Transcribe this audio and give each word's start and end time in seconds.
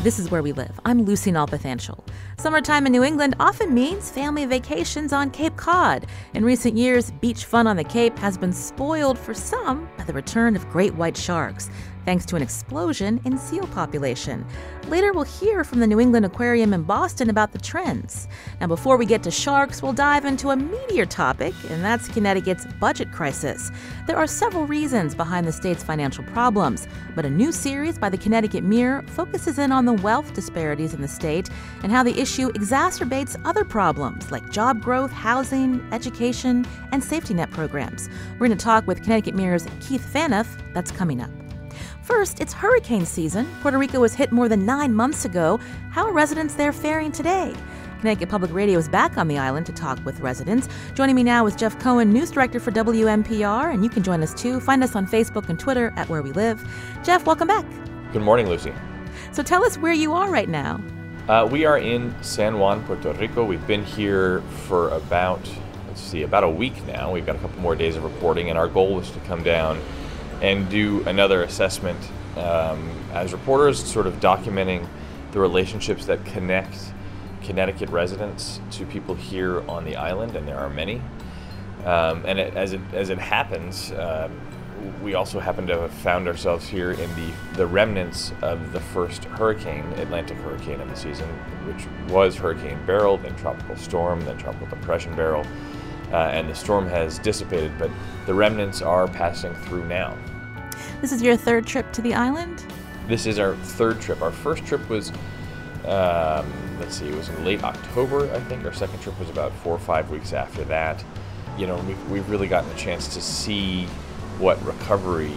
This 0.00 0.18
is 0.18 0.30
where 0.30 0.42
we 0.42 0.52
live. 0.52 0.78
I'm 0.84 1.04
Lucy 1.04 1.32
Nalpathanchil. 1.32 2.06
Summertime 2.38 2.84
in 2.84 2.92
New 2.92 3.02
England 3.02 3.34
often 3.40 3.72
means 3.72 4.10
family 4.10 4.44
vacations 4.44 5.10
on 5.10 5.30
Cape 5.30 5.56
Cod. 5.56 6.06
In 6.34 6.44
recent 6.44 6.76
years, 6.76 7.10
beach 7.12 7.46
fun 7.46 7.66
on 7.66 7.76
the 7.76 7.82
Cape 7.82 8.16
has 8.18 8.36
been 8.36 8.52
spoiled 8.52 9.18
for 9.18 9.32
some 9.32 9.88
by 9.96 10.04
the 10.04 10.12
return 10.12 10.54
of 10.54 10.68
great 10.68 10.94
white 10.94 11.16
sharks 11.16 11.70
thanks 12.06 12.24
to 12.24 12.36
an 12.36 12.42
explosion 12.42 13.20
in 13.26 13.36
seal 13.36 13.66
population. 13.66 14.46
Later, 14.88 15.12
we'll 15.12 15.24
hear 15.24 15.64
from 15.64 15.80
the 15.80 15.86
New 15.86 16.00
England 16.00 16.24
Aquarium 16.24 16.72
in 16.72 16.84
Boston 16.84 17.28
about 17.28 17.52
the 17.52 17.58
trends. 17.58 18.28
Now, 18.60 18.68
before 18.68 18.96
we 18.96 19.04
get 19.04 19.24
to 19.24 19.30
sharks, 19.30 19.82
we'll 19.82 19.92
dive 19.92 20.24
into 20.24 20.50
a 20.50 20.56
meatier 20.56 21.06
topic, 21.06 21.52
and 21.68 21.84
that's 21.84 22.08
Connecticut's 22.08 22.64
budget 22.80 23.12
crisis. 23.12 23.72
There 24.06 24.16
are 24.16 24.28
several 24.28 24.66
reasons 24.66 25.14
behind 25.14 25.46
the 25.46 25.52
state's 25.52 25.82
financial 25.82 26.22
problems, 26.24 26.86
but 27.16 27.26
a 27.26 27.30
new 27.30 27.50
series 27.50 27.98
by 27.98 28.08
the 28.08 28.18
Connecticut 28.18 28.62
Mirror 28.62 29.02
focuses 29.08 29.58
in 29.58 29.72
on 29.72 29.84
the 29.84 29.94
wealth 29.94 30.32
disparities 30.32 30.94
in 30.94 31.02
the 31.02 31.08
state 31.08 31.50
and 31.82 31.90
how 31.90 32.04
the 32.04 32.18
issue 32.18 32.50
exacerbates 32.52 33.40
other 33.44 33.64
problems 33.64 34.30
like 34.30 34.48
job 34.50 34.80
growth, 34.80 35.10
housing, 35.10 35.84
education, 35.92 36.64
and 36.92 37.02
safety 37.02 37.34
net 37.34 37.50
programs. 37.50 38.08
We're 38.34 38.46
going 38.46 38.56
to 38.56 38.64
talk 38.64 38.86
with 38.86 39.02
Connecticut 39.02 39.34
Mirror's 39.34 39.66
Keith 39.80 40.08
Phaneuf. 40.14 40.46
That's 40.72 40.92
coming 40.92 41.20
up. 41.20 41.45
First, 42.06 42.40
it's 42.40 42.52
hurricane 42.52 43.04
season. 43.04 43.48
Puerto 43.62 43.76
Rico 43.78 43.98
was 43.98 44.14
hit 44.14 44.30
more 44.30 44.48
than 44.48 44.64
nine 44.64 44.94
months 44.94 45.24
ago. 45.24 45.58
How 45.90 46.06
are 46.06 46.12
residents 46.12 46.54
there 46.54 46.72
faring 46.72 47.10
today? 47.10 47.52
Connecticut 47.98 48.28
Public 48.28 48.52
Radio 48.52 48.78
is 48.78 48.88
back 48.88 49.18
on 49.18 49.26
the 49.26 49.38
island 49.38 49.66
to 49.66 49.72
talk 49.72 49.98
with 50.04 50.20
residents. 50.20 50.68
Joining 50.94 51.16
me 51.16 51.24
now 51.24 51.46
is 51.46 51.56
Jeff 51.56 51.76
Cohen, 51.80 52.12
news 52.12 52.30
director 52.30 52.60
for 52.60 52.70
WNPR, 52.70 53.74
and 53.74 53.82
you 53.82 53.90
can 53.90 54.04
join 54.04 54.22
us 54.22 54.32
too. 54.32 54.60
Find 54.60 54.84
us 54.84 54.94
on 54.94 55.04
Facebook 55.08 55.48
and 55.48 55.58
Twitter 55.58 55.92
at 55.96 56.08
Where 56.08 56.22
We 56.22 56.30
Live. 56.30 56.64
Jeff, 57.02 57.26
welcome 57.26 57.48
back. 57.48 57.66
Good 58.12 58.22
morning, 58.22 58.48
Lucy. 58.48 58.72
So 59.32 59.42
tell 59.42 59.64
us 59.64 59.76
where 59.76 59.92
you 59.92 60.12
are 60.12 60.30
right 60.30 60.48
now. 60.48 60.80
Uh, 61.28 61.48
we 61.50 61.64
are 61.64 61.78
in 61.78 62.14
San 62.22 62.60
Juan, 62.60 62.84
Puerto 62.84 63.14
Rico. 63.14 63.44
We've 63.44 63.66
been 63.66 63.82
here 63.82 64.42
for 64.68 64.90
about, 64.90 65.40
let's 65.88 66.02
see, 66.02 66.22
about 66.22 66.44
a 66.44 66.48
week 66.48 66.86
now. 66.86 67.10
We've 67.10 67.26
got 67.26 67.34
a 67.34 67.40
couple 67.40 67.60
more 67.60 67.74
days 67.74 67.96
of 67.96 68.04
reporting, 68.04 68.48
and 68.48 68.56
our 68.56 68.68
goal 68.68 68.94
was 68.94 69.10
to 69.10 69.18
come 69.20 69.42
down 69.42 69.80
and 70.42 70.68
do 70.68 71.02
another 71.06 71.42
assessment 71.42 71.98
um, 72.36 72.90
as 73.12 73.32
reporters, 73.32 73.82
sort 73.82 74.06
of 74.06 74.14
documenting 74.20 74.86
the 75.32 75.40
relationships 75.40 76.06
that 76.06 76.24
connect 76.24 76.76
Connecticut 77.42 77.88
residents 77.90 78.60
to 78.72 78.84
people 78.86 79.14
here 79.14 79.62
on 79.68 79.84
the 79.84 79.94
island, 79.94 80.34
and 80.34 80.48
there 80.48 80.58
are 80.58 80.68
many. 80.68 81.00
Um, 81.84 82.24
and 82.26 82.40
it, 82.40 82.56
as 82.56 82.72
it 82.72 82.80
as 82.92 83.10
it 83.10 83.18
happens, 83.18 83.92
um, 83.92 84.40
we 85.00 85.14
also 85.14 85.38
happen 85.38 85.66
to 85.68 85.78
have 85.82 85.92
found 85.92 86.26
ourselves 86.26 86.66
here 86.66 86.90
in 86.90 87.08
the 87.14 87.32
the 87.54 87.66
remnants 87.66 88.32
of 88.42 88.72
the 88.72 88.80
first 88.80 89.24
hurricane, 89.24 89.84
Atlantic 89.98 90.38
hurricane 90.38 90.80
of 90.80 90.88
the 90.90 90.96
season, 90.96 91.28
which 91.66 91.86
was 92.12 92.34
Hurricane 92.36 92.78
Beryl, 92.84 93.16
then 93.16 93.36
Tropical 93.36 93.76
Storm, 93.76 94.20
then 94.22 94.36
Tropical 94.38 94.66
Depression 94.66 95.14
Beryl 95.14 95.46
uh, 96.12 96.30
and 96.32 96.48
the 96.48 96.54
storm 96.54 96.86
has 96.88 97.18
dissipated, 97.18 97.72
but 97.78 97.90
the 98.26 98.34
remnants 98.34 98.82
are 98.82 99.08
passing 99.08 99.54
through 99.54 99.86
now. 99.86 100.16
This 101.00 101.12
is 101.12 101.22
your 101.22 101.36
third 101.36 101.66
trip 101.66 101.92
to 101.92 102.02
the 102.02 102.14
island? 102.14 102.64
This 103.08 103.26
is 103.26 103.38
our 103.38 103.54
third 103.54 104.00
trip. 104.00 104.22
Our 104.22 104.32
first 104.32 104.64
trip 104.64 104.88
was, 104.88 105.10
um, 105.84 106.50
let's 106.80 106.96
see, 106.96 107.08
it 107.08 107.14
was 107.14 107.28
in 107.28 107.44
late 107.44 107.62
October, 107.62 108.32
I 108.32 108.40
think. 108.40 108.64
Our 108.64 108.72
second 108.72 109.00
trip 109.00 109.18
was 109.18 109.30
about 109.30 109.52
four 109.52 109.74
or 109.74 109.78
five 109.78 110.10
weeks 110.10 110.32
after 110.32 110.64
that. 110.64 111.04
You 111.56 111.66
know, 111.66 111.76
we've, 111.86 112.10
we've 112.10 112.30
really 112.30 112.48
gotten 112.48 112.70
a 112.70 112.76
chance 112.76 113.12
to 113.14 113.20
see 113.20 113.86
what 114.38 114.62
recovery 114.64 115.32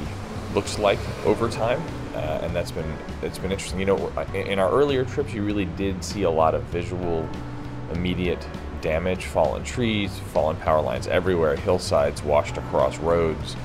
looks 0.54 0.80
like 0.80 1.00
over 1.26 1.50
time. 1.50 1.82
Uh, 2.16 2.40
and 2.42 2.56
that's 2.56 2.72
been 2.72 2.98
it's 3.22 3.38
been 3.38 3.52
interesting. 3.52 3.80
You 3.80 3.86
know, 3.86 4.10
in 4.34 4.60
our 4.60 4.70
earlier 4.72 5.06
trips, 5.06 5.34
you 5.34 5.44
really 5.44 5.66
did 5.66 6.04
see 6.04 6.24
a 6.24 6.30
lot 6.30 6.56
of 6.56 6.64
visual, 6.64 7.30
immediate 7.94 8.46
damage, 8.82 9.26
fallen 9.26 9.64
trees, 9.64 10.18
fallen 10.34 10.56
power 10.58 10.82
lines 10.82 11.08
everywhere, 11.08 11.56
hillsides 11.56 12.24
washed 12.24 12.58
across 12.58 12.98
roads. 12.98 13.56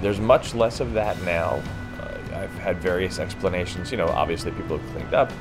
There's 0.00 0.20
much 0.20 0.54
less 0.54 0.80
of 0.80 0.92
that 0.94 1.20
now. 1.22 1.62
Uh, 2.00 2.18
I've 2.34 2.54
had 2.58 2.78
various 2.78 3.18
explanations. 3.18 3.90
You 3.90 3.98
know, 3.98 4.08
obviously 4.08 4.50
people 4.52 4.78
have 4.78 4.90
cleaned 4.92 5.14
up. 5.14 5.32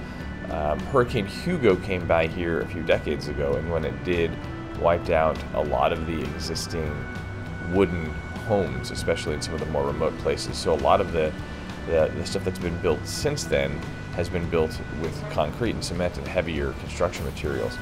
Um, 0.50 0.80
Hurricane 0.80 1.26
Hugo 1.26 1.76
came 1.78 2.06
by 2.08 2.28
here 2.28 2.62
a 2.62 2.68
few 2.68 2.84
decades 2.84 3.28
ago, 3.28 3.54
and 3.54 3.72
when 3.72 3.86
it 3.86 4.04
did, 4.04 4.32
wiped 4.80 5.10
out 5.10 5.38
a 5.54 5.64
lot 5.64 5.92
of 5.92 6.06
the 6.06 6.22
existing 6.22 6.94
wooden 7.72 8.06
homes, 8.48 8.92
especially 8.92 9.34
in 9.34 9.42
some 9.42 9.54
of 9.54 9.60
the 9.60 9.66
more 9.68 9.86
remote 9.86 10.18
places. 10.20 10.58
So 10.58 10.74
a 10.74 10.76
lot 10.76 11.02
of 11.02 11.12
the, 11.14 11.32
the, 11.88 12.12
the 12.16 12.26
stuff 12.26 12.44
that's 12.44 12.60
been 12.60 12.78
built 12.82 13.06
since 13.08 13.46
then 13.46 13.72
has 14.16 14.30
been 14.30 14.48
built 14.50 14.80
with 15.02 15.30
concrete 15.32 15.72
and 15.72 15.84
cement 15.84 16.18
and 16.18 16.28
heavier 16.28 16.74
construction 16.74 17.26
materials. 17.26 17.78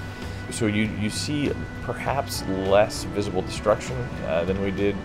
So 0.52 0.68
you, 0.68 0.84
you 1.00 1.10
see 1.10 1.52
perhaps 1.84 2.44
less 2.48 3.06
visible 3.06 3.42
destruction 3.42 3.98
uh, 4.26 4.46
than 4.46 4.62
we 4.62 4.72
did 4.72 4.96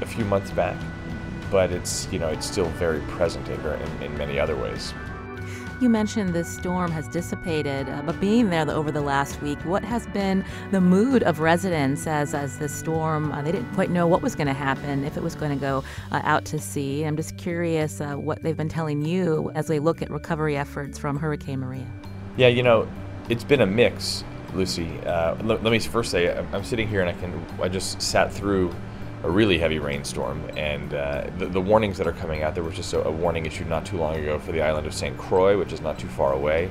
a 0.00 0.06
few 0.06 0.24
months 0.24 0.50
back, 0.50 0.76
but 1.50 1.70
it's 1.70 2.08
you 2.12 2.18
know 2.18 2.28
it's 2.28 2.46
still 2.46 2.68
very 2.70 3.00
present 3.02 3.48
in, 3.48 3.60
in, 3.60 4.02
in 4.02 4.18
many 4.18 4.38
other 4.38 4.56
ways. 4.56 4.94
You 5.82 5.88
mentioned 5.88 6.32
this 6.32 6.48
storm 6.48 6.92
has 6.92 7.08
dissipated, 7.08 7.88
uh, 7.88 8.02
but 8.02 8.20
being 8.20 8.50
there 8.50 8.70
over 8.70 8.92
the 8.92 9.00
last 9.00 9.42
week, 9.42 9.58
what 9.64 9.82
has 9.82 10.06
been 10.06 10.44
the 10.70 10.80
mood 10.80 11.24
of 11.24 11.40
residents 11.40 12.06
as 12.06 12.34
as 12.34 12.58
the 12.58 12.68
storm? 12.68 13.32
Uh, 13.32 13.42
they 13.42 13.50
didn't 13.50 13.74
quite 13.74 13.90
know 13.90 14.06
what 14.06 14.22
was 14.22 14.36
going 14.36 14.46
to 14.46 14.52
happen, 14.52 15.02
if 15.04 15.16
it 15.16 15.24
was 15.24 15.34
going 15.34 15.50
to 15.50 15.60
go 15.60 15.82
uh, 16.12 16.20
out 16.22 16.44
to 16.44 16.60
sea. 16.60 17.02
I'm 17.02 17.16
just 17.16 17.36
curious 17.36 18.00
uh, 18.00 18.14
what 18.14 18.42
they've 18.42 18.56
been 18.56 18.68
telling 18.68 19.04
you 19.04 19.50
as 19.56 19.66
they 19.66 19.80
look 19.80 20.02
at 20.02 20.10
recovery 20.10 20.56
efforts 20.56 20.98
from 20.98 21.18
Hurricane 21.18 21.58
Maria. 21.58 21.90
Yeah, 22.36 22.46
you 22.46 22.62
know, 22.62 22.88
it's 23.28 23.44
been 23.44 23.60
a 23.60 23.66
mix. 23.66 24.22
Lucy. 24.54 24.98
Uh, 25.00 25.36
l- 25.36 25.44
let 25.44 25.64
me 25.64 25.78
first 25.78 26.10
say 26.10 26.36
I'm, 26.36 26.54
I'm, 26.54 26.64
sitting 26.64 26.88
here 26.88 27.00
and 27.00 27.10
I 27.10 27.20
can 27.20 27.44
I 27.60 27.68
just 27.68 28.00
sat 28.00 28.32
through 28.32 28.74
a 29.24 29.30
really 29.30 29.58
heavy 29.58 29.78
rainstorm 29.78 30.42
and 30.56 30.94
uh, 30.94 31.30
the, 31.38 31.46
the, 31.46 31.60
warnings 31.60 31.96
that 31.98 32.06
are 32.06 32.12
coming 32.12 32.42
out. 32.42 32.54
There 32.54 32.64
was 32.64 32.74
just 32.74 32.92
a, 32.92 33.06
a, 33.06 33.10
warning 33.10 33.46
issued 33.46 33.68
not 33.68 33.86
too 33.86 33.96
long 33.96 34.16
ago 34.16 34.38
for 34.38 34.52
the 34.52 34.60
island 34.60 34.86
of 34.86 34.94
St. 34.94 35.16
Croix, 35.16 35.56
which 35.56 35.72
is 35.72 35.80
not 35.80 35.98
too 35.98 36.08
far 36.08 36.32
away, 36.32 36.70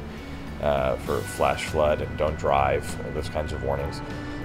uh, 0.61 0.97
for 0.97 1.19
flash 1.21 1.65
flood 1.65 2.01
and 2.01 2.17
don't 2.17 2.37
drive, 2.37 3.13
those 3.13 3.29
kinds 3.29 3.53
of 3.53 3.63
warnings. 3.63 4.01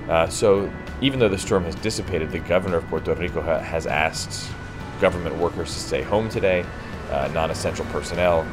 Uh, 0.08 0.28
so 0.28 0.72
even 1.00 1.18
though 1.18 1.28
the 1.28 1.38
storm 1.38 1.64
has 1.64 1.74
dissipated, 1.76 2.30
the 2.30 2.38
governor 2.38 2.76
of 2.76 2.86
Puerto 2.86 3.12
Rico 3.14 3.42
ha- 3.42 3.58
has 3.58 3.86
asked 3.86 4.48
government 5.00 5.36
workers 5.36 5.74
to 5.74 5.80
stay 5.80 6.03
home 6.03 6.28
today, 6.28 6.64
uh, 7.10 7.28
non-essential 7.34 7.84
personnel 7.86 8.47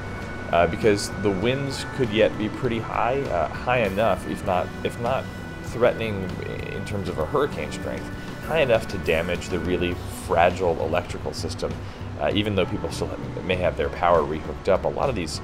uh, 0.53 0.67
because 0.67 1.09
the 1.23 1.31
winds 1.31 1.83
could 1.95 2.11
yet 2.11 2.37
be 2.37 2.47
pretty 2.47 2.77
high, 2.77 3.19
uh, 3.21 3.47
high 3.47 3.79
enough, 3.79 4.27
if 4.29 4.45
not 4.45 4.67
if 4.83 4.99
not 4.99 5.25
threatening 5.63 6.29
in 6.71 6.85
terms 6.85 7.09
of 7.09 7.17
a 7.17 7.25
hurricane 7.25 7.71
strength, 7.71 8.07
high 8.45 8.59
enough 8.59 8.87
to 8.87 8.99
damage 8.99 9.49
the 9.49 9.57
really 9.57 9.95
fragile 10.27 10.79
electrical 10.85 11.33
system. 11.33 11.73
Uh, 12.19 12.31
even 12.35 12.53
though 12.53 12.67
people 12.67 12.91
still 12.91 13.07
have, 13.07 13.45
may 13.45 13.55
have 13.55 13.75
their 13.77 13.89
power 13.89 14.19
rehooked 14.19 14.69
up, 14.69 14.85
a 14.85 14.87
lot 14.87 15.09
of 15.09 15.15
these 15.15 15.41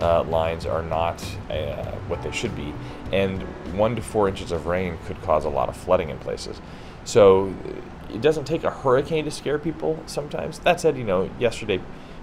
uh, 0.00 0.24
lines 0.24 0.66
are 0.66 0.82
not 0.82 1.22
uh, 1.50 1.92
what 2.08 2.20
they 2.24 2.32
should 2.32 2.54
be, 2.56 2.74
and 3.12 3.40
one 3.78 3.94
to 3.94 4.02
four 4.02 4.28
inches 4.28 4.50
of 4.50 4.66
rain 4.66 4.98
could 5.06 5.22
cause 5.22 5.44
a 5.44 5.48
lot 5.48 5.68
of 5.68 5.76
flooding 5.76 6.10
in 6.10 6.18
places. 6.18 6.60
So 7.04 7.54
it 8.12 8.20
doesn't 8.20 8.46
take 8.46 8.64
a 8.64 8.70
hurricane 8.70 9.24
to 9.24 9.30
scare 9.30 9.60
people 9.60 10.02
sometimes. 10.06 10.58
That 10.58 10.80
said, 10.80 10.98
you 10.98 11.04
know, 11.04 11.30
yesterday 11.38 11.80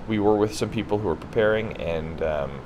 we 0.07 0.19
were 0.19 0.35
with 0.35 0.53
some 0.53 0.69
people 0.69 0.99
who 0.99 1.07
were 1.07 1.15
preparing, 1.15 1.77
and 1.77 2.21
um, 2.21 2.61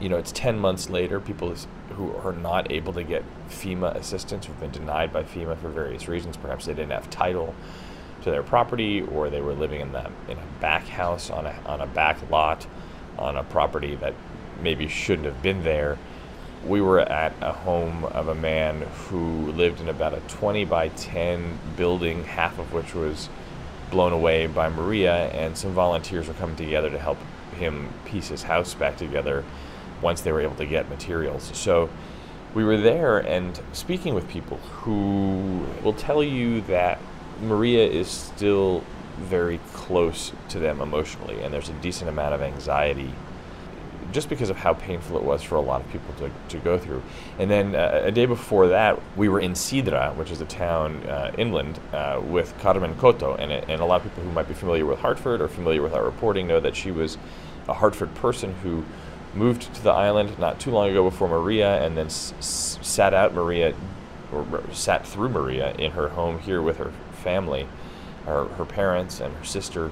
you 0.00 0.08
know, 0.08 0.16
it's 0.16 0.32
10 0.32 0.58
months 0.58 0.90
later. 0.90 1.20
People 1.20 1.54
who 1.90 2.14
are 2.16 2.32
not 2.32 2.70
able 2.70 2.92
to 2.92 3.02
get 3.02 3.24
FEMA 3.48 3.94
assistance, 3.94 4.46
who've 4.46 4.60
been 4.60 4.70
denied 4.70 5.12
by 5.12 5.22
FEMA 5.22 5.56
for 5.58 5.68
various 5.68 6.08
reasons. 6.08 6.36
Perhaps 6.36 6.66
they 6.66 6.74
didn't 6.74 6.92
have 6.92 7.08
title 7.10 7.54
to 8.22 8.30
their 8.30 8.42
property, 8.42 9.02
or 9.02 9.30
they 9.30 9.40
were 9.40 9.54
living 9.54 9.80
in 9.80 9.92
the 9.92 10.10
in 10.28 10.38
a 10.38 10.60
back 10.60 10.86
house 10.86 11.30
on 11.30 11.46
a 11.46 11.54
on 11.66 11.80
a 11.80 11.86
back 11.86 12.30
lot 12.30 12.66
on 13.18 13.36
a 13.36 13.44
property 13.44 13.94
that 13.96 14.14
maybe 14.60 14.88
shouldn't 14.88 15.26
have 15.26 15.42
been 15.42 15.62
there. 15.62 15.98
We 16.66 16.80
were 16.80 17.00
at 17.00 17.34
a 17.42 17.52
home 17.52 18.04
of 18.06 18.28
a 18.28 18.34
man 18.34 18.80
who 19.08 19.52
lived 19.52 19.80
in 19.80 19.88
about 19.88 20.14
a 20.14 20.20
20 20.20 20.64
by 20.64 20.88
10 20.88 21.58
building, 21.76 22.24
half 22.24 22.58
of 22.58 22.72
which 22.72 22.94
was 22.94 23.28
blown 23.90 24.12
away 24.12 24.46
by 24.46 24.68
Maria, 24.68 25.28
and 25.30 25.56
some 25.56 25.72
volunteers 25.72 26.28
were 26.28 26.34
coming 26.34 26.56
together 26.56 26.90
to 26.90 26.98
help 26.98 27.18
him 27.56 27.92
piece 28.04 28.28
his 28.28 28.42
house 28.42 28.74
back 28.74 28.96
together 28.96 29.44
once 30.02 30.20
they 30.20 30.32
were 30.32 30.40
able 30.40 30.56
to 30.56 30.66
get 30.66 30.88
materials. 30.88 31.50
So 31.54 31.88
we 32.54 32.64
were 32.64 32.76
there 32.76 33.18
and 33.18 33.60
speaking 33.72 34.14
with 34.14 34.28
people 34.28 34.58
who 34.58 35.66
will 35.82 35.92
tell 35.92 36.22
you 36.22 36.60
that 36.62 36.98
Maria 37.42 37.86
is 37.86 38.08
still 38.08 38.84
very 39.16 39.58
close 39.72 40.32
to 40.48 40.58
them 40.58 40.80
emotionally, 40.80 41.42
and 41.42 41.52
there's 41.54 41.68
a 41.68 41.74
decent 41.74 42.10
amount 42.10 42.34
of 42.34 42.42
anxiety 42.42 43.12
just 44.14 44.28
because 44.28 44.48
of 44.48 44.56
how 44.56 44.72
painful 44.72 45.16
it 45.16 45.24
was 45.24 45.42
for 45.42 45.56
a 45.56 45.60
lot 45.60 45.80
of 45.80 45.90
people 45.90 46.14
to, 46.14 46.30
to 46.48 46.58
go 46.64 46.78
through. 46.78 47.02
And 47.38 47.50
then 47.50 47.74
uh, 47.74 48.02
a 48.04 48.12
day 48.12 48.26
before 48.26 48.68
that, 48.68 48.98
we 49.16 49.28
were 49.28 49.40
in 49.40 49.52
Cidra, 49.52 50.14
which 50.14 50.30
is 50.30 50.40
a 50.40 50.44
town 50.46 51.02
uh, 51.08 51.32
inland, 51.36 51.80
uh, 51.92 52.22
with 52.24 52.56
Carmen 52.60 52.94
Coto. 52.94 53.36
And, 53.38 53.50
and 53.52 53.82
a 53.82 53.84
lot 53.84 53.96
of 53.96 54.04
people 54.04 54.22
who 54.22 54.30
might 54.30 54.46
be 54.46 54.54
familiar 54.54 54.86
with 54.86 55.00
Hartford 55.00 55.40
or 55.40 55.48
familiar 55.48 55.82
with 55.82 55.92
our 55.92 56.04
reporting 56.04 56.46
know 56.46 56.60
that 56.60 56.76
she 56.76 56.92
was 56.92 57.18
a 57.68 57.74
Hartford 57.74 58.14
person 58.14 58.54
who 58.62 58.84
moved 59.34 59.74
to 59.74 59.82
the 59.82 59.90
island 59.90 60.38
not 60.38 60.60
too 60.60 60.70
long 60.70 60.88
ago 60.88 61.02
before 61.10 61.26
Maria 61.26 61.84
and 61.84 61.96
then 61.96 62.06
s- 62.06 62.32
s- 62.38 62.78
sat 62.82 63.12
out 63.12 63.34
Maria, 63.34 63.74
or 64.32 64.62
sat 64.72 65.04
through 65.04 65.28
Maria 65.28 65.74
in 65.74 65.90
her 65.90 66.10
home 66.10 66.38
here 66.38 66.62
with 66.62 66.76
her 66.76 66.92
family, 67.12 67.66
her, 68.26 68.44
her 68.44 68.64
parents 68.64 69.18
and 69.18 69.34
her 69.34 69.44
sister 69.44 69.90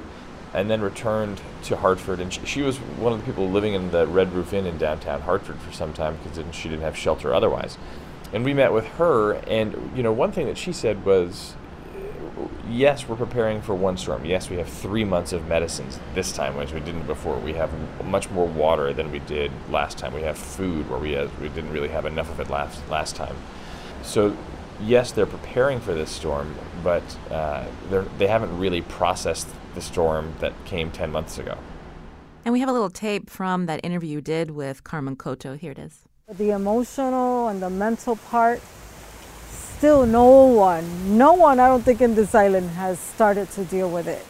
and 0.54 0.70
then 0.70 0.81
returned 0.81 1.40
to 1.64 1.76
Hartford. 1.76 2.20
And 2.20 2.32
she, 2.32 2.44
she, 2.44 2.62
was 2.62 2.76
one 2.78 3.12
of 3.12 3.20
the 3.20 3.25
people 3.25 3.49
living 3.49 3.75
in 3.75 3.90
the 3.90 4.06
Red 4.06 4.32
Roof 4.32 4.52
Inn 4.52 4.66
in 4.66 4.78
downtown 4.78 5.22
Hartford 5.22 5.58
for 5.60 5.72
some 5.72 5.93
time 5.93 6.19
because 6.22 6.54
she 6.54 6.69
didn't 6.69 6.82
have 6.82 6.96
shelter 6.96 7.34
otherwise. 7.34 7.78
And 8.32 8.44
we 8.44 8.54
met 8.54 8.72
with 8.72 8.87
her, 8.94 9.34
and 9.46 9.93
you 9.94 10.02
know, 10.02 10.12
one 10.12 10.32
thing 10.32 10.46
that 10.46 10.56
she 10.56 10.72
said 10.72 11.04
was, 11.04 11.54
"Yes, 12.66 13.06
we're 13.06 13.16
preparing 13.16 13.60
for 13.60 13.75
one 13.75 13.99
storm. 13.99 14.25
Yes, 14.25 14.49
we 14.49 14.56
have 14.56 14.69
three 14.69 15.04
months 15.04 15.34
of 15.34 15.46
medicines 15.49 16.00
this 16.14 16.32
time, 16.32 16.56
which 16.56 16.72
we 16.72 16.81
didn't 16.81 17.06
before. 17.06 17.37
We 17.37 17.52
have 17.55 17.70
much 18.05 18.31
more 18.31 18.46
water 18.46 18.94
than 18.94 19.12
we 19.12 19.19
did 19.19 19.52
last 19.70 19.98
time. 19.98 20.14
We 20.14 20.22
have 20.22 20.38
food 20.38 20.88
where 20.88 20.98
we 20.98 21.12
had, 21.12 21.28
we 21.40 21.50
didn't 21.50 21.72
really 21.72 21.90
have 21.90 22.06
enough 22.06 22.31
of 22.31 22.40
it 22.40 22.50
last 22.50 22.81
last 22.90 23.16
time. 23.16 23.37
So." 24.02 24.37
Yes, 24.81 25.12
they're 25.12 25.26
preparing 25.26 25.78
for 25.78 25.94
this 25.94 26.10
storm, 26.10 26.56
but 26.82 27.05
uh, 27.31 27.64
they 28.19 28.26
haven't 28.26 28.58
really 28.58 28.81
processed 28.81 29.46
the 29.74 29.80
storm 29.80 30.34
that 30.40 30.52
came 30.64 30.90
10 30.90 31.10
months 31.10 31.38
ago. 31.38 31.56
And 32.44 32.52
we 32.52 32.60
have 32.60 32.69
a 32.69 32.72
little 32.72 32.90
tape 32.90 33.30
from 33.30 33.66
that 33.66 33.80
interview 33.84 34.14
you 34.14 34.20
did 34.20 34.50
with 34.50 34.82
Carmen 34.84 35.16
Coto. 35.16 35.56
Here 35.56 35.72
it 35.72 35.78
is. 35.78 36.00
The 36.28 36.50
emotional 36.50 37.48
and 37.48 37.62
the 37.62 37.70
mental 37.70 38.16
part, 38.16 38.60
still 39.50 40.06
no 40.06 40.46
one, 40.46 41.16
no 41.16 41.34
one, 41.34 41.60
I 41.60 41.69
don't 41.69 41.82
think, 41.82 42.00
in 42.00 42.14
this 42.14 42.34
island 42.34 42.70
has 42.70 42.98
started 42.98 43.50
to 43.52 43.64
deal 43.64 43.90
with 43.90 44.08
it. 44.08 44.26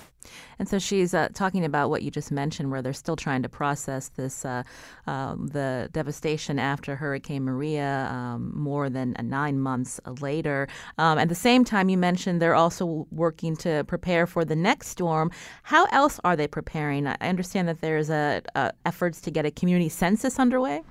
And 0.63 0.69
so 0.69 0.79
she's 0.79 1.13
uh, 1.13 1.27
talking 1.35 1.65
about 1.65 1.91
what 1.91 2.03
you 2.03 2.11
just 2.13 2.31
mentioned, 2.31 2.71
where 2.71 2.83
they're 2.83 2.93
still 2.93 3.17
trying 3.17 3.43
to 3.43 3.49
process 3.49 4.11
this, 4.11 4.45
uh, 4.45 4.63
um, 5.09 5.49
the 5.49 5.89
devastation 5.91 6.61
after 6.61 6.95
Hurricane 6.95 7.43
Maria, 7.43 8.09
um, 8.13 8.53
more 8.55 8.89
than 8.89 9.17
nine 9.25 9.59
months 9.59 9.99
later. 10.21 10.69
Um, 10.99 11.19
at 11.19 11.29
the 11.29 11.35
same 11.35 11.65
time, 11.65 11.89
you 11.89 11.99
mentioned 11.99 12.41
they're 12.41 12.55
also 12.55 13.09
working 13.11 13.57
to 13.57 13.83
prepare 13.89 14.25
for 14.25 14.45
the 14.45 14.55
next 14.55 14.87
storm. 14.87 15.33
How 15.65 15.87
else 15.87 16.21
are 16.23 16.37
they 16.37 16.47
preparing? 16.47 17.09
I 17.09 17.17
understand 17.21 17.67
that 17.67 17.81
there's 17.81 18.09
a, 18.09 18.41
a 18.55 18.73
efforts 18.87 19.21
to 19.23 19.33
get 19.33 19.45
a 19.45 19.51
community 19.51 19.89
census 19.89 20.39
underway. 20.39 20.83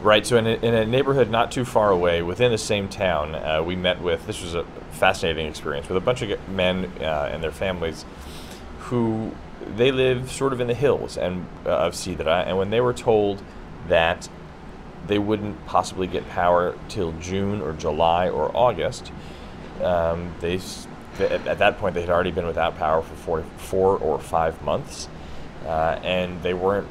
Right. 0.00 0.24
So, 0.24 0.36
in 0.36 0.46
a, 0.46 0.54
in 0.54 0.74
a, 0.74 0.86
neighborhood 0.86 1.28
not 1.28 1.50
too 1.50 1.64
far 1.64 1.90
away, 1.90 2.22
within 2.22 2.52
the 2.52 2.58
same 2.58 2.88
town, 2.88 3.34
uh, 3.34 3.62
we 3.62 3.74
met 3.74 4.00
with 4.00 4.26
this 4.26 4.42
was 4.42 4.54
a 4.54 4.64
fascinating 4.92 5.46
experience 5.46 5.88
with 5.88 5.96
a 5.96 6.00
bunch 6.00 6.22
of 6.22 6.48
men 6.48 6.90
uh, 7.00 7.30
and 7.32 7.42
their 7.42 7.52
families 7.52 8.04
who 8.88 9.32
they 9.76 9.90
live 9.92 10.30
sort 10.30 10.52
of 10.52 10.60
in 10.60 10.66
the 10.66 10.74
hills 10.74 11.16
and 11.16 11.46
uh, 11.66 11.70
of 11.70 11.92
Cidra, 11.92 12.46
and 12.46 12.56
when 12.56 12.70
they 12.70 12.80
were 12.80 12.94
told 12.94 13.42
that 13.88 14.28
they 15.06 15.18
wouldn't 15.18 15.66
possibly 15.66 16.06
get 16.06 16.28
power 16.28 16.74
till 16.88 17.12
June 17.12 17.60
or 17.60 17.72
July 17.72 18.28
or 18.28 18.50
August, 18.56 19.12
um, 19.82 20.34
they 20.40 20.60
at 21.20 21.58
that 21.58 21.78
point 21.78 21.94
they 21.94 22.00
had 22.00 22.10
already 22.10 22.30
been 22.30 22.46
without 22.46 22.76
power 22.76 23.02
for 23.02 23.14
four, 23.16 23.42
four 23.56 23.98
or 23.98 24.20
five 24.20 24.62
months, 24.62 25.08
uh, 25.66 25.98
and 26.02 26.42
they 26.42 26.54
weren't 26.54 26.88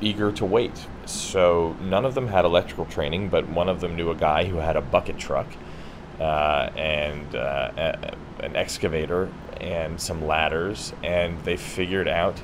eager 0.00 0.30
to 0.32 0.44
wait. 0.44 0.86
So 1.06 1.76
none 1.82 2.04
of 2.04 2.14
them 2.14 2.28
had 2.28 2.44
electrical 2.44 2.84
training, 2.86 3.28
but 3.28 3.48
one 3.48 3.68
of 3.68 3.80
them 3.80 3.96
knew 3.96 4.10
a 4.10 4.14
guy 4.14 4.44
who 4.44 4.56
had 4.56 4.76
a 4.76 4.80
bucket 4.80 5.18
truck 5.18 5.46
uh, 6.20 6.70
and 6.76 7.34
uh, 7.34 7.70
a, 7.76 8.44
an 8.44 8.56
excavator 8.56 9.28
and 9.60 10.00
some 10.00 10.26
ladders, 10.26 10.92
and 11.02 11.42
they 11.44 11.56
figured 11.56 12.08
out 12.08 12.40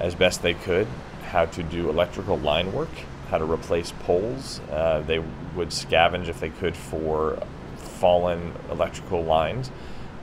as 0.00 0.14
best 0.14 0.42
they 0.42 0.54
could 0.54 0.86
how 1.30 1.46
to 1.46 1.62
do 1.62 1.88
electrical 1.88 2.36
line 2.38 2.72
work, 2.72 2.88
how 3.28 3.38
to 3.38 3.44
replace 3.44 3.92
poles. 4.00 4.60
Uh, 4.70 5.00
they 5.06 5.20
would 5.54 5.68
scavenge 5.68 6.28
if 6.28 6.40
they 6.40 6.50
could 6.50 6.76
for 6.76 7.40
fallen 7.76 8.52
electrical 8.70 9.22
lines, 9.22 9.70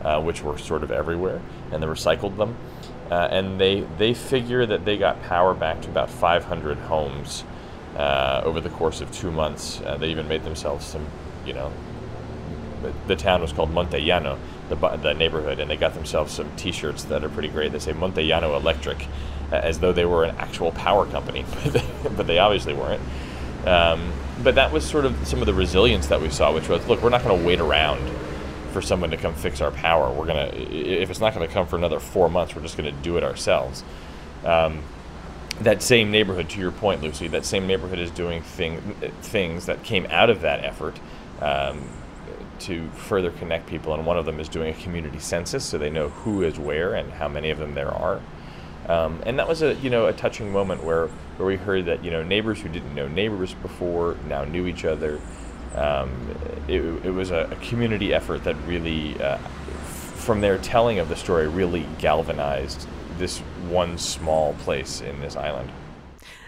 uh, 0.04 0.22
which 0.22 0.42
were 0.44 0.58
sort 0.58 0.84
of 0.84 0.92
everywhere, 0.92 1.42
and 1.72 1.82
they 1.82 1.88
recycled 1.88 2.36
them. 2.38 2.58
Uh, 3.10 3.28
and 3.32 3.60
they, 3.60 3.82
they 3.98 4.14
figure 4.14 4.66
that 4.66 4.84
they 4.84 4.98
got 4.98 5.22
power 5.24 5.54
back 5.54 5.82
to 5.82 5.90
about 5.90 6.10
500 6.10 6.78
homes 6.80 7.46
uh, 7.96 8.42
over 8.44 8.60
the 8.60 8.70
course 8.70 9.00
of 9.00 9.10
two 9.14 9.32
months. 9.32 9.80
Uh, 9.86 9.96
they 9.96 10.10
even 10.10 10.28
made 10.28 10.44
themselves 10.44 10.86
some, 10.86 11.06
you 11.46 11.54
know, 11.54 11.72
the 13.08 13.16
town 13.16 13.42
was 13.42 13.52
called 13.52 13.72
Montellano, 13.72 14.38
the, 14.70 14.76
the 14.76 15.14
neighborhood, 15.14 15.60
and 15.60 15.70
they 15.70 15.78
got 15.78 15.94
themselves 15.94 16.34
some 16.34 16.54
T-shirts 16.56 17.06
that 17.06 17.24
are 17.24 17.30
pretty 17.30 17.50
great. 17.50 17.72
They 17.72 17.80
say 17.80 17.94
Montellano 17.94 18.60
Electric, 18.60 19.08
as 19.52 19.80
though 19.80 19.94
they 19.94 20.06
were 20.06 20.24
an 20.24 20.36
actual 20.38 20.72
power 20.72 21.06
company, 21.06 21.46
but 21.64 21.74
they, 21.74 21.86
but 22.16 22.28
they 22.28 22.40
obviously 22.40 22.74
weren't. 22.74 23.02
Um, 23.66 24.12
but 24.44 24.56
that 24.56 24.72
was 24.72 24.86
sort 24.86 25.06
of 25.06 25.28
some 25.28 25.40
of 25.40 25.46
the 25.46 25.54
resilience 25.54 26.08
that 26.08 26.22
we 26.22 26.30
saw, 26.30 26.54
which 26.54 26.70
was, 26.70 26.86
look, 26.88 27.02
we're 27.02 27.10
not 27.10 27.24
going 27.24 27.40
to 27.40 27.46
wait 27.46 27.60
around 27.60 28.02
for 28.72 28.82
someone 28.82 29.10
to 29.10 29.18
come 29.18 29.34
fix 29.34 29.62
our 29.62 29.72
power. 29.72 30.14
We're 30.14 30.28
gonna, 30.28 30.52
if 30.54 31.10
it's 31.10 31.20
not 31.20 31.34
going 31.34 31.48
to 31.48 31.54
come 31.54 31.66
for 31.68 31.76
another 31.76 32.00
four 32.00 32.30
months, 32.30 32.56
we're 32.56 32.62
just 32.62 32.78
going 32.78 32.94
to 32.94 33.02
do 33.02 33.18
it 33.18 33.24
ourselves. 33.24 33.84
Um, 34.46 34.84
that 35.62 35.82
same 35.82 36.12
neighborhood, 36.12 36.50
to 36.52 36.60
your 36.60 36.72
point, 36.72 37.02
Lucy, 37.02 37.28
that 37.30 37.46
same 37.46 37.66
neighborhood 37.66 38.00
is 38.00 38.12
doing 38.12 38.42
thing, 38.44 38.80
things 39.22 39.66
that 39.66 39.84
came 39.84 40.06
out 40.10 40.30
of 40.30 40.42
that 40.42 40.64
effort. 40.64 41.00
Um, 41.42 41.90
to 42.62 42.90
further 42.90 43.32
connect 43.32 43.68
people, 43.68 43.94
and 43.94 44.06
one 44.06 44.18
of 44.18 44.26
them 44.26 44.40
is 44.40 44.50
doing 44.50 44.74
a 44.74 44.78
community 44.78 45.20
census, 45.20 45.64
so 45.64 45.78
they 45.78 45.90
know 45.90 46.10
who 46.10 46.44
is 46.44 46.58
where 46.60 46.94
and 46.96 47.12
how 47.14 47.28
many 47.28 47.50
of 47.50 47.58
them 47.58 47.74
there 47.74 47.92
are. 47.92 48.22
Um, 48.88 49.22
and 49.26 49.38
that 49.38 49.48
was 49.48 49.62
a 49.62 49.74
you 49.76 49.90
know 49.90 50.06
a 50.06 50.14
touching 50.14 50.52
moment 50.52 50.84
where 50.84 51.08
where 51.38 51.48
we 51.48 51.58
heard 51.58 51.86
that 51.86 52.04
you 52.04 52.12
know 52.12 52.24
neighbors 52.24 52.62
who 52.62 52.70
didn't 52.70 52.96
know 52.96 53.08
neighbors 53.08 53.54
before 53.56 54.18
now 54.28 54.44
knew 54.46 54.68
each 54.68 54.86
other. 54.86 55.20
Um, 55.76 56.10
it, 56.68 56.82
it, 56.82 57.12
was 57.12 57.30
a, 57.30 57.50
a, 57.52 57.56
community 57.58 58.12
effort 58.12 58.44
that 58.46 58.56
really, 58.66 59.22
uh, 59.22 59.38
from 59.38 60.42
their 60.42 60.58
telling 60.58 60.98
of 60.98 61.08
the 61.08 61.16
story, 61.16 61.48
really 61.48 61.86
galvanized 62.00 62.88
this 63.20 63.40
one 63.70 63.98
small 63.98 64.54
place 64.56 65.02
in 65.02 65.20
this 65.20 65.36
island. 65.36 65.70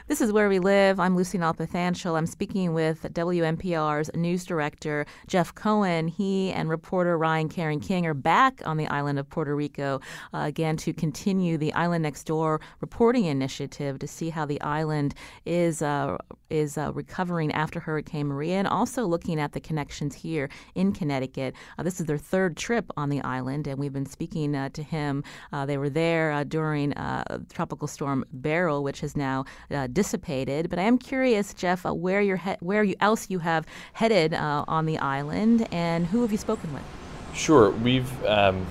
This 0.10 0.22
is 0.22 0.32
Where 0.32 0.50
We 0.50 0.58
Live. 0.58 1.00
I'm 1.00 1.16
Lucy 1.16 1.38
Nalpathanchil. 1.38 2.18
I'm 2.18 2.25
speaking 2.25 2.74
with 2.74 3.04
WNPR's 3.13 4.10
news 4.16 4.44
director, 4.44 5.06
Jeff 5.28 5.54
Cohen. 5.54 6.08
He 6.08 6.51
and 6.51 6.68
reporter 6.68 7.16
Ryan 7.16 7.48
Caron 7.48 7.80
King 7.80 8.08
are 8.08 8.16
back 8.16 8.60
on 8.66 8.78
the 8.78 8.88
island 8.88 9.20
of 9.20 9.30
Puerto 9.30 9.56
Rico 9.56 10.01
uh, 10.34 10.39
again 10.39 10.78
to 10.78 10.94
continue 10.94 11.60
the 11.60 11.72
Island 11.74 12.01
Next 12.01 12.24
Door 12.24 12.60
reporting 12.82 13.25
initiative 13.25 14.00
to 14.00 14.08
see 14.08 14.32
how 14.32 14.48
the 14.48 14.60
island 14.62 15.13
is 15.46 15.84
uh, 15.84 16.18
is 16.50 16.80
uh, 16.80 16.92
recovering 16.94 17.51
after 17.51 17.80
Hurricane 17.80 18.25
Maria 18.25 18.56
and 18.56 18.68
also 18.68 19.06
looking 19.06 19.39
at 19.39 19.54
the 19.54 19.60
connections 19.60 20.16
here 20.16 20.50
in 20.74 20.92
Connecticut. 20.92 21.54
Uh, 21.78 21.84
this 21.84 22.00
is 22.00 22.08
their 22.08 22.18
third 22.18 22.58
trip 22.58 22.92
on 22.98 23.10
the 23.10 23.22
island, 23.22 23.68
and 23.68 23.78
we've 23.78 23.94
been 23.94 24.08
speaking 24.08 24.56
uh, 24.56 24.70
to 24.70 24.82
him. 24.82 25.24
Uh, 25.54 25.68
they 25.68 25.78
were 25.78 25.92
there 25.92 26.44
during 26.46 26.96
Tropical 27.54 27.88
Storm 27.88 28.25
Beryl, 28.34 28.84
which 28.84 29.01
has 29.01 29.16
now 29.16 29.46
dissipated. 30.00 30.70
But 30.70 30.79
I 30.79 30.84
am 30.84 30.98
curious, 30.98 31.53
Jeff, 31.53 31.86
uh, 31.86 31.94
where 31.94 32.22
you're 32.22 32.38
he- 32.38 32.62
where 32.62 32.86
you 32.86 32.96
else 33.01 33.29
you 33.29 33.39
have 33.39 33.65
headed 33.91 34.34
uh, 34.34 34.63
on 34.65 34.86
the 34.86 34.98
island, 34.98 35.68
and 35.74 36.08
who 36.08 36.22
have 36.22 36.32
you 36.32 36.38
spoken 36.38 36.72
with? 36.74 36.84
Sure, 37.34 37.72
we've 37.72 38.10
um, 38.25 38.65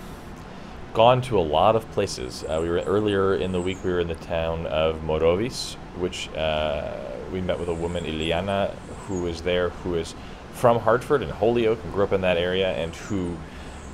gone 0.94 1.20
to 1.20 1.38
a 1.38 1.44
lot 1.56 1.76
of 1.76 1.82
places. 1.90 2.44
Uh, 2.44 2.61
we 2.62 2.70
were 2.70 2.80
earlier 2.80 3.35
in 3.35 3.52
the 3.52 3.61
week. 3.61 3.76
We 3.85 3.90
were 3.90 4.00
in 4.00 4.08
the 4.08 4.23
town 4.38 4.66
of 4.68 5.02
Morovis, 5.02 5.75
which 5.99 6.30
uh, 6.30 6.97
we 7.30 7.42
met 7.42 7.58
with 7.58 7.68
a 7.68 7.75
woman, 7.75 8.04
Iliana, 8.04 8.75
who 9.06 9.26
is 9.26 9.42
there, 9.42 9.68
who 9.68 9.97
is 9.97 10.14
from 10.54 10.80
Hartford 10.80 11.23
and 11.23 11.30
Holyoke, 11.30 11.78
and 11.85 11.92
grew 11.92 12.04
up 12.04 12.14
in 12.14 12.23
that 12.23 12.38
area, 12.38 12.70
and 12.73 12.97
who. 12.97 13.37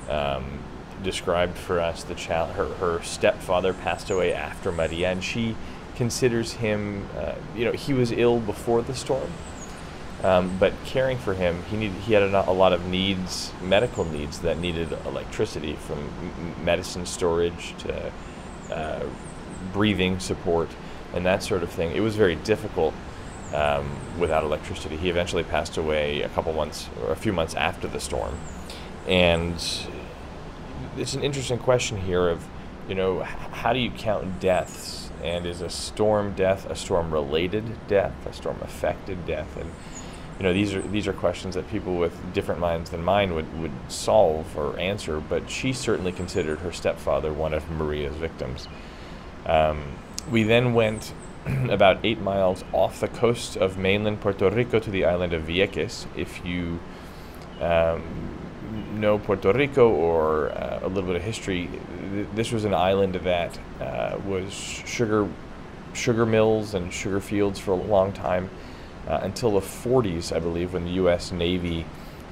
Um, 0.09 0.59
described 1.03 1.55
for 1.57 1.79
us 1.79 2.03
the 2.03 2.15
child 2.15 2.49
her, 2.55 2.65
her 2.75 3.03
stepfather 3.03 3.73
passed 3.73 4.09
away 4.09 4.33
after 4.33 4.71
Maria 4.71 5.11
and 5.11 5.21
she 5.23 5.55
considers 5.95 6.53
him, 6.53 7.07
uh, 7.17 7.35
you 7.55 7.65
know, 7.65 7.71
he 7.71 7.93
was 7.93 8.11
ill 8.11 8.39
before 8.39 8.81
the 8.81 8.93
storm, 8.95 9.31
um, 10.23 10.57
but 10.59 10.73
caring 10.85 11.17
for 11.17 11.33
him, 11.33 11.63
he 11.69 11.77
needed, 11.77 11.97
he 12.01 12.13
had 12.13 12.23
a, 12.23 12.49
a, 12.49 12.51
lot 12.51 12.73
of 12.73 12.85
needs, 12.87 13.51
medical 13.61 14.05
needs 14.05 14.39
that 14.39 14.57
needed 14.57 14.91
electricity, 15.05 15.75
from 15.75 16.55
medicine 16.63 17.05
storage 17.05 17.75
to 17.79 18.11
uh, 18.73 19.03
breathing 19.71 20.19
support 20.19 20.69
and 21.13 21.25
that 21.25 21.43
sort 21.43 21.63
of 21.63 21.69
thing. 21.69 21.91
It 21.91 22.01
was 22.01 22.15
very 22.15 22.35
difficult 22.35 22.93
um, 23.53 23.89
without 24.19 24.43
electricity. 24.43 24.97
He 24.97 25.09
eventually 25.09 25.43
passed 25.43 25.77
away 25.77 26.21
a 26.21 26.29
couple 26.29 26.51
months 26.53 26.89
or 27.01 27.11
a 27.11 27.15
few 27.15 27.31
months 27.31 27.55
after 27.55 27.87
the 27.87 27.99
storm. 27.99 28.37
And 29.07 29.55
it's 30.97 31.13
an 31.13 31.23
interesting 31.23 31.59
question 31.59 31.97
here 31.97 32.27
of, 32.29 32.45
you 32.89 32.95
know, 32.95 33.21
how 33.21 33.73
do 33.73 33.79
you 33.79 33.91
count 33.91 34.39
deaths? 34.39 35.04
And 35.25 35.47
is 35.47 35.61
a 35.61 35.71
storm 35.71 36.33
death 36.33 36.69
a 36.69 36.75
storm 36.75 37.11
related 37.11 37.87
death, 37.87 38.13
a 38.27 38.33
storm 38.33 38.57
affected 38.61 39.25
death? 39.25 39.57
And 39.57 39.71
you 40.37 40.43
know, 40.43 40.53
these 40.53 40.75
are 40.75 40.81
these 40.81 41.07
are 41.07 41.13
questions 41.13 41.55
that 41.55 41.67
people 41.69 41.95
with 41.95 42.33
different 42.33 42.61
minds 42.61 42.91
than 42.91 43.03
mine 43.03 43.33
would, 43.33 43.59
would 43.59 43.71
solve 43.87 44.55
or 44.55 44.77
answer, 44.77 45.19
but 45.19 45.49
she 45.49 45.73
certainly 45.73 46.11
considered 46.11 46.59
her 46.59 46.71
stepfather 46.71 47.33
one 47.33 47.53
of 47.53 47.69
Maria's 47.71 48.15
victims. 48.15 48.67
Um, 49.47 49.93
we 50.29 50.43
then 50.43 50.73
went 50.73 51.13
about 51.69 51.97
eight 52.03 52.21
miles 52.21 52.63
off 52.71 52.99
the 52.99 53.07
coast 53.07 53.57
of 53.57 53.77
mainland 53.77 54.21
Puerto 54.21 54.49
Rico 54.49 54.79
to 54.79 54.91
the 54.91 55.05
island 55.05 55.33
of 55.33 55.43
Vieques. 55.43 56.05
If 56.15 56.45
you 56.45 56.79
um, 57.61 58.34
know 58.95 59.19
Puerto 59.19 59.51
Rico 59.53 59.89
or 59.89 60.49
uh, 60.49 60.79
a 60.83 60.87
little 60.87 61.03
bit 61.03 61.15
of 61.15 61.23
history, 61.23 61.69
th- 62.11 62.27
this 62.33 62.51
was 62.51 62.65
an 62.65 62.73
island 62.73 63.15
that 63.15 63.57
uh, 63.79 64.17
was 64.25 64.53
sugar 64.53 65.27
sugar 65.93 66.25
mills 66.25 66.73
and 66.73 66.91
sugar 66.91 67.21
fields 67.21 67.57
for 67.57 67.71
a 67.71 67.75
long 67.75 68.11
time 68.11 68.49
uh, 69.07 69.19
until 69.23 69.51
the 69.51 69.61
40s, 69.61 70.35
I 70.35 70.39
believe, 70.39 70.73
when 70.73 70.83
the 70.83 70.91
U.S. 70.91 71.31
Navy 71.31 71.85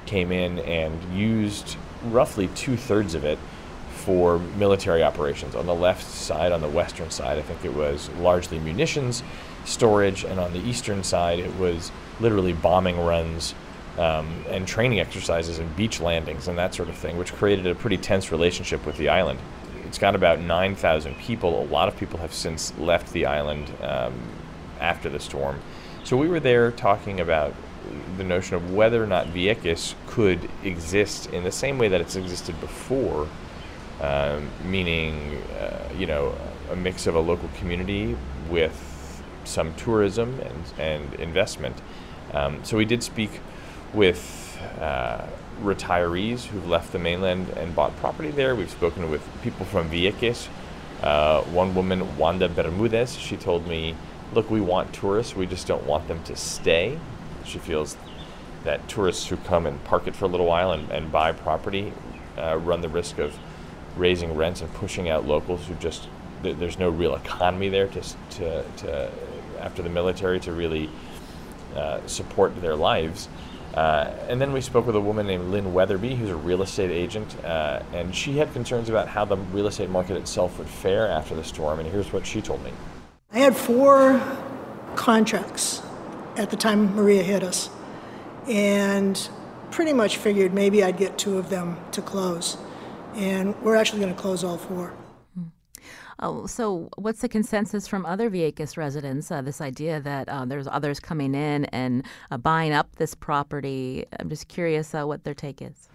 came 0.04 0.30
in 0.30 0.58
and 0.58 1.02
used 1.14 1.76
roughly 2.04 2.48
two 2.48 2.76
thirds 2.76 3.14
of 3.14 3.24
it 3.24 3.38
for 3.90 4.38
military 4.38 5.02
operations. 5.02 5.54
On 5.54 5.64
the 5.64 5.74
left 5.74 6.04
side, 6.04 6.52
on 6.52 6.60
the 6.60 6.68
western 6.68 7.10
side, 7.10 7.38
I 7.38 7.42
think 7.42 7.64
it 7.64 7.72
was 7.72 8.10
largely 8.20 8.58
munitions 8.58 9.22
storage, 9.64 10.24
and 10.24 10.38
on 10.38 10.52
the 10.52 10.60
eastern 10.60 11.02
side, 11.02 11.38
it 11.38 11.54
was 11.56 11.90
literally 12.20 12.52
bombing 12.52 12.98
runs 13.00 13.54
um, 13.98 14.44
and 14.48 14.66
training 14.66 15.00
exercises 15.00 15.58
and 15.58 15.74
beach 15.76 16.00
landings 16.00 16.48
and 16.48 16.58
that 16.58 16.74
sort 16.74 16.88
of 16.88 16.96
thing, 16.96 17.16
which 17.16 17.32
created 17.32 17.66
a 17.66 17.74
pretty 17.74 17.96
tense 17.96 18.32
relationship 18.32 18.84
with 18.86 18.96
the 18.96 19.08
island. 19.08 19.38
It's 19.86 19.98
got 19.98 20.14
about 20.14 20.40
9,000 20.40 21.16
people. 21.18 21.62
A 21.62 21.66
lot 21.66 21.88
of 21.88 21.96
people 21.96 22.18
have 22.18 22.34
since 22.34 22.76
left 22.78 23.12
the 23.12 23.26
island 23.26 23.72
um, 23.80 24.14
after 24.80 25.08
the 25.08 25.20
storm. 25.20 25.60
So 26.02 26.16
we 26.16 26.28
were 26.28 26.40
there 26.40 26.70
talking 26.72 27.20
about 27.20 27.54
the 28.16 28.24
notion 28.24 28.56
of 28.56 28.72
whether 28.72 29.02
or 29.02 29.06
not 29.06 29.28
Vieques 29.28 29.94
could 30.06 30.48
exist 30.62 31.26
in 31.32 31.44
the 31.44 31.52
same 31.52 31.78
way 31.78 31.88
that 31.88 32.00
it's 32.00 32.16
existed 32.16 32.58
before, 32.60 33.28
um, 34.00 34.48
meaning, 34.64 35.42
uh, 35.60 35.88
you 35.96 36.06
know, 36.06 36.36
a 36.70 36.76
mix 36.76 37.06
of 37.06 37.14
a 37.14 37.20
local 37.20 37.48
community 37.58 38.16
with 38.50 39.22
some 39.44 39.74
tourism 39.74 40.40
and, 40.40 40.64
and 40.78 41.14
investment. 41.14 41.80
Um, 42.32 42.64
so 42.64 42.76
we 42.76 42.84
did 42.84 43.02
speak 43.02 43.40
with 43.94 44.58
uh, 44.80 45.24
retirees 45.60 46.44
who've 46.44 46.68
left 46.68 46.92
the 46.92 46.98
mainland 46.98 47.48
and 47.50 47.74
bought 47.74 47.96
property 47.96 48.30
there. 48.30 48.54
We've 48.54 48.70
spoken 48.70 49.10
with 49.10 49.22
people 49.42 49.64
from 49.66 49.90
Vieques. 49.90 50.48
Uh, 51.02 51.42
one 51.44 51.74
woman, 51.74 52.16
Wanda 52.16 52.48
Bermudez, 52.48 53.16
she 53.16 53.36
told 53.36 53.66
me 53.66 53.94
look, 54.32 54.50
we 54.50 54.60
want 54.60 54.92
tourists, 54.92 55.36
we 55.36 55.46
just 55.46 55.66
don't 55.66 55.84
want 55.84 56.08
them 56.08 56.22
to 56.24 56.34
stay. 56.34 56.98
She 57.44 57.58
feels 57.58 57.96
that 58.64 58.86
tourists 58.88 59.28
who 59.28 59.36
come 59.36 59.66
and 59.66 59.82
park 59.84 60.06
it 60.06 60.16
for 60.16 60.24
a 60.24 60.28
little 60.28 60.46
while 60.46 60.72
and, 60.72 60.90
and 60.90 61.12
buy 61.12 61.32
property 61.32 61.92
uh, 62.38 62.58
run 62.58 62.80
the 62.80 62.88
risk 62.88 63.18
of 63.18 63.36
raising 63.96 64.34
rents 64.34 64.60
and 64.60 64.72
pushing 64.74 65.08
out 65.08 65.26
locals 65.26 65.66
who 65.66 65.74
just 65.74 66.08
th- 66.42 66.56
there's 66.56 66.78
no 66.78 66.88
real 66.88 67.14
economy 67.14 67.68
there 67.68 67.86
to, 67.86 68.02
to, 68.30 68.64
to 68.76 69.10
after 69.60 69.82
the 69.82 69.88
military 69.88 70.40
to 70.40 70.52
really 70.52 70.90
uh, 71.76 72.04
support 72.06 72.60
their 72.60 72.74
lives. 72.74 73.28
Uh, 73.74 74.08
and 74.28 74.40
then 74.40 74.52
we 74.52 74.60
spoke 74.60 74.86
with 74.86 74.94
a 74.94 75.00
woman 75.00 75.26
named 75.26 75.50
Lynn 75.50 75.74
Weatherby, 75.74 76.14
who's 76.14 76.30
a 76.30 76.36
real 76.36 76.62
estate 76.62 76.92
agent, 76.92 77.36
uh, 77.44 77.82
and 77.92 78.14
she 78.14 78.38
had 78.38 78.52
concerns 78.52 78.88
about 78.88 79.08
how 79.08 79.24
the 79.24 79.36
real 79.36 79.66
estate 79.66 79.90
market 79.90 80.16
itself 80.16 80.58
would 80.58 80.68
fare 80.68 81.08
after 81.08 81.34
the 81.34 81.42
storm. 81.42 81.80
And 81.80 81.88
here's 81.88 82.12
what 82.12 82.24
she 82.24 82.40
told 82.40 82.62
me. 82.64 82.70
I 83.32 83.40
had 83.40 83.56
four 83.56 84.22
contracts 84.94 85.82
at 86.36 86.50
the 86.50 86.56
time 86.56 86.94
Maria 86.94 87.24
hit 87.24 87.42
us, 87.42 87.68
and 88.48 89.28
pretty 89.72 89.92
much 89.92 90.18
figured 90.18 90.54
maybe 90.54 90.84
I'd 90.84 90.96
get 90.96 91.18
two 91.18 91.36
of 91.36 91.50
them 91.50 91.76
to 91.92 92.00
close. 92.00 92.56
And 93.16 93.60
we're 93.60 93.74
actually 93.74 94.00
going 94.00 94.14
to 94.14 94.20
close 94.20 94.44
all 94.44 94.56
four. 94.56 94.92
Oh, 96.20 96.46
so 96.46 96.88
what's 96.96 97.20
the 97.20 97.28
consensus 97.28 97.88
from 97.88 98.06
other 98.06 98.30
Vieques 98.30 98.76
residents? 98.76 99.30
Uh, 99.30 99.42
this 99.42 99.60
idea 99.60 100.00
that 100.00 100.28
uh, 100.28 100.44
there's 100.44 100.68
others 100.68 101.00
coming 101.00 101.34
in 101.34 101.64
and 101.66 102.04
uh, 102.30 102.36
buying 102.36 102.72
up 102.72 102.96
this 102.96 103.14
property. 103.14 104.04
I'm 104.18 104.28
just 104.28 104.48
curious 104.48 104.94
uh, 104.94 105.04
what 105.04 105.24
their 105.24 105.34
take 105.34 105.60
is. 105.60 105.88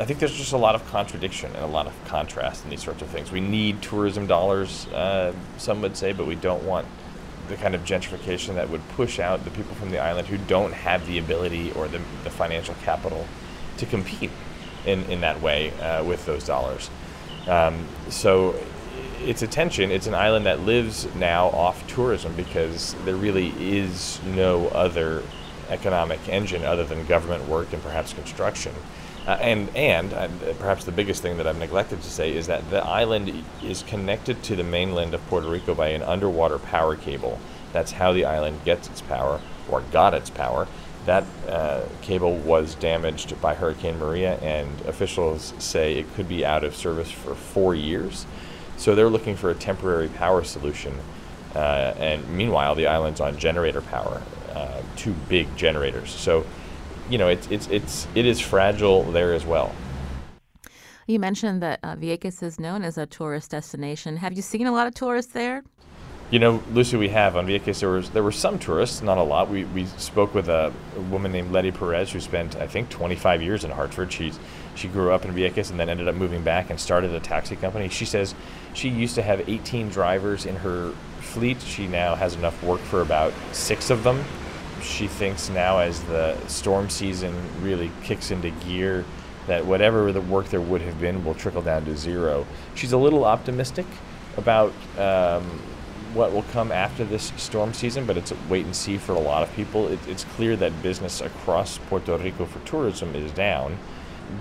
I 0.00 0.04
think 0.04 0.18
there's 0.18 0.36
just 0.36 0.52
a 0.52 0.58
lot 0.58 0.74
of 0.74 0.84
contradiction 0.90 1.52
and 1.54 1.64
a 1.64 1.68
lot 1.68 1.86
of 1.86 1.92
contrast 2.06 2.64
in 2.64 2.70
these 2.70 2.82
sorts 2.82 3.02
of 3.02 3.08
things. 3.08 3.30
We 3.30 3.40
need 3.40 3.82
tourism 3.82 4.26
dollars, 4.26 4.86
uh, 4.88 5.32
some 5.58 5.80
would 5.82 5.96
say, 5.96 6.12
but 6.12 6.26
we 6.26 6.34
don't 6.34 6.64
want 6.64 6.88
the 7.48 7.56
kind 7.56 7.74
of 7.74 7.82
gentrification 7.82 8.54
that 8.54 8.70
would 8.70 8.86
push 8.90 9.20
out 9.20 9.44
the 9.44 9.50
people 9.50 9.74
from 9.74 9.90
the 9.90 9.98
island 9.98 10.26
who 10.26 10.38
don't 10.38 10.72
have 10.72 11.06
the 11.06 11.18
ability 11.18 11.70
or 11.72 11.86
the, 11.88 12.00
the 12.24 12.30
financial 12.30 12.74
capital 12.82 13.26
to 13.76 13.86
compete 13.86 14.30
in, 14.86 15.04
in 15.04 15.20
that 15.20 15.40
way 15.40 15.70
uh, 15.80 16.02
with 16.02 16.24
those 16.26 16.44
dollars. 16.44 16.90
Um, 17.46 17.86
so 18.08 18.54
it's 19.24 19.42
a 19.42 19.46
tension. 19.46 19.90
It's 19.90 20.06
an 20.06 20.14
island 20.14 20.46
that 20.46 20.60
lives 20.60 21.12
now 21.14 21.48
off 21.48 21.86
tourism 21.86 22.34
because 22.34 22.94
there 23.04 23.16
really 23.16 23.52
is 23.58 24.20
no 24.24 24.68
other 24.68 25.22
economic 25.68 26.28
engine 26.28 26.64
other 26.64 26.84
than 26.84 27.04
government 27.06 27.48
work 27.48 27.72
and 27.72 27.82
perhaps 27.82 28.12
construction. 28.12 28.74
Uh, 29.26 29.38
and 29.40 29.68
and 29.76 30.12
uh, 30.14 30.28
perhaps 30.58 30.84
the 30.84 30.92
biggest 30.92 31.22
thing 31.22 31.36
that 31.36 31.46
I've 31.46 31.58
neglected 31.58 32.02
to 32.02 32.10
say 32.10 32.34
is 32.34 32.48
that 32.48 32.68
the 32.70 32.84
island 32.84 33.44
is 33.62 33.82
connected 33.84 34.42
to 34.44 34.56
the 34.56 34.64
mainland 34.64 35.14
of 35.14 35.24
Puerto 35.28 35.48
Rico 35.48 35.74
by 35.74 35.88
an 35.88 36.02
underwater 36.02 36.58
power 36.58 36.96
cable. 36.96 37.38
That's 37.72 37.92
how 37.92 38.12
the 38.12 38.24
island 38.24 38.64
gets 38.64 38.88
its 38.88 39.00
power 39.00 39.40
or 39.70 39.82
got 39.92 40.14
its 40.14 40.28
power. 40.28 40.66
That 41.06 41.24
uh, 41.48 41.82
cable 42.00 42.36
was 42.38 42.74
damaged 42.76 43.40
by 43.40 43.54
Hurricane 43.54 43.98
Maria, 43.98 44.36
and 44.38 44.80
officials 44.82 45.52
say 45.58 45.98
it 45.98 46.14
could 46.14 46.28
be 46.28 46.44
out 46.44 46.64
of 46.64 46.76
service 46.76 47.10
for 47.10 47.34
four 47.34 47.74
years. 47.74 48.26
So 48.82 48.96
they're 48.96 49.08
looking 49.08 49.36
for 49.36 49.50
a 49.50 49.54
temporary 49.54 50.08
power 50.08 50.42
solution. 50.42 50.92
Uh, 51.54 51.94
and 51.98 52.28
meanwhile, 52.28 52.74
the 52.74 52.88
island's 52.88 53.20
on 53.20 53.38
generator 53.38 53.80
power, 53.80 54.20
uh, 54.52 54.82
two 54.96 55.12
big 55.28 55.46
generators. 55.56 56.10
So 56.10 56.44
you 57.08 57.16
know, 57.16 57.28
it's 57.28 57.46
it's 57.48 57.68
it's 57.68 58.08
it 58.16 58.26
is 58.26 58.40
fragile 58.40 59.04
there 59.04 59.34
as 59.34 59.46
well. 59.46 59.72
You 61.06 61.20
mentioned 61.20 61.62
that 61.62 61.78
uh, 61.84 61.94
Vieques 61.94 62.42
is 62.42 62.58
known 62.58 62.82
as 62.82 62.98
a 62.98 63.06
tourist 63.06 63.52
destination. 63.52 64.16
Have 64.16 64.32
you 64.32 64.42
seen 64.42 64.66
a 64.66 64.72
lot 64.72 64.88
of 64.88 64.94
tourists 64.94 65.32
there? 65.32 65.62
You 66.32 66.40
know, 66.40 66.60
Lucy, 66.72 66.96
we 66.96 67.10
have 67.10 67.36
on 67.36 67.46
Vieques. 67.46 67.78
There 67.78 67.90
was 67.90 68.10
there 68.10 68.24
were 68.24 68.32
some 68.32 68.58
tourists, 68.58 69.00
not 69.00 69.16
a 69.16 69.22
lot. 69.22 69.48
We 69.48 69.62
we 69.62 69.86
spoke 69.96 70.34
with 70.34 70.48
a, 70.48 70.72
a 70.96 71.00
woman 71.02 71.30
named 71.30 71.52
Letty 71.52 71.70
Perez 71.70 72.10
who 72.10 72.18
spent 72.18 72.56
I 72.56 72.66
think 72.66 72.88
25 72.88 73.42
years 73.42 73.62
in 73.62 73.70
Hartford. 73.70 74.12
She's 74.12 74.40
she 74.74 74.88
grew 74.88 75.12
up 75.12 75.24
in 75.24 75.34
Vieques 75.34 75.70
and 75.70 75.78
then 75.78 75.88
ended 75.88 76.08
up 76.08 76.14
moving 76.14 76.42
back 76.42 76.70
and 76.70 76.80
started 76.80 77.14
a 77.14 77.20
taxi 77.20 77.56
company. 77.56 77.88
She 77.88 78.04
says 78.04 78.34
she 78.74 78.88
used 78.88 79.14
to 79.16 79.22
have 79.22 79.48
18 79.48 79.88
drivers 79.88 80.46
in 80.46 80.56
her 80.56 80.92
fleet. 81.20 81.60
She 81.62 81.86
now 81.86 82.14
has 82.14 82.34
enough 82.34 82.62
work 82.62 82.80
for 82.80 83.02
about 83.02 83.32
six 83.52 83.90
of 83.90 84.02
them 84.02 84.24
she 84.82 85.06
thinks 85.06 85.48
now 85.48 85.78
as 85.78 86.02
the 86.04 86.36
storm 86.48 86.90
season 86.90 87.34
really 87.62 87.90
kicks 88.02 88.30
into 88.30 88.50
gear 88.50 89.04
that 89.46 89.64
whatever 89.64 90.12
the 90.12 90.20
work 90.20 90.48
there 90.48 90.60
would 90.60 90.80
have 90.80 91.00
been 91.00 91.24
will 91.24 91.34
trickle 91.34 91.62
down 91.62 91.84
to 91.84 91.96
zero. 91.96 92.46
She's 92.74 92.92
a 92.92 92.98
little 92.98 93.24
optimistic 93.24 93.86
about 94.36 94.72
um, 94.98 95.44
what 96.14 96.32
will 96.32 96.44
come 96.44 96.70
after 96.70 97.04
this 97.04 97.32
storm 97.36 97.74
season, 97.74 98.06
but 98.06 98.16
it's 98.16 98.30
a 98.30 98.36
wait 98.48 98.64
and 98.64 98.74
see 98.74 98.98
for 98.98 99.12
a 99.12 99.20
lot 99.20 99.42
of 99.42 99.52
people. 99.54 99.88
It, 99.88 99.98
it's 100.06 100.24
clear 100.24 100.56
that 100.56 100.82
business 100.82 101.20
across 101.20 101.78
Puerto 101.78 102.16
Rico 102.18 102.46
for 102.46 102.60
tourism 102.60 103.14
is 103.14 103.32
down, 103.32 103.78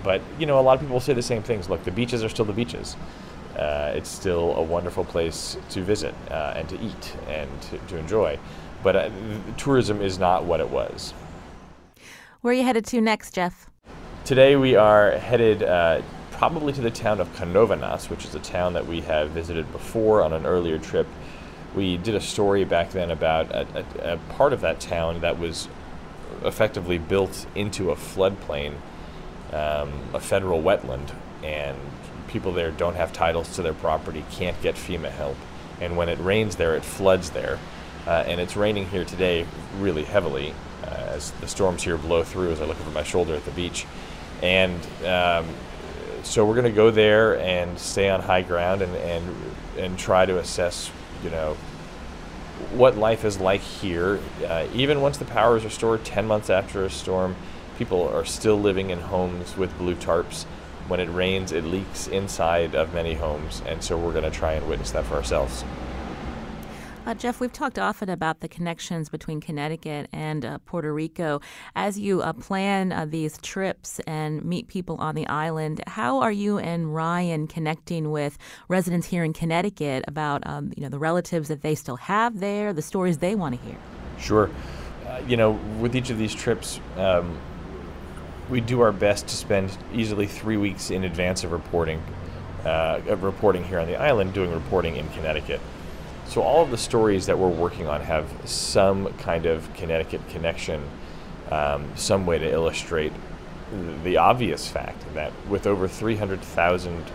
but 0.04 0.22
you 0.40 0.46
know 0.46 0.60
a 0.60 0.62
lot 0.62 0.74
of 0.74 0.82
people 0.82 1.00
say 1.00 1.14
the 1.14 1.22
same 1.22 1.44
things. 1.44 1.70
Look, 1.70 1.84
the 1.84 1.92
beaches 1.92 2.24
are 2.24 2.30
still 2.30 2.46
the 2.46 2.54
beaches. 2.54 2.96
Uh, 3.58 3.92
it's 3.96 4.10
still 4.10 4.56
a 4.56 4.62
wonderful 4.62 5.04
place 5.04 5.58
to 5.70 5.84
visit 5.84 6.16
uh, 6.30 6.54
and 6.56 6.70
to 6.70 6.80
eat 6.80 7.16
and 7.28 7.50
to, 7.64 7.78
to 7.80 7.98
enjoy 7.98 8.40
but 8.84 8.96
uh, 8.96 9.10
tourism 9.58 10.02
is 10.02 10.20
not 10.20 10.44
what 10.44 10.60
it 10.60 10.70
was. 10.70 11.14
Where 12.42 12.52
are 12.52 12.56
you 12.56 12.64
headed 12.64 12.86
to 12.88 13.02
next, 13.02 13.36
Jeff? 13.36 13.70
Today 14.26 14.56
we 14.56 14.76
are 14.76 15.12
headed 15.12 15.64
uh, 15.64 16.02
probably 16.32 16.74
to 16.74 16.82
the 16.82 16.92
town 16.92 17.20
of 17.20 17.28
Canóvanas, 17.36 18.10
which 18.10 18.26
is 18.26 18.36
a 18.36 18.40
town 18.40 18.74
that 18.74 18.88
we 18.88 19.02
have 19.02 19.32
visited 19.32 19.72
before 19.72 20.22
on 20.22 20.34
an 20.34 20.46
earlier 20.46 20.78
trip. 20.78 21.08
We 21.76 21.98
did 21.98 22.16
a 22.16 22.22
story 22.22 22.64
back 22.64 22.92
then 22.92 23.12
about 23.12 23.52
a, 23.52 23.86
a, 24.04 24.14
a 24.14 24.18
part 24.34 24.54
of 24.54 24.62
that 24.62 24.80
town 24.80 25.22
that 25.22 25.40
was 25.40 25.68
effectively 26.44 26.98
built 26.98 27.46
into 27.56 27.92
a 27.92 27.96
floodplain, 27.96 28.74
um, 29.54 29.92
a 30.14 30.20
federal 30.20 30.62
wetland, 30.62 31.14
and 31.44 31.78
people 32.28 32.52
there 32.52 32.72
don't 32.72 32.96
have 32.96 33.12
titles 33.12 33.56
to 33.56 33.62
their 33.62 33.74
property, 33.74 34.24
can't 34.32 34.60
get 34.62 34.76
FEMA 34.76 35.12
help, 35.12 35.38
and 35.80 35.98
when 35.98 36.10
it 36.10 36.20
rains 36.20 36.56
there, 36.56 36.76
it 36.76 36.86
floods 36.86 37.32
there 37.32 37.60
uh, 38.08 38.24
and 38.26 38.42
it's 38.42 38.56
raining 38.56 38.88
here 38.88 39.06
today 39.06 39.46
really 39.78 40.04
heavily 40.04 40.54
uh, 40.84 40.90
as 40.90 41.32
the 41.32 41.48
storms 41.48 41.84
here 41.84 41.98
blow 41.98 42.24
through 42.24 42.52
as 42.52 42.62
I 42.62 42.66
look 42.66 42.80
over 42.82 42.92
my 42.92 43.04
shoulder 43.04 43.36
at 43.36 43.46
the 43.46 43.52
beach. 43.52 43.86
And 44.42 44.80
um, 45.06 45.48
so 46.24 46.46
we're 46.46 46.56
going 46.56 46.66
to 46.66 46.72
go 46.72 46.90
there 46.90 47.40
and 47.40 47.78
stay 47.78 48.10
on 48.10 48.22
high 48.22 48.42
ground 48.42 48.82
and, 48.82 48.96
and, 48.96 49.36
and 49.78 50.00
try 50.00 50.26
to 50.26 50.40
assess, 50.40 50.92
you 51.24 51.30
know, 51.30 51.56
what 52.74 52.98
life 52.98 53.24
is 53.24 53.40
like 53.40 53.62
here. 53.62 54.20
Uh, 54.46 54.68
even 54.74 55.02
once 55.02 55.18
the 55.18 55.26
power 55.26 55.58
is 55.58 55.64
restored, 55.64 56.04
10 56.04 56.26
months 56.26 56.50
after 56.50 56.84
a 56.86 56.90
storm, 56.90 57.36
people 57.78 58.08
are 58.10 58.26
still 58.26 58.60
living 58.60 58.90
in 58.90 59.00
homes 59.00 59.58
with 59.58 59.78
blue 59.78 59.96
tarps. 59.96 60.44
When 60.88 61.00
it 61.00 61.10
rains, 61.10 61.52
it 61.52 61.64
leaks 61.64 62.08
inside 62.08 62.76
of 62.76 62.94
many 62.94 63.14
homes, 63.14 63.62
and 63.66 63.84
so 63.84 63.98
we're 63.98 64.12
going 64.12 64.24
to 64.24 64.32
try 64.32 64.54
and 64.54 64.68
witness 64.68 64.92
that 64.92 65.06
for 65.06 65.16
ourselves. 65.16 65.64
Uh, 67.04 67.16
Jeff, 67.16 67.40
we've 67.40 67.52
talked 67.52 67.80
often 67.80 68.10
about 68.10 68.42
the 68.42 68.48
connections 68.48 69.10
between 69.10 69.42
Connecticut 69.42 70.08
and 70.14 70.46
uh, 70.46 70.60
Puerto 70.66 70.94
Rico. 70.94 71.42
As 71.76 71.98
you 71.98 72.22
uh, 72.22 72.32
plan 72.34 72.92
uh, 72.92 73.06
these 73.06 73.40
trips 73.40 74.00
and 74.06 74.46
meet 74.46 74.68
people 74.68 74.98
on 74.98 75.16
the 75.16 75.26
island, 75.26 75.82
how 75.88 76.22
are 76.22 76.32
you 76.32 76.60
and 76.60 76.94
Ryan 76.94 77.48
connecting 77.48 78.12
with 78.12 78.38
residents 78.68 79.08
here 79.08 79.24
in 79.24 79.34
Connecticut 79.34 80.06
about 80.08 80.46
um, 80.46 80.72
you 80.78 80.84
know 80.84 80.90
the 80.90 81.00
relatives 81.00 81.48
that 81.48 81.64
they 81.64 81.74
still 81.74 81.96
have 81.96 82.40
there, 82.40 82.72
the 82.72 82.84
stories 82.84 83.18
they 83.18 83.34
want 83.34 83.60
to 83.60 83.68
hear? 83.68 83.78
Sure. 84.20 84.52
Uh, 85.08 85.22
you 85.28 85.38
know, 85.38 85.52
with 85.80 85.96
each 85.96 86.12
of 86.12 86.20
these 86.20 86.36
trips, 86.36 86.80
um, 86.98 87.36
we 88.52 88.60
do 88.60 88.82
our 88.82 88.92
best 88.92 89.28
to 89.30 89.36
spend 89.36 89.76
easily 89.94 90.28
three 90.28 90.58
weeks 90.58 90.92
in 90.92 91.06
advance 91.06 91.46
of 91.46 91.54
reporting, 91.54 92.04
uh, 92.66 93.00
of 93.08 93.24
reporting 93.24 93.64
here 93.64 93.80
on 93.80 93.88
the 93.88 93.96
island, 93.96 94.34
doing 94.34 94.52
reporting 94.52 94.98
in 94.98 95.08
Connecticut. 95.10 95.62
So 96.28 96.42
all 96.42 96.62
of 96.62 96.70
the 96.70 96.78
stories 96.78 97.26
that 97.26 97.40
we're 97.40 97.48
working 97.48 97.88
on 97.88 98.02
have 98.02 98.30
some 98.46 99.12
kind 99.14 99.46
of 99.46 99.74
Connecticut 99.74 100.22
connection, 100.30 100.84
um, 101.50 101.90
some 101.96 102.26
way 102.26 102.38
to 102.40 102.52
illustrate 102.52 103.14
the 104.04 104.18
obvious 104.18 104.68
fact 104.68 105.02
that 105.14 105.32
with 105.48 105.66
over 105.66 105.88
300,000 105.88 107.06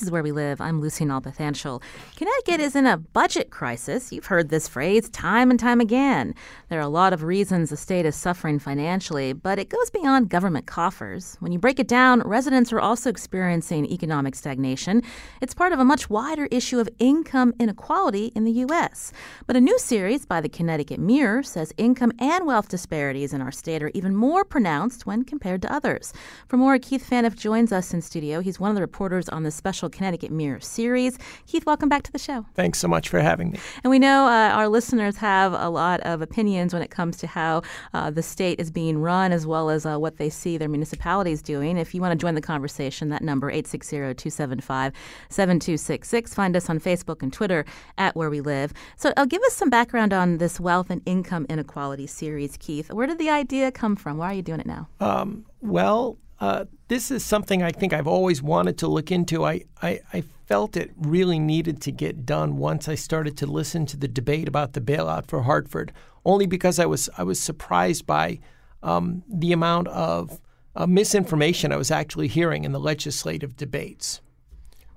This 0.00 0.06
is 0.06 0.12
where 0.12 0.22
we 0.22 0.32
live. 0.32 0.62
I'm 0.62 0.80
Lucy 0.80 1.04
Nalpathanchil. 1.04 1.82
Connecticut 2.16 2.58
is 2.58 2.74
in 2.74 2.86
a 2.86 2.96
budget 2.96 3.50
crisis. 3.50 4.10
You've 4.10 4.24
heard 4.24 4.48
this 4.48 4.66
phrase 4.66 5.10
time 5.10 5.50
and 5.50 5.60
time 5.60 5.78
again. 5.78 6.34
There 6.70 6.78
are 6.78 6.82
a 6.82 6.88
lot 6.88 7.12
of 7.12 7.22
reasons 7.22 7.68
the 7.68 7.76
state 7.76 8.06
is 8.06 8.16
suffering 8.16 8.58
financially, 8.58 9.34
but 9.34 9.58
it 9.58 9.68
goes 9.68 9.90
beyond 9.90 10.30
government 10.30 10.66
coffers. 10.66 11.36
When 11.40 11.52
you 11.52 11.58
break 11.58 11.78
it 11.78 11.86
down, 11.86 12.22
residents 12.22 12.72
are 12.72 12.80
also 12.80 13.10
experiencing 13.10 13.84
economic 13.92 14.34
stagnation. 14.36 15.02
It's 15.42 15.52
part 15.52 15.74
of 15.74 15.78
a 15.78 15.84
much 15.84 16.08
wider 16.08 16.46
issue 16.50 16.80
of 16.80 16.88
income 16.98 17.52
inequality 17.60 18.32
in 18.34 18.44
the 18.44 18.52
U.S. 18.52 19.12
But 19.46 19.56
a 19.56 19.60
new 19.60 19.78
series 19.78 20.24
by 20.24 20.40
the 20.40 20.48
Connecticut 20.48 20.98
Mirror 20.98 21.42
says 21.42 21.74
income 21.76 22.12
and 22.18 22.46
wealth 22.46 22.70
disparities 22.70 23.34
in 23.34 23.42
our 23.42 23.52
state 23.52 23.82
are 23.82 23.90
even 23.92 24.16
more 24.16 24.46
pronounced 24.46 25.04
when 25.04 25.24
compared 25.24 25.60
to 25.60 25.70
others. 25.70 26.14
For 26.48 26.56
more, 26.56 26.78
Keith 26.78 27.06
Phaneuf 27.06 27.36
joins 27.36 27.70
us 27.70 27.92
in 27.92 28.00
studio. 28.00 28.40
He's 28.40 28.58
one 28.58 28.70
of 28.70 28.76
the 28.76 28.80
reporters 28.80 29.28
on 29.28 29.42
the 29.42 29.50
special 29.50 29.89
Connecticut 29.90 30.30
Mirror 30.30 30.60
series. 30.60 31.18
Keith, 31.46 31.66
welcome 31.66 31.88
back 31.88 32.02
to 32.04 32.12
the 32.12 32.18
show. 32.18 32.46
Thanks 32.54 32.78
so 32.78 32.88
much 32.88 33.08
for 33.08 33.20
having 33.20 33.50
me. 33.50 33.58
And 33.84 33.90
we 33.90 33.98
know 33.98 34.26
uh, 34.26 34.50
our 34.54 34.68
listeners 34.68 35.16
have 35.16 35.52
a 35.52 35.68
lot 35.68 36.00
of 36.00 36.22
opinions 36.22 36.72
when 36.72 36.82
it 36.82 36.90
comes 36.90 37.16
to 37.18 37.26
how 37.26 37.62
uh, 37.92 38.10
the 38.10 38.22
state 38.22 38.60
is 38.60 38.70
being 38.70 38.98
run 38.98 39.32
as 39.32 39.46
well 39.46 39.70
as 39.70 39.86
uh, 39.86 39.98
what 39.98 40.16
they 40.16 40.30
see 40.30 40.56
their 40.56 40.68
municipalities 40.68 41.42
doing. 41.42 41.76
If 41.76 41.94
you 41.94 42.00
want 42.00 42.12
to 42.12 42.18
join 42.18 42.34
the 42.34 42.40
conversation, 42.40 43.10
that 43.10 43.22
number 43.22 43.52
860-275-7266. 43.52 46.34
Find 46.34 46.56
us 46.56 46.70
on 46.70 46.80
Facebook 46.80 47.22
and 47.22 47.32
Twitter 47.32 47.64
at 47.98 48.16
Where 48.16 48.30
We 48.30 48.40
Live. 48.40 48.72
So 48.96 49.12
uh, 49.16 49.24
give 49.24 49.42
us 49.42 49.54
some 49.54 49.70
background 49.70 50.12
on 50.12 50.38
this 50.38 50.60
wealth 50.60 50.90
and 50.90 51.02
income 51.06 51.46
inequality 51.48 52.06
series, 52.06 52.56
Keith. 52.56 52.92
Where 52.92 53.06
did 53.06 53.18
the 53.18 53.30
idea 53.30 53.70
come 53.72 53.96
from? 53.96 54.18
Why 54.18 54.30
are 54.30 54.34
you 54.34 54.42
doing 54.42 54.60
it 54.60 54.66
now? 54.66 54.88
Um, 55.00 55.46
well, 55.60 56.18
uh, 56.40 56.64
this 56.88 57.10
is 57.10 57.24
something 57.24 57.62
I 57.62 57.70
think 57.70 57.92
I've 57.92 58.06
always 58.06 58.42
wanted 58.42 58.78
to 58.78 58.88
look 58.88 59.12
into. 59.12 59.44
I, 59.44 59.64
I, 59.82 60.00
I, 60.12 60.24
felt 60.46 60.76
it 60.76 60.90
really 60.96 61.38
needed 61.38 61.80
to 61.80 61.92
get 61.92 62.26
done 62.26 62.56
once 62.56 62.88
I 62.88 62.96
started 62.96 63.36
to 63.36 63.46
listen 63.46 63.86
to 63.86 63.96
the 63.96 64.08
debate 64.08 64.48
about 64.48 64.72
the 64.72 64.80
bailout 64.80 65.28
for 65.28 65.42
Hartford, 65.42 65.92
only 66.24 66.46
because 66.46 66.80
I 66.80 66.86
was 66.86 67.08
I 67.16 67.22
was 67.22 67.38
surprised 67.38 68.04
by 68.04 68.40
um, 68.82 69.22
the 69.28 69.52
amount 69.52 69.86
of 69.88 70.40
uh, 70.74 70.88
misinformation 70.88 71.70
I 71.70 71.76
was 71.76 71.92
actually 71.92 72.26
hearing 72.26 72.64
in 72.64 72.72
the 72.72 72.80
legislative 72.80 73.56
debates. 73.56 74.20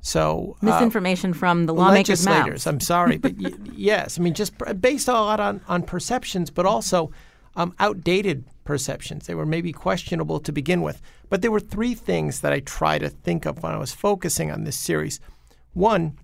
So 0.02 0.58
uh, 0.64 0.66
misinformation 0.66 1.34
from 1.34 1.68
the 1.68 1.74
lawmakers' 1.74 2.26
legislators. 2.26 2.66
Mouths. 2.66 2.68
I'm 2.68 2.80
sorry, 2.80 3.18
but 3.18 3.36
y- 3.38 3.52
yes, 3.74 4.18
I 4.18 4.24
mean 4.24 4.34
just 4.34 4.54
based 4.82 5.08
a 5.08 5.14
lot 5.14 5.40
on 5.40 5.62
on 5.68 5.84
perceptions, 5.84 6.50
but 6.50 6.66
also 6.66 7.12
um, 7.56 7.74
outdated 7.80 8.46
perceptions. 8.64 9.28
They 9.28 9.36
were 9.36 9.46
maybe 9.46 9.72
questionable 9.72 10.40
to 10.40 10.52
begin 10.52 10.82
with. 10.82 11.02
But 11.30 11.42
there 11.42 11.52
were 11.52 11.60
three 11.60 11.94
things 11.94 12.42
that 12.42 12.54
I 12.54 12.60
try 12.60 12.98
to 12.98 13.10
think 13.10 13.46
of 13.46 13.62
when 13.62 13.74
I 13.74 13.78
was 13.78 13.94
focusing 13.94 14.52
on 14.52 14.64
this 14.64 14.78
series. 14.78 15.20
One, 15.74 16.18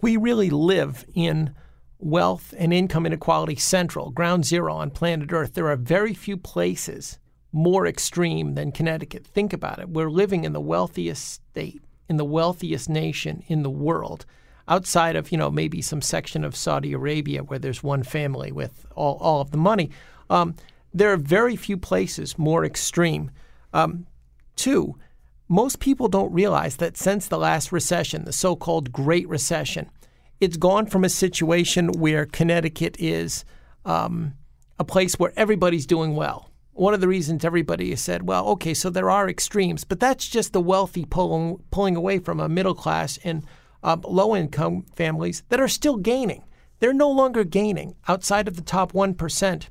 we 0.00 0.16
really 0.16 0.50
live 0.50 1.04
in 1.14 1.54
wealth 1.98 2.52
and 2.58 2.72
income 2.72 3.06
inequality 3.06 3.56
central, 3.56 4.10
ground 4.10 4.44
zero 4.44 4.74
on 4.74 4.90
planet 4.90 5.32
Earth. 5.32 5.54
There 5.54 5.68
are 5.68 5.76
very 5.76 6.14
few 6.14 6.36
places 6.36 7.18
more 7.52 7.86
extreme 7.86 8.54
than 8.54 8.72
Connecticut. 8.72 9.26
Think 9.26 9.52
about 9.52 9.78
it. 9.78 9.88
We're 9.88 10.10
living 10.10 10.44
in 10.44 10.52
the 10.52 10.60
wealthiest 10.60 11.32
state, 11.32 11.82
in 12.08 12.16
the 12.16 12.24
wealthiest 12.24 12.88
nation 12.88 13.44
in 13.46 13.62
the 13.62 13.70
world 13.70 14.26
outside 14.68 15.16
of 15.16 15.32
you 15.32 15.38
know 15.38 15.50
maybe 15.50 15.82
some 15.82 16.00
section 16.00 16.44
of 16.44 16.56
Saudi 16.56 16.92
Arabia 16.92 17.42
where 17.42 17.58
there's 17.58 17.82
one 17.82 18.02
family 18.02 18.52
with 18.52 18.86
all, 18.94 19.16
all 19.18 19.40
of 19.40 19.50
the 19.50 19.58
money. 19.58 19.90
Um, 20.32 20.54
there 20.94 21.12
are 21.12 21.18
very 21.18 21.56
few 21.56 21.76
places 21.76 22.38
more 22.38 22.64
extreme. 22.64 23.30
Um, 23.74 24.06
two, 24.56 24.96
most 25.46 25.78
people 25.78 26.08
don't 26.08 26.32
realize 26.32 26.76
that 26.76 26.96
since 26.96 27.28
the 27.28 27.38
last 27.38 27.70
recession, 27.70 28.24
the 28.24 28.32
so 28.32 28.56
called 28.56 28.92
Great 28.92 29.28
Recession, 29.28 29.90
it's 30.40 30.56
gone 30.56 30.86
from 30.86 31.04
a 31.04 31.10
situation 31.10 31.88
where 31.88 32.24
Connecticut 32.24 32.96
is 32.98 33.44
um, 33.84 34.32
a 34.78 34.84
place 34.84 35.18
where 35.18 35.34
everybody's 35.36 35.86
doing 35.86 36.16
well. 36.16 36.50
One 36.72 36.94
of 36.94 37.02
the 37.02 37.08
reasons 37.08 37.44
everybody 37.44 37.90
has 37.90 38.00
said, 38.00 38.26
well, 38.26 38.48
okay, 38.48 38.72
so 38.72 38.88
there 38.88 39.10
are 39.10 39.28
extremes, 39.28 39.84
but 39.84 40.00
that's 40.00 40.26
just 40.26 40.54
the 40.54 40.62
wealthy 40.62 41.04
pulling, 41.04 41.62
pulling 41.70 41.94
away 41.94 42.18
from 42.18 42.40
a 42.40 42.48
middle 42.48 42.74
class 42.74 43.18
and 43.22 43.44
um, 43.82 44.00
low 44.08 44.34
income 44.34 44.86
families 44.96 45.42
that 45.50 45.60
are 45.60 45.68
still 45.68 45.98
gaining. 45.98 46.42
They're 46.78 46.94
no 46.94 47.10
longer 47.10 47.44
gaining 47.44 47.96
outside 48.08 48.48
of 48.48 48.56
the 48.56 48.62
top 48.62 48.92
1%. 48.92 49.68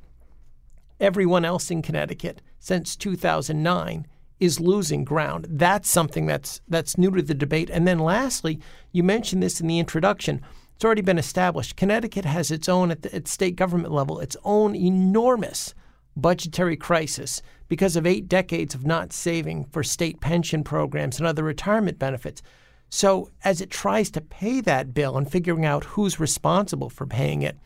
Everyone 1.02 1.44
else 1.44 1.72
in 1.72 1.82
Connecticut 1.82 2.44
since 2.60 2.96
2009 2.96 4.06
is 4.40 4.60
losing 4.60 5.04
ground. 5.04 5.48
That's 5.50 5.90
something 5.90 6.28
that's 6.28 6.62
that's 6.68 6.96
new 6.96 7.10
to 7.10 7.24
the 7.24 7.34
debate. 7.34 7.72
And 7.72 7.88
then 7.88 7.98
lastly, 7.98 8.60
you 8.92 9.02
mentioned 9.02 9.42
this 9.42 9.60
in 9.60 9.66
the 9.66 9.80
introduction. 9.80 10.42
It's 10.76 10.86
already 10.86 11.02
been 11.02 11.18
established. 11.18 11.76
Connecticut 11.76 12.26
has 12.26 12.52
its 12.52 12.70
own 12.70 12.92
at 12.92 13.02
the 13.02 13.14
at 13.16 13.28
state 13.28 13.56
government 13.56 13.92
level, 13.92 14.20
its 14.20 14.38
own 14.44 14.76
enormous 14.76 15.74
budgetary 16.16 16.78
crisis 16.78 17.42
because 17.68 17.96
of 17.96 18.06
8 18.06 18.28
decades 18.28 18.76
of 18.76 18.86
not 18.86 19.12
saving 19.12 19.66
for 19.66 19.82
state 19.82 20.22
pension 20.22 20.64
programs 20.64 21.18
and 21.18 21.26
other 21.26 21.44
retirement 21.44 21.98
benefits. 21.98 22.44
So, 22.90 23.32
as 23.44 23.60
it 23.60 23.72
tries 23.72 24.12
to 24.12 24.22
pay 24.22 24.62
that 24.62 24.94
bill 24.94 25.18
and 25.18 25.32
figuring 25.32 25.66
out 25.66 25.86
who's 25.86 26.20
responsible 26.20 26.90
for 26.90 27.08
paying 27.08 27.42
it, 27.42 27.58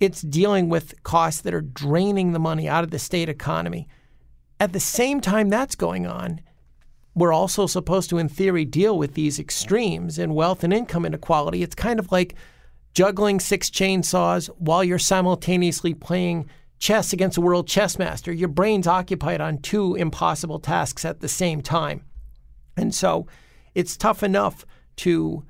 it's 0.00 0.22
dealing 0.22 0.68
with 0.68 1.02
costs 1.02 1.40
that 1.42 1.54
are 1.54 1.60
draining 1.60 2.32
the 2.32 2.38
money 2.38 2.68
out 2.68 2.84
of 2.84 2.90
the 2.90 2.98
state 2.98 3.28
economy 3.28 3.88
at 4.58 4.72
the 4.72 4.80
same 4.80 5.20
time 5.20 5.48
that's 5.48 5.74
going 5.74 6.06
on, 6.06 6.40
we're 7.14 7.32
also 7.32 7.66
supposed 7.66 8.10
to, 8.10 8.18
in 8.18 8.28
theory, 8.28 8.64
deal 8.64 8.98
with 8.98 9.14
these 9.14 9.38
extremes 9.38 10.18
in 10.18 10.34
wealth 10.34 10.64
and 10.64 10.72
income 10.72 11.06
inequality. 11.06 11.62
It's 11.62 11.74
kind 11.74 11.98
of 11.98 12.12
like 12.12 12.34
juggling 12.94 13.40
six 13.40 13.70
chainsaws 13.70 14.48
while 14.58 14.84
you're 14.84 14.98
simultaneously 14.98 15.94
playing 15.94 16.48
chess 16.78 17.12
against 17.12 17.38
a 17.38 17.42
world 17.42 17.68
chess 17.68 17.98
master. 17.98 18.32
Your 18.32 18.48
brain's 18.48 18.86
occupied 18.86 19.40
on 19.40 19.58
two 19.58 19.94
impossible 19.94 20.58
tasks 20.58 21.04
at 21.04 21.20
the 21.20 21.28
same 21.28 21.62
time. 21.62 22.04
And 22.76 22.94
so 22.94 23.26
it's 23.74 23.96
tough 23.96 24.22
enough 24.22 24.66
to 24.96 25.44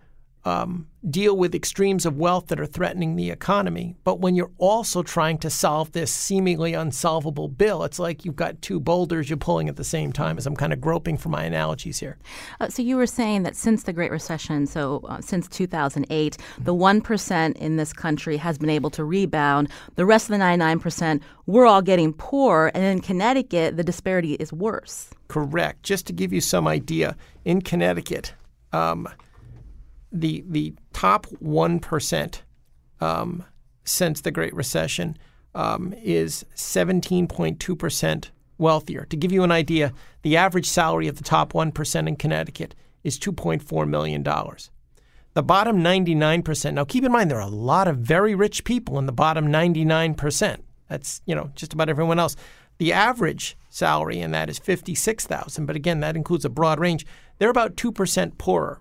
um, 0.47 0.87
deal 1.11 1.37
with 1.37 1.57
extremes 1.57 2.07
of 2.07 2.17
wealth 2.17 2.47
that 2.47 2.61
are 2.61 2.67
threatening 2.67 3.17
the 3.17 3.31
economy. 3.31 3.97
But 4.05 4.21
when 4.21 4.37
you're 4.37 4.53
also 4.59 5.03
trying 5.03 5.39
to 5.39 5.51
solve 5.51 5.91
this 5.91 6.13
seemingly 6.13 6.73
unsolvable 6.73 7.49
bill, 7.49 7.83
it's 7.83 7.99
like 7.99 8.25
you've 8.25 8.37
got 8.37 8.63
two 8.63 8.79
boulders 8.79 9.29
you're 9.29 9.37
pulling 9.37 9.69
at 9.69 9.75
the 9.75 9.85
same 9.85 10.13
time, 10.13 10.39
as 10.39 10.47
I'm 10.47 10.55
kind 10.55 10.73
of 10.73 10.81
groping 10.81 11.17
for 11.17 11.31
my 11.31 11.43
analogies 11.43 11.99
here. 11.99 12.17
Uh, 12.61 12.69
so 12.69 12.81
you 12.81 12.97
were 12.97 13.09
saying 13.09 13.43
that 13.43 13.57
since 13.57 13.83
the 13.83 13.93
Great 13.93 14.13
Recession, 14.13 14.67
so 14.67 15.01
uh, 15.09 15.21
since 15.21 15.49
2008, 15.49 16.37
the 16.61 16.75
1% 16.75 17.57
in 17.57 17.77
this 17.77 17.93
country 17.93 18.37
has 18.37 18.57
been 18.57 18.71
able 18.71 18.91
to 18.91 19.05
rebound. 19.05 19.69
The 19.97 20.07
rest 20.07 20.31
of 20.31 20.39
the 20.39 20.45
99%, 20.45 21.21
we're 21.47 21.67
all 21.67 21.83
getting 21.83 22.13
poor. 22.13 22.71
And 22.73 22.85
in 22.85 23.01
Connecticut, 23.01 23.77
the 23.77 23.85
disparity 23.85 24.35
is 24.35 24.53
worse. 24.53 25.11
Correct. 25.27 25.83
Just 25.83 26.07
to 26.07 26.13
give 26.13 26.33
you 26.33 26.41
some 26.41 26.69
idea, 26.69 27.17
in 27.45 27.63
Connecticut, 27.63 28.35
um, 28.73 29.09
the 30.13 30.45
the 30.49 30.75
top 30.93 31.27
one 31.41 31.79
percent 31.79 32.43
um, 33.01 33.45
since 33.85 34.21
the 34.21 34.31
Great 34.31 34.55
Recession 34.55 35.17
um, 35.55 35.95
is 36.03 36.45
seventeen 36.55 37.27
point 37.27 37.61
two 37.61 37.77
percent 37.77 38.31
wealthier. 38.59 39.05
To 39.07 39.17
give 39.17 39.33
you 39.33 39.43
an 39.43 39.53
idea, 39.53 39.93
the 40.23 40.37
average 40.37 40.67
salary 40.67 41.09
of 41.09 41.17
the 41.17 41.25
top 41.25 41.55
one 41.55 41.73
percent 41.73 42.09
in 42.09 42.17
Connecticut 42.17 42.75
is 43.05 43.19
two 43.19 43.33
point 43.33 43.63
four 43.63 43.87
million 43.87 44.23
dollars. 44.23 44.71
The 45.35 45.43
bottom 45.43 45.83
ninety 45.83 46.15
nine 46.15 46.43
percent. 46.43 46.77
Now, 46.77 46.85
keep 46.85 47.05
in 47.05 47.13
mind 47.13 47.31
there 47.31 47.39
are 47.39 47.49
a 47.49 47.49
lot 47.49 47.89
of 47.89 47.99
very 47.99 48.35
rich 48.35 48.65
people 48.65 48.99
in 48.99 49.07
the 49.07 49.13
bottom 49.13 49.47
ninety 49.47 49.85
nine 49.85 50.15
percent. 50.15 50.65
That's 50.89 51.21
you 51.27 51.35
know 51.35 51.51
just 51.55 51.75
about 51.75 51.89
everyone 51.89 52.19
else. 52.19 52.37
The 52.79 52.93
average 52.93 53.57
salary 53.71 54.21
in 54.21 54.31
that 54.33 54.49
is 54.49 54.59
fifty 54.59 54.95
six 54.95 55.27
thousand, 55.27 55.67
but 55.67 55.77
again 55.77 56.01
that 56.01 56.17
includes 56.17 56.45
a 56.45 56.51
broad 56.51 56.81
range. 56.81 57.07
They're 57.39 57.51
about 57.51 57.77
two 57.77 57.93
percent 57.93 58.39
poorer. 58.39 58.81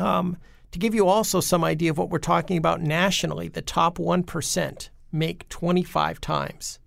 Um, 0.00 0.36
to 0.72 0.78
give 0.78 0.94
you 0.94 1.06
also 1.06 1.40
some 1.40 1.64
idea 1.64 1.90
of 1.90 1.98
what 1.98 2.10
we're 2.10 2.18
talking 2.18 2.56
about 2.56 2.80
nationally, 2.80 3.48
the 3.48 3.62
top 3.62 3.98
1% 3.98 4.88
make 5.12 5.48
25 5.48 6.20
times 6.20 6.78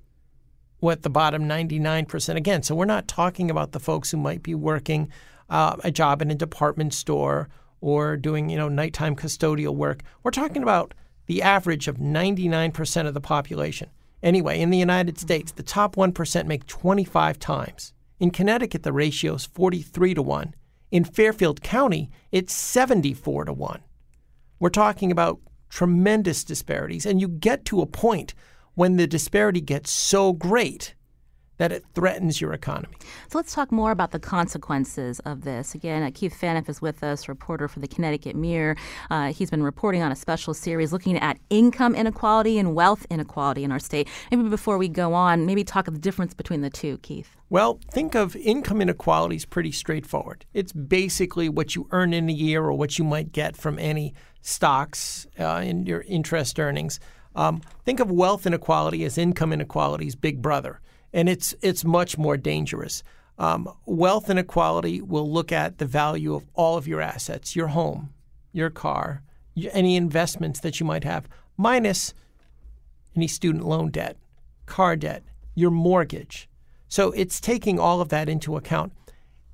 what 0.83 1.01
the 1.01 1.09
bottom 1.09 1.47
99% 1.47 2.35
again. 2.35 2.61
So 2.61 2.75
we're 2.75 2.83
not 2.83 3.07
talking 3.07 3.49
about 3.49 3.71
the 3.71 3.79
folks 3.79 4.11
who 4.11 4.17
might 4.17 4.43
be 4.43 4.53
working 4.53 5.09
uh, 5.49 5.77
a 5.81 5.89
job 5.91 6.21
in 6.21 6.29
a 6.29 6.35
department 6.35 6.93
store 6.93 7.47
or 7.79 8.17
doing, 8.17 8.49
you 8.49 8.57
know, 8.57 8.67
nighttime 8.67 9.15
custodial 9.15 9.73
work. 9.73 10.03
We're 10.23 10.31
talking 10.31 10.61
about 10.61 10.93
the 11.27 11.41
average 11.41 11.87
of 11.87 11.97
99% 11.99 13.07
of 13.07 13.13
the 13.13 13.21
population. 13.21 13.89
Anyway, 14.21 14.59
in 14.59 14.71
the 14.71 14.77
United 14.77 15.17
States, 15.17 15.53
the 15.53 15.63
top 15.63 15.95
1% 15.95 16.47
make 16.47 16.67
25 16.67 17.39
times. 17.39 17.93
In 18.19 18.29
Connecticut, 18.29 18.83
the 18.83 18.91
ratio 18.91 19.35
is 19.35 19.45
43 19.45 20.15
to 20.15 20.21
1. 20.21 20.53
In 20.93 21.03
Fairfield 21.03 21.63
County, 21.63 22.11
it's 22.31 22.53
74 22.53 23.45
to 23.45 23.53
1. 23.53 23.81
We're 24.59 24.69
talking 24.69 25.11
about 25.11 25.39
tremendous 25.67 26.43
disparities. 26.43 27.03
And 27.03 27.19
you 27.19 27.27
get 27.27 27.65
to 27.65 27.81
a 27.81 27.87
point 27.87 28.35
when 28.75 28.97
the 28.97 29.07
disparity 29.07 29.59
gets 29.59 29.89
so 29.89 30.33
great 30.33 30.93
that 31.57 31.71
it 31.71 31.83
threatens 31.93 32.41
your 32.41 32.53
economy. 32.53 32.95
So 33.29 33.37
let's 33.37 33.53
talk 33.53 33.71
more 33.71 33.91
about 33.91 34.11
the 34.11 34.19
consequences 34.19 35.19
of 35.21 35.43
this. 35.43 35.75
Again, 35.75 36.03
uh, 36.03 36.11
Keith 36.13 36.37
Phaneuf 36.39 36.67
is 36.69 36.81
with 36.81 37.03
us, 37.03 37.27
reporter 37.27 37.67
for 37.67 37.79
the 37.79 37.87
Connecticut 37.87 38.35
Mirror. 38.35 38.77
Uh, 39.09 39.31
he's 39.31 39.49
been 39.49 39.63
reporting 39.63 40.01
on 40.01 40.11
a 40.11 40.15
special 40.15 40.53
series 40.53 40.91
looking 40.91 41.17
at 41.17 41.37
income 41.49 41.95
inequality 41.95 42.57
and 42.57 42.75
wealth 42.75 43.05
inequality 43.09 43.63
in 43.63 43.71
our 43.71 43.79
state. 43.79 44.07
Maybe 44.31 44.49
before 44.49 44.77
we 44.77 44.87
go 44.87 45.13
on, 45.13 45.45
maybe 45.45 45.63
talk 45.63 45.87
of 45.87 45.93
the 45.93 45.99
difference 45.99 46.33
between 46.33 46.61
the 46.61 46.69
two, 46.69 46.97
Keith. 46.99 47.35
Well, 47.49 47.79
think 47.91 48.15
of 48.15 48.35
income 48.35 48.81
inequality 48.81 49.35
as 49.35 49.45
pretty 49.45 49.71
straightforward. 49.71 50.45
It's 50.53 50.73
basically 50.73 51.49
what 51.49 51.75
you 51.75 51.87
earn 51.91 52.13
in 52.13 52.29
a 52.29 52.33
year 52.33 52.63
or 52.63 52.73
what 52.73 52.97
you 52.97 53.03
might 53.03 53.31
get 53.31 53.55
from 53.55 53.77
any 53.77 54.15
stocks 54.41 55.27
uh, 55.39 55.61
in 55.63 55.85
your 55.85 56.01
interest 56.07 56.59
earnings. 56.59 56.99
Um, 57.35 57.61
think 57.85 57.99
of 57.99 58.11
wealth 58.11 58.45
inequality 58.45 59.03
as 59.05 59.17
income 59.17 59.53
inequality's 59.53 60.15
big 60.15 60.41
brother 60.41 60.79
and 61.13 61.29
it's 61.29 61.55
it's 61.61 61.85
much 61.85 62.17
more 62.17 62.37
dangerous. 62.37 63.03
Um, 63.37 63.69
wealth 63.85 64.29
inequality 64.29 65.01
will 65.01 65.31
look 65.31 65.51
at 65.51 65.77
the 65.77 65.85
value 65.85 66.35
of 66.35 66.45
all 66.53 66.77
of 66.77 66.87
your 66.87 67.01
assets, 67.01 67.55
your 67.55 67.67
home, 67.67 68.13
your 68.51 68.69
car, 68.69 69.23
any 69.71 69.95
investments 69.95 70.59
that 70.59 70.79
you 70.79 70.85
might 70.85 71.03
have, 71.03 71.27
minus 71.57 72.13
any 73.15 73.27
student 73.27 73.65
loan 73.65 73.89
debt, 73.89 74.17
car 74.65 74.95
debt, 74.95 75.23
your 75.55 75.71
mortgage. 75.71 76.49
So 76.87 77.11
it's 77.11 77.41
taking 77.41 77.79
all 77.79 78.01
of 78.01 78.09
that 78.09 78.29
into 78.29 78.55
account. 78.55 78.93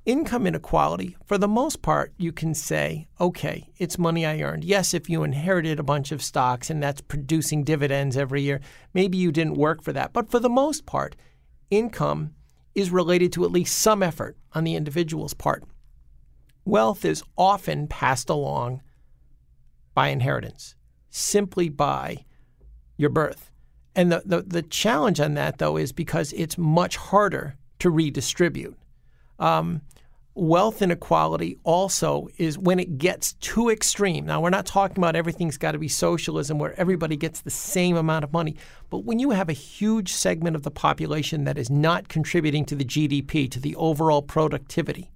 Income 0.06 0.46
inequality, 0.46 1.16
for 1.26 1.36
the 1.36 1.48
most 1.48 1.82
part, 1.82 2.12
you 2.16 2.32
can 2.32 2.54
say, 2.54 3.06
okay, 3.20 3.68
it's 3.78 3.98
money 3.98 4.24
I 4.24 4.40
earned. 4.40 4.64
Yes, 4.64 4.94
if 4.94 5.10
you 5.10 5.22
inherited 5.22 5.78
a 5.78 5.82
bunch 5.84 6.10
of 6.10 6.22
stocks 6.22 6.70
and 6.70 6.82
that's 6.82 7.02
producing 7.02 7.64
dividends 7.64 8.16
every 8.16 8.42
year, 8.42 8.60
maybe 8.94 9.18
you 9.18 9.30
didn't 9.30 9.58
work 9.58 9.82
for 9.82 9.92
that. 9.92 10.14
But 10.14 10.30
for 10.30 10.38
the 10.38 10.48
most 10.48 10.86
part, 10.86 11.16
income 11.70 12.34
is 12.74 12.90
related 12.90 13.32
to 13.32 13.44
at 13.44 13.50
least 13.50 13.78
some 13.78 14.02
effort 14.02 14.36
on 14.52 14.64
the 14.64 14.74
individual's 14.74 15.34
part. 15.34 15.64
Wealth 16.64 17.04
is 17.04 17.22
often 17.36 17.88
passed 17.88 18.28
along 18.28 18.82
by 19.94 20.08
inheritance, 20.08 20.74
simply 21.10 21.68
by 21.68 22.24
your 22.96 23.10
birth. 23.10 23.50
And 23.94 24.12
the, 24.12 24.22
the, 24.24 24.42
the 24.42 24.62
challenge 24.62 25.20
on 25.20 25.34
that, 25.34 25.58
though, 25.58 25.76
is 25.76 25.92
because 25.92 26.32
it's 26.34 26.56
much 26.56 26.96
harder 26.96 27.56
to 27.80 27.90
redistribute. 27.90 28.76
Um, 29.38 29.82
wealth 30.34 30.80
inequality 30.80 31.58
also 31.64 32.28
is 32.38 32.56
when 32.56 32.78
it 32.78 32.98
gets 32.98 33.32
too 33.34 33.68
extreme. 33.68 34.26
Now, 34.26 34.40
we're 34.40 34.50
not 34.50 34.66
talking 34.66 34.98
about 34.98 35.16
everything's 35.16 35.58
got 35.58 35.72
to 35.72 35.78
be 35.78 35.88
socialism 35.88 36.58
where 36.58 36.78
everybody 36.78 37.16
gets 37.16 37.40
the 37.40 37.50
same 37.50 37.96
amount 37.96 38.24
of 38.24 38.32
money, 38.32 38.56
but 38.90 39.04
when 39.04 39.18
you 39.18 39.30
have 39.30 39.48
a 39.48 39.54
huge 39.54 40.12
segment 40.12 40.56
of 40.56 40.62
the 40.62 40.70
population 40.70 41.44
that 41.44 41.58
is 41.58 41.68
not 41.68 42.08
contributing 42.08 42.64
to 42.66 42.76
the 42.76 42.84
GDP, 42.84 43.50
to 43.50 43.60
the 43.60 43.74
overall 43.76 44.22
productivity, 44.22 45.10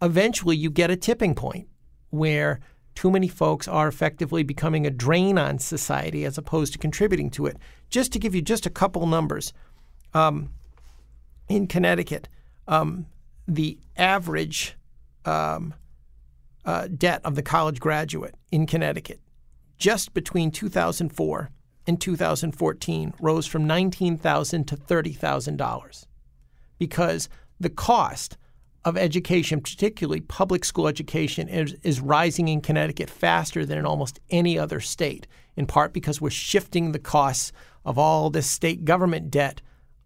eventually 0.00 0.56
you 0.56 0.70
get 0.70 0.90
a 0.90 0.96
tipping 0.96 1.34
point 1.34 1.68
where 2.10 2.60
too 2.94 3.10
many 3.10 3.28
folks 3.28 3.68
are 3.68 3.88
effectively 3.88 4.42
becoming 4.42 4.86
a 4.86 4.90
drain 4.90 5.38
on 5.38 5.58
society 5.58 6.24
as 6.24 6.36
opposed 6.36 6.72
to 6.72 6.78
contributing 6.78 7.30
to 7.30 7.46
it. 7.46 7.56
Just 7.88 8.12
to 8.12 8.18
give 8.18 8.34
you 8.34 8.42
just 8.42 8.66
a 8.66 8.70
couple 8.70 9.06
numbers, 9.06 9.52
um, 10.14 10.50
in 11.48 11.66
Connecticut, 11.66 12.28
um, 12.68 13.06
the 13.46 13.78
average 13.96 14.76
um, 15.24 15.74
uh, 16.64 16.88
debt 16.88 17.20
of 17.24 17.34
the 17.34 17.42
college 17.42 17.80
graduate 17.80 18.34
in 18.50 18.66
Connecticut. 18.66 19.20
Just 19.78 20.14
between 20.14 20.50
2004 20.50 21.50
and 21.86 22.00
2014 22.00 23.14
rose 23.20 23.46
from 23.46 23.66
19,000 23.66 24.64
to 24.68 24.76
$30,000 24.76 26.06
because 26.78 27.28
the 27.58 27.70
cost 27.70 28.36
of 28.84 28.96
education, 28.96 29.60
particularly 29.60 30.20
public 30.20 30.64
school 30.64 30.88
education, 30.88 31.48
is, 31.48 31.74
is 31.82 32.00
rising 32.00 32.48
in 32.48 32.60
Connecticut 32.60 33.08
faster 33.08 33.64
than 33.64 33.78
in 33.78 33.86
almost 33.86 34.18
any 34.30 34.58
other 34.58 34.80
state, 34.80 35.26
in 35.56 35.66
part 35.66 35.92
because 35.92 36.20
we're 36.20 36.30
shifting 36.30 36.90
the 36.90 36.98
costs 36.98 37.52
of 37.84 37.98
all 37.98 38.30
this 38.30 38.48
state 38.48 38.84
government 38.84 39.30
debt 39.30 39.60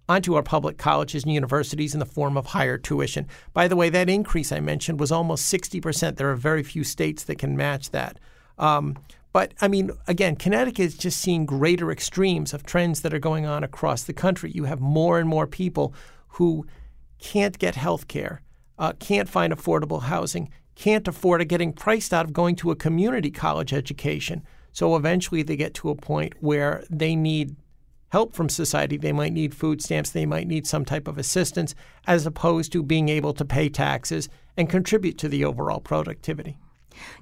onto 0.08 0.34
our 0.34 0.42
public 0.42 0.78
colleges 0.78 1.24
and 1.24 1.32
universities 1.32 1.94
in 1.94 2.00
the 2.00 2.06
form 2.06 2.36
of 2.36 2.46
higher 2.46 2.78
tuition. 2.78 3.26
By 3.52 3.68
the 3.68 3.76
way, 3.76 3.88
that 3.90 4.08
increase 4.08 4.52
I 4.52 4.60
mentioned 4.60 5.00
was 5.00 5.12
almost 5.12 5.52
60%. 5.52 6.16
There 6.16 6.30
are 6.30 6.36
very 6.36 6.62
few 6.62 6.84
states 6.84 7.24
that 7.24 7.38
can 7.38 7.56
match 7.56 7.90
that. 7.90 8.18
Um, 8.58 8.96
but 9.32 9.52
I 9.60 9.68
mean, 9.68 9.90
again, 10.06 10.36
Connecticut 10.36 10.86
is 10.86 10.96
just 10.96 11.20
seeing 11.20 11.44
greater 11.44 11.90
extremes 11.90 12.54
of 12.54 12.64
trends 12.64 13.02
that 13.02 13.12
are 13.12 13.18
going 13.18 13.44
on 13.44 13.64
across 13.64 14.04
the 14.04 14.14
country. 14.14 14.50
You 14.50 14.64
have 14.64 14.80
more 14.80 15.18
and 15.18 15.28
more 15.28 15.46
people 15.46 15.92
who 16.28 16.66
can't 17.18 17.58
get 17.58 17.74
health 17.74 18.08
care, 18.08 18.40
uh, 18.78 18.92
can't 18.98 19.28
find 19.28 19.52
affordable 19.52 20.04
housing, 20.04 20.50
can't 20.74 21.06
afford 21.08 21.46
getting 21.48 21.72
priced 21.72 22.14
out 22.14 22.26
of 22.26 22.32
going 22.32 22.56
to 22.56 22.70
a 22.70 22.76
community 22.76 23.30
college 23.30 23.72
education. 23.72 24.42
So 24.72 24.96
eventually 24.96 25.42
they 25.42 25.56
get 25.56 25.74
to 25.74 25.90
a 25.90 25.94
point 25.94 26.34
where 26.40 26.84
they 26.88 27.16
need 27.16 27.56
help 28.10 28.34
from 28.34 28.48
society. 28.48 28.96
They 28.96 29.12
might 29.12 29.32
need 29.32 29.54
food 29.54 29.82
stamps, 29.82 30.10
they 30.10 30.26
might 30.26 30.46
need 30.46 30.66
some 30.66 30.84
type 30.84 31.08
of 31.08 31.18
assistance, 31.18 31.74
as 32.06 32.26
opposed 32.26 32.72
to 32.72 32.82
being 32.82 33.08
able 33.08 33.32
to 33.34 33.44
pay 33.44 33.68
taxes 33.68 34.28
and 34.56 34.70
contribute 34.70 35.18
to 35.18 35.28
the 35.28 35.44
overall 35.44 35.80
productivity. 35.80 36.58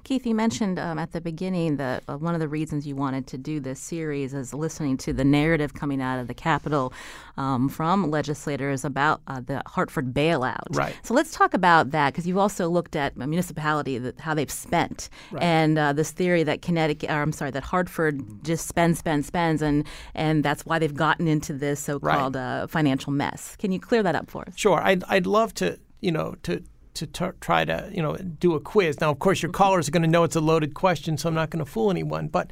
Keith, 0.03 0.25
you 0.25 0.35
mentioned 0.35 0.79
um, 0.79 0.97
at 0.99 1.11
the 1.11 1.21
beginning 1.21 1.77
that 1.77 2.03
uh, 2.07 2.17
one 2.17 2.33
of 2.33 2.39
the 2.39 2.47
reasons 2.47 2.85
you 2.85 2.95
wanted 2.95 3.27
to 3.27 3.37
do 3.37 3.59
this 3.59 3.79
series 3.79 4.33
is 4.33 4.53
listening 4.53 4.97
to 4.97 5.13
the 5.13 5.23
narrative 5.25 5.73
coming 5.73 6.01
out 6.01 6.19
of 6.19 6.27
the 6.27 6.33
Capitol 6.33 6.93
um, 7.37 7.69
from 7.69 8.09
legislators 8.11 8.85
about 8.85 9.21
uh, 9.27 9.41
the 9.45 9.61
Hartford 9.67 10.13
bailout. 10.13 10.67
Right. 10.71 10.95
So 11.03 11.13
let's 11.13 11.31
talk 11.31 11.53
about 11.53 11.91
that 11.91 12.13
because 12.13 12.25
you've 12.27 12.37
also 12.37 12.69
looked 12.69 12.95
at 12.95 13.13
a 13.19 13.27
municipality 13.27 13.97
that 13.97 14.19
how 14.19 14.33
they've 14.33 14.51
spent 14.51 15.09
Right. 15.31 15.43
and 15.43 15.77
uh, 15.77 15.93
this 15.93 16.11
theory 16.11 16.43
that 16.43 16.61
Connecticut, 16.61 17.09
or 17.09 17.21
I'm 17.21 17.31
sorry, 17.31 17.51
that 17.51 17.63
Hartford 17.63 18.43
just 18.43 18.67
spends, 18.67 18.99
spends, 18.99 19.27
spends, 19.27 19.61
and 19.61 19.85
and 20.13 20.43
that's 20.43 20.65
why 20.65 20.79
they've 20.79 20.93
gotten 20.93 21.27
into 21.27 21.53
this 21.53 21.79
so-called 21.79 22.35
uh, 22.35 22.67
financial 22.67 23.11
mess. 23.11 23.55
Can 23.57 23.71
you 23.71 23.79
clear 23.79 24.03
that 24.03 24.15
up 24.15 24.29
for 24.29 24.43
us? 24.47 24.53
Sure, 24.55 24.81
I'd, 24.81 25.03
I'd 25.05 25.25
love 25.25 25.53
to, 25.55 25.77
you 26.01 26.11
know, 26.11 26.35
to 26.43 26.63
to 26.95 27.33
try 27.39 27.65
to, 27.65 27.89
you 27.93 28.01
know, 28.01 28.15
do 28.15 28.55
a 28.55 28.59
quiz. 28.59 28.99
Now, 28.99 29.11
of 29.11 29.19
course, 29.19 29.41
your 29.41 29.51
callers 29.51 29.87
are 29.87 29.91
going 29.91 30.01
to 30.01 30.09
know 30.09 30.23
it's 30.23 30.35
a 30.35 30.41
loaded 30.41 30.73
question, 30.73 31.17
so 31.17 31.29
I'm 31.29 31.35
not 31.35 31.49
going 31.49 31.63
to 31.63 31.69
fool 31.69 31.91
anyone. 31.91 32.27
But 32.27 32.51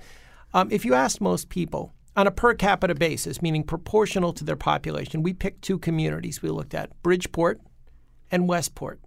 um, 0.54 0.70
if 0.72 0.86
you 0.86 0.94
ask 0.94 1.20
most 1.20 1.50
people 1.50 1.94
on 2.16 2.28
a 2.28 2.32
per 2.32 2.54
capita 2.54 2.96
basis, 2.96 3.42
meaning 3.42 3.64
proportional 3.64 4.34
to 4.34 4.44
their 4.44 4.56
population, 4.56 5.24
we 5.24 5.34
picked 5.34 5.62
two 5.62 5.80
communities 5.80 6.42
we 6.42 6.50
looked 6.50 6.74
at: 6.74 6.92
Bridgeport 7.02 7.62
and 8.32 8.48
Westport, 8.48 9.00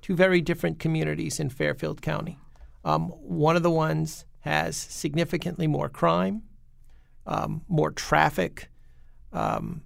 two 0.00 0.14
very 0.14 0.40
different 0.40 0.78
communities 0.78 1.40
in 1.40 1.50
Fairfield 1.50 2.02
County. 2.02 2.38
Um, 2.84 3.08
one 3.08 3.56
of 3.56 3.62
the 3.62 3.70
ones 3.70 4.24
has 4.40 4.76
significantly 4.76 5.66
more 5.66 5.88
crime, 5.88 6.42
um, 7.26 7.62
more 7.68 7.90
traffic, 7.90 8.70
um, 9.32 9.82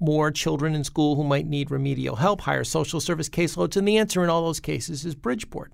more 0.00 0.30
children 0.30 0.74
in 0.74 0.84
school 0.84 1.16
who 1.16 1.24
might 1.24 1.46
need 1.46 1.70
remedial 1.70 2.16
help, 2.16 2.42
higher 2.42 2.64
social 2.64 3.00
service 3.00 3.28
caseloads, 3.28 3.76
and 3.76 3.86
the 3.86 3.96
answer 3.96 4.22
in 4.22 4.30
all 4.30 4.44
those 4.44 4.60
cases 4.60 5.04
is 5.04 5.14
Bridgeport. 5.14 5.72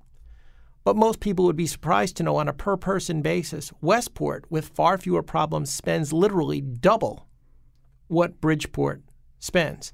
But 0.85 0.97
most 0.97 1.21
people 1.21 1.45
would 1.45 1.57
be 1.57 1.67
surprised 1.67 2.17
to 2.17 2.23
know 2.23 2.37
on 2.37 2.49
a 2.49 2.53
per 2.53 2.77
person 2.77 3.21
basis, 3.21 3.73
Westport, 3.81 4.47
with 4.51 4.69
far 4.69 4.97
fewer 4.97 5.23
problems, 5.23 5.71
spends 5.71 6.13
literally 6.13 6.61
double 6.61 7.29
what 8.07 8.41
Bridgeport 8.41 9.03
spends. 9.39 9.93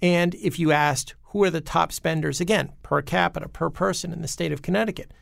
And 0.00 0.34
if 0.34 0.58
you 0.58 0.72
asked 0.72 1.14
who 1.26 1.44
are 1.44 1.50
the 1.50 1.60
top 1.60 1.92
spenders, 1.92 2.40
again, 2.40 2.72
per 2.82 3.02
capita, 3.02 3.48
per 3.48 3.70
person 3.70 4.12
in 4.12 4.20
the 4.20 4.28
state 4.28 4.52
of 4.52 4.62
Connecticut, 4.62 5.12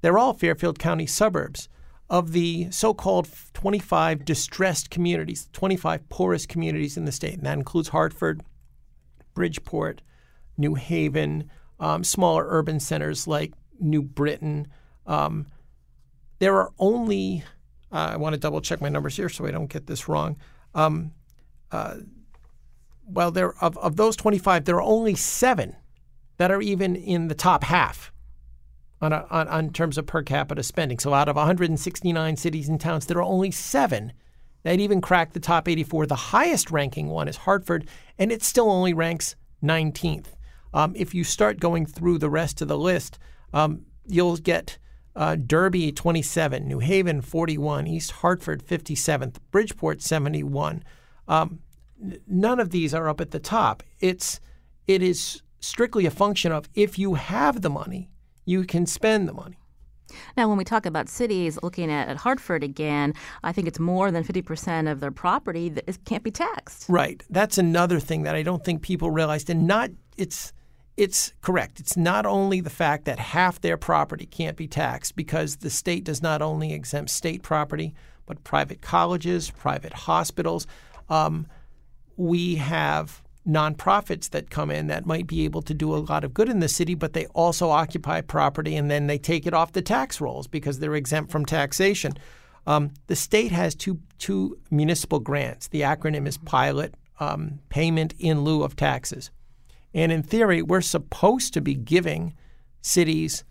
they're 0.00 0.18
all 0.18 0.34
Fairfield 0.34 0.78
County 0.78 1.06
suburbs. 1.06 1.68
Of 2.08 2.32
the 2.32 2.70
so 2.70 2.94
called 2.94 3.28
25 3.54 4.24
distressed 4.24 4.90
communities, 4.90 5.48
25 5.52 6.08
poorest 6.08 6.48
communities 6.48 6.96
in 6.96 7.04
the 7.04 7.10
state, 7.10 7.34
and 7.34 7.42
that 7.42 7.58
includes 7.58 7.88
Hartford, 7.88 8.42
Bridgeport, 9.34 10.02
New 10.56 10.74
Haven, 10.74 11.50
um, 11.80 12.04
smaller 12.04 12.46
urban 12.48 12.80
centers 12.80 13.26
like 13.26 13.52
New 13.80 14.02
Britain. 14.02 14.68
Um, 15.06 15.46
there 16.38 16.56
are 16.56 16.72
only, 16.78 17.42
uh, 17.90 18.10
I 18.12 18.16
want 18.16 18.34
to 18.34 18.40
double 18.40 18.60
check 18.60 18.80
my 18.80 18.88
numbers 18.88 19.16
here 19.16 19.28
so 19.28 19.46
I 19.46 19.50
don't 19.50 19.66
get 19.70 19.86
this 19.86 20.08
wrong. 20.08 20.36
Um, 20.74 21.12
uh, 21.72 21.96
well, 23.06 23.30
there 23.30 23.54
of, 23.62 23.76
of 23.78 23.96
those 23.96 24.16
25, 24.16 24.64
there 24.64 24.76
are 24.76 24.82
only 24.82 25.14
seven 25.14 25.76
that 26.36 26.50
are 26.50 26.60
even 26.60 26.96
in 26.96 27.28
the 27.28 27.34
top 27.34 27.64
half 27.64 28.12
on, 29.00 29.12
a, 29.12 29.26
on, 29.30 29.48
on 29.48 29.70
terms 29.70 29.98
of 29.98 30.06
per 30.06 30.22
capita 30.22 30.62
spending. 30.62 30.98
So 30.98 31.14
out 31.14 31.28
of 31.28 31.36
169 31.36 32.36
cities 32.36 32.68
and 32.68 32.80
towns, 32.80 33.06
there 33.06 33.18
are 33.18 33.22
only 33.22 33.50
seven 33.50 34.12
that 34.62 34.80
even 34.80 35.00
crack 35.00 35.32
the 35.32 35.40
top 35.40 35.68
84. 35.68 36.06
The 36.06 36.14
highest 36.16 36.70
ranking 36.70 37.08
one 37.08 37.28
is 37.28 37.36
Hartford, 37.36 37.88
and 38.18 38.32
it 38.32 38.42
still 38.42 38.70
only 38.70 38.94
ranks 38.94 39.36
19th. 39.62 40.28
Um, 40.74 40.92
if 40.96 41.14
you 41.14 41.24
start 41.24 41.60
going 41.60 41.86
through 41.86 42.18
the 42.18 42.30
rest 42.30 42.60
of 42.60 42.68
the 42.68 42.78
list, 42.78 43.18
um, 43.52 43.86
you'll 44.06 44.36
get 44.36 44.78
uh, 45.14 45.36
Derby 45.36 45.92
27, 45.92 46.66
New 46.66 46.80
Haven 46.80 47.22
41, 47.22 47.86
East 47.86 48.10
Hartford 48.10 48.64
57th, 48.64 49.36
Bridgeport 49.50 50.02
71. 50.02 50.82
Um, 51.28 51.60
none 52.26 52.60
of 52.60 52.70
these 52.70 52.92
are 52.92 53.08
up 53.08 53.20
at 53.20 53.30
the 53.30 53.38
top. 53.38 53.82
It's 54.00 54.40
it 54.86 55.02
is 55.02 55.42
strictly 55.60 56.06
a 56.06 56.10
function 56.10 56.52
of 56.52 56.68
if 56.74 56.98
you 56.98 57.14
have 57.14 57.62
the 57.62 57.70
money, 57.70 58.10
you 58.46 58.64
can 58.64 58.86
spend 58.86 59.28
the 59.28 59.34
money. 59.34 59.58
Now, 60.36 60.48
when 60.48 60.56
we 60.56 60.64
talk 60.64 60.86
about 60.86 61.08
cities, 61.08 61.58
looking 61.62 61.90
at, 61.90 62.08
at 62.08 62.16
Hartford 62.16 62.62
again, 62.62 63.12
I 63.42 63.52
think 63.52 63.66
it's 63.66 63.80
more 63.80 64.10
than 64.10 64.24
50% 64.24 64.90
of 64.90 65.00
their 65.00 65.10
property 65.10 65.68
that 65.70 65.84
is, 65.86 65.98
can't 66.04 66.22
be 66.22 66.30
taxed. 66.30 66.86
Right. 66.88 67.22
That's 67.28 67.58
another 67.58 68.00
thing 68.00 68.22
that 68.22 68.34
I 68.34 68.42
don't 68.42 68.64
think 68.64 68.82
people 68.82 69.10
realized. 69.10 69.50
And 69.50 69.66
not 69.66 69.90
it's 70.16 70.52
it's 70.96 71.34
correct. 71.42 71.78
It's 71.78 71.96
not 71.96 72.24
only 72.24 72.60
the 72.60 72.70
fact 72.70 73.04
that 73.04 73.18
half 73.18 73.60
their 73.60 73.76
property 73.76 74.24
can't 74.24 74.56
be 74.56 74.66
taxed 74.66 75.14
because 75.14 75.56
the 75.56 75.68
state 75.68 76.04
does 76.04 76.22
not 76.22 76.40
only 76.40 76.72
exempt 76.72 77.10
state 77.10 77.42
property, 77.42 77.94
but 78.24 78.42
private 78.44 78.80
colleges, 78.80 79.50
private 79.50 79.92
hospitals. 79.92 80.66
Um, 81.10 81.48
we 82.16 82.54
have 82.54 83.22
nonprofits 83.46 84.30
that 84.30 84.50
come 84.50 84.70
in 84.70 84.88
that 84.88 85.06
might 85.06 85.26
be 85.26 85.44
able 85.44 85.62
to 85.62 85.74
do 85.74 85.94
a 85.94 85.98
lot 85.98 86.24
of 86.24 86.34
good 86.34 86.48
in 86.48 86.60
the 86.60 86.68
city, 86.68 86.94
but 86.94 87.12
they 87.12 87.26
also 87.26 87.70
occupy 87.70 88.20
property 88.20 88.76
and 88.76 88.90
then 88.90 89.06
they 89.06 89.18
take 89.18 89.46
it 89.46 89.54
off 89.54 89.72
the 89.72 89.82
tax 89.82 90.20
rolls 90.20 90.46
because 90.46 90.78
they're 90.78 90.94
exempt 90.94 91.30
from 91.30 91.46
taxation. 91.46 92.12
Um, 92.66 92.92
the 93.06 93.16
state 93.16 93.52
has 93.52 93.74
two 93.74 94.00
two 94.18 94.58
municipal 94.70 95.20
grants. 95.20 95.68
The 95.68 95.82
acronym 95.82 96.26
is 96.26 96.38
PILOT, 96.38 96.94
um, 97.20 97.60
Payment 97.68 98.14
in 98.18 98.42
Lieu 98.42 98.62
of 98.64 98.74
Taxes. 98.74 99.30
And 99.94 100.10
in 100.10 100.22
theory, 100.22 100.62
we're 100.62 100.80
supposed 100.80 101.54
to 101.54 101.60
be 101.60 101.74
giving 101.74 102.34
cities 102.82 103.44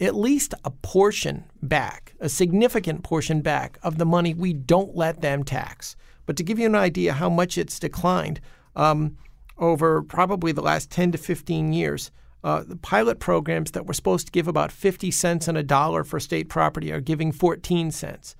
at 0.00 0.14
least 0.14 0.54
a 0.64 0.70
portion 0.70 1.44
back, 1.62 2.14
a 2.20 2.28
significant 2.28 3.02
portion 3.02 3.42
back 3.42 3.78
of 3.82 3.98
the 3.98 4.06
money 4.06 4.32
we 4.32 4.52
don't 4.52 4.96
let 4.96 5.20
them 5.20 5.44
tax. 5.44 5.96
But 6.24 6.36
to 6.36 6.42
give 6.42 6.58
you 6.58 6.66
an 6.66 6.74
idea 6.74 7.12
how 7.12 7.28
much 7.28 7.58
it's 7.58 7.78
declined 7.78 8.40
um, 8.76 9.16
over 9.60 10.02
probably 10.02 10.50
the 10.50 10.62
last 10.62 10.90
10 10.90 11.12
to 11.12 11.18
15 11.18 11.72
years, 11.72 12.10
uh, 12.42 12.64
the 12.66 12.76
pilot 12.76 13.20
programs 13.20 13.72
that 13.72 13.86
were 13.86 13.94
supposed 13.94 14.26
to 14.26 14.32
give 14.32 14.48
about 14.48 14.72
50 14.72 15.10
cents 15.10 15.46
on 15.46 15.56
a 15.56 15.62
dollar 15.62 16.02
for 16.02 16.18
state 16.18 16.48
property 16.48 16.90
are 16.90 17.00
giving 17.00 17.30
14 17.30 17.90
cents. 17.90 18.34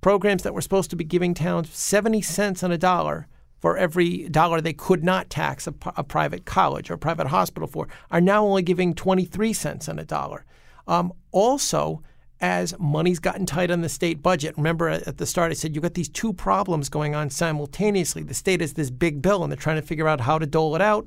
Programs 0.00 0.44
that 0.44 0.54
were 0.54 0.60
supposed 0.60 0.88
to 0.90 0.96
be 0.96 1.04
giving 1.04 1.34
towns 1.34 1.68
70 1.70 2.22
cents 2.22 2.62
on 2.62 2.70
a 2.70 2.78
dollar 2.78 3.26
for 3.58 3.76
every 3.76 4.28
dollar 4.28 4.60
they 4.60 4.72
could 4.72 5.04
not 5.04 5.28
tax 5.28 5.66
a 5.66 5.72
private 5.72 6.46
college 6.46 6.90
or 6.90 6.94
a 6.94 6.98
private 6.98 7.26
hospital 7.26 7.68
for 7.68 7.88
are 8.10 8.20
now 8.20 8.42
only 8.42 8.62
giving 8.62 8.94
23 8.94 9.52
cents 9.52 9.88
on 9.88 9.98
a 9.98 10.04
dollar. 10.04 10.46
Um, 10.86 11.12
also, 11.30 12.02
as 12.40 12.74
money's 12.78 13.18
gotten 13.18 13.46
tight 13.46 13.70
on 13.70 13.82
the 13.82 13.88
state 13.88 14.22
budget, 14.22 14.56
remember 14.56 14.88
at 14.88 15.18
the 15.18 15.26
start 15.26 15.50
I 15.50 15.54
said 15.54 15.74
you've 15.74 15.82
got 15.82 15.94
these 15.94 16.08
two 16.08 16.32
problems 16.32 16.88
going 16.88 17.14
on 17.14 17.30
simultaneously. 17.30 18.22
The 18.22 18.34
state 18.34 18.60
has 18.60 18.74
this 18.74 18.90
big 18.90 19.20
bill 19.20 19.42
and 19.42 19.52
they're 19.52 19.58
trying 19.58 19.80
to 19.80 19.86
figure 19.86 20.08
out 20.08 20.20
how 20.20 20.38
to 20.38 20.46
dole 20.46 20.74
it 20.74 20.80
out. 20.80 21.06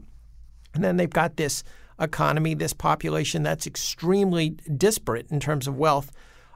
And 0.73 0.83
then 0.83 0.97
they've 0.97 1.09
got 1.09 1.37
this 1.37 1.63
economy, 1.99 2.53
this 2.53 2.73
population 2.73 3.43
that's 3.43 3.67
extremely 3.67 4.51
disparate 4.77 5.29
in 5.31 5.39
terms 5.39 5.67
of 5.67 5.77
wealth. 5.77 6.11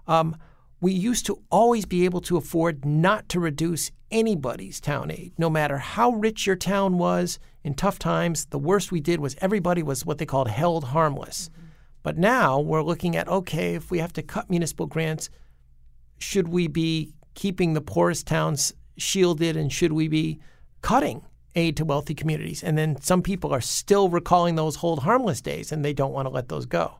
Um, 0.07 0.35
we 0.79 0.91
used 0.91 1.25
to 1.25 1.41
always 1.51 1.85
be 1.85 2.05
able 2.05 2.21
to 2.21 2.37
afford 2.37 2.85
not 2.85 3.29
to 3.29 3.39
reduce 3.39 3.91
anybody's 4.11 4.79
town 4.79 5.11
aid, 5.11 5.33
no 5.37 5.49
matter 5.49 5.77
how 5.79 6.11
rich 6.11 6.45
your 6.45 6.55
town 6.55 6.97
was 6.97 7.39
in 7.63 7.73
tough 7.73 7.99
times. 7.99 8.45
The 8.45 8.59
worst 8.59 8.91
we 8.91 8.99
did 8.99 9.19
was 9.19 9.35
everybody 9.41 9.81
was 9.81 10.05
what 10.05 10.17
they 10.19 10.25
called 10.25 10.49
held 10.49 10.85
harmless. 10.85 11.49
But 12.07 12.17
now 12.17 12.61
we're 12.61 12.83
looking 12.83 13.17
at 13.17 13.27
okay, 13.27 13.75
if 13.75 13.91
we 13.91 13.99
have 13.99 14.13
to 14.13 14.21
cut 14.21 14.49
municipal 14.49 14.85
grants, 14.85 15.29
should 16.17 16.47
we 16.47 16.67
be 16.67 17.13
keeping 17.33 17.73
the 17.73 17.81
poorest 17.81 18.25
towns 18.25 18.71
shielded 18.95 19.57
and 19.57 19.69
should 19.69 19.91
we 19.91 20.07
be 20.07 20.39
cutting 20.81 21.25
aid 21.53 21.75
to 21.75 21.83
wealthy 21.83 22.15
communities. 22.15 22.63
And 22.63 22.77
then 22.77 22.95
some 23.01 23.21
people 23.21 23.53
are 23.53 23.59
still 23.59 24.07
recalling 24.07 24.55
those 24.55 24.77
hold 24.77 24.99
harmless 24.99 25.41
days 25.41 25.73
and 25.73 25.83
they 25.83 25.91
don't 25.91 26.13
want 26.13 26.27
to 26.27 26.33
let 26.33 26.47
those 26.47 26.65
go. 26.65 26.99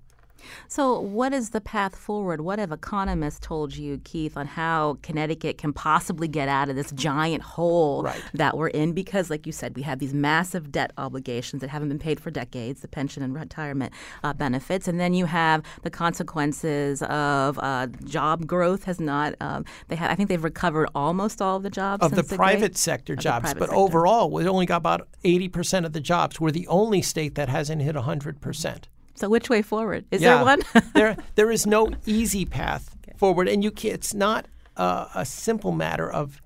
So, 0.68 1.00
what 1.00 1.34
is 1.34 1.52
the 1.52 1.62
path 1.62 1.96
forward? 1.96 2.42
What 2.42 2.60
have 2.60 2.72
economists 2.72 3.40
told 3.40 3.76
you, 3.76 4.00
Keith, 4.04 4.38
on 4.38 4.48
how 4.48 4.98
Connecticut 5.02 5.58
can 5.58 5.74
possibly 5.74 6.28
get 6.28 6.50
out 6.50 6.70
of 6.70 6.76
this 6.76 6.92
giant 6.92 7.44
hole 7.44 8.04
right. 8.04 8.22
that 8.34 8.58
we're 8.58 8.68
in? 8.68 8.94
Because, 8.94 9.30
like 9.30 9.46
you 9.46 9.52
said, 9.52 9.76
we 9.76 9.84
have 9.84 10.00
these 10.00 10.14
massive 10.14 10.72
debt 10.72 10.92
obligations 10.98 11.62
that 11.62 11.70
haven't 11.70 11.90
been 11.90 12.00
paid 12.00 12.20
for 12.20 12.32
decades, 12.32 12.82
the 12.82 12.88
pension 12.88 13.24
and 13.24 13.34
retirement 13.34 13.94
uh, 14.24 14.34
benefits, 14.34 14.88
and 14.88 15.00
then 15.00 15.14
you 15.14 15.26
have 15.26 15.64
the 15.84 15.90
consequences 15.90 17.02
of 17.04 17.60
uh, 17.60 17.88
job 18.04 18.46
growth 18.46 18.84
has 18.84 19.00
not. 19.00 19.36
Um, 19.42 19.66
they 19.88 19.96
have, 19.96 20.12
I 20.12 20.16
think 20.16 20.30
they've 20.30 20.44
recovered 20.44 20.90
almost 20.96 21.42
all 21.42 21.58
of 21.58 21.64
the 21.64 21.70
jobs 21.70 22.04
of 22.04 22.12
the, 22.12 22.22
the 22.22 22.36
private 22.36 22.60
great, 22.60 22.78
sector 22.78 23.16
jobs, 23.16 23.44
private 23.44 23.60
but 23.60 23.70
sector. 23.70 23.80
overall, 23.80 24.30
we 24.32 24.48
only 24.48 24.66
got 24.66 24.78
about 24.78 25.08
eighty 25.24 25.48
percent 25.48 25.86
of 25.86 25.94
the 25.94 26.02
jobs. 26.02 26.40
We're 26.40 26.52
the 26.52 26.68
only 26.68 27.02
state 27.02 27.36
that 27.36 27.50
hasn't 27.50 27.82
hit 27.82 27.96
hundred 27.96 28.42
percent. 28.42 28.88
So 29.18 29.30
which 29.30 29.50
way 29.50 29.62
forward? 29.62 30.06
Is 30.12 30.22
yeah. 30.22 30.36
there 30.36 30.46
one? 30.46 30.62
there, 30.94 31.18
there 31.36 31.52
is 31.52 31.66
no 31.66 31.90
easy 32.06 32.46
path 32.46 32.96
okay. 33.04 33.18
forward, 33.18 33.48
and 33.48 33.64
you 33.64 33.72
can, 33.72 33.92
it's 33.92 34.14
not 34.14 34.48
uh, 34.76 35.08
a 35.16 35.26
simple 35.26 35.72
matter 35.72 36.10
of 36.10 36.40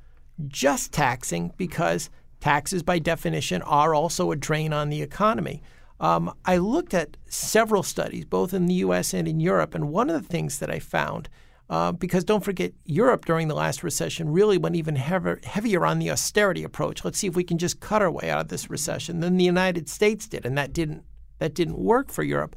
just 0.48 0.92
taxing 0.92 1.54
because 1.58 2.10
taxes, 2.40 2.82
by 2.82 2.98
definition, 2.98 3.62
are 3.64 3.94
also 3.94 4.32
a 4.32 4.36
drain 4.36 4.72
on 4.72 4.90
the 4.90 5.02
economy. 5.02 5.62
Um, 6.00 6.34
I 6.46 6.58
looked 6.58 6.94
at 6.94 7.18
several 7.28 7.84
studies, 7.84 8.26
both 8.26 8.54
in 8.54 8.66
the 8.66 8.74
U.S. 8.76 9.14
and 9.14 9.28
in 9.28 9.40
Europe, 9.40 9.76
and 9.76 9.90
one 9.90 10.10
of 10.10 10.20
the 10.20 10.28
things 10.28 10.60
that 10.60 10.72
I 10.72 10.80
found. 10.80 11.30
Uh, 11.70 11.92
because 11.92 12.26
don't 12.26 12.44
forget, 12.44 12.74
Europe 12.84 13.24
during 13.24 13.48
the 13.48 13.56
last 13.56 13.82
recession 13.82 14.30
really 14.30 14.58
went 14.58 14.76
even 14.76 14.96
heavier, 14.96 15.40
heavier 15.44 15.86
on 15.86 16.00
the 16.00 16.12
austerity 16.12 16.64
approach. 16.64 17.06
Let's 17.06 17.18
see 17.18 17.28
if 17.28 17.36
we 17.36 17.46
can 17.46 17.58
just 17.58 17.80
cut 17.80 18.02
our 18.02 18.12
way 18.12 18.30
out 18.30 18.42
of 18.42 18.48
this 18.50 18.70
recession 18.70 19.22
than 19.22 19.38
the 19.38 19.46
United 19.46 19.88
States 19.88 20.28
did, 20.28 20.46
and 20.46 20.58
that 20.58 20.74
didn't 20.74 21.06
that 21.42 21.56
didn't 21.56 21.80
work 21.80 22.12
for 22.12 22.22
Europe. 22.22 22.56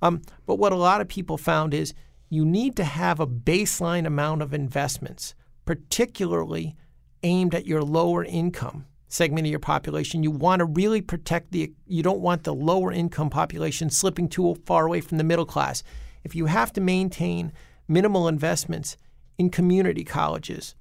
Um, 0.00 0.22
but 0.46 0.56
what 0.56 0.72
a 0.72 0.76
lot 0.76 1.02
of 1.02 1.06
people 1.06 1.36
found 1.36 1.74
is 1.74 1.92
you 2.30 2.46
need 2.46 2.76
to 2.76 2.84
have 2.84 3.20
a 3.20 3.26
baseline 3.26 4.06
amount 4.06 4.40
of 4.40 4.54
investments, 4.54 5.34
particularly 5.66 6.74
aimed 7.22 7.54
at 7.54 7.66
your 7.66 7.82
lower 7.82 8.24
income 8.24 8.86
segment 9.08 9.46
of 9.46 9.50
your 9.50 9.60
population. 9.60 10.22
You 10.22 10.30
want 10.30 10.60
to 10.60 10.64
really 10.64 11.02
protect 11.02 11.52
the, 11.52 11.74
you 11.86 12.02
don't 12.02 12.20
want 12.20 12.44
the 12.44 12.54
lower 12.54 12.90
income 12.90 13.28
population 13.28 13.90
slipping 13.90 14.30
too 14.30 14.56
far 14.64 14.86
away 14.86 15.02
from 15.02 15.18
the 15.18 15.24
middle 15.24 15.44
class. 15.44 15.82
If 16.24 16.34
you 16.34 16.46
have 16.46 16.72
to 16.72 16.80
maintain 16.80 17.52
minimal 17.86 18.28
investments 18.28 18.96
in 19.36 19.50
community 19.50 20.04
colleges, 20.04 20.74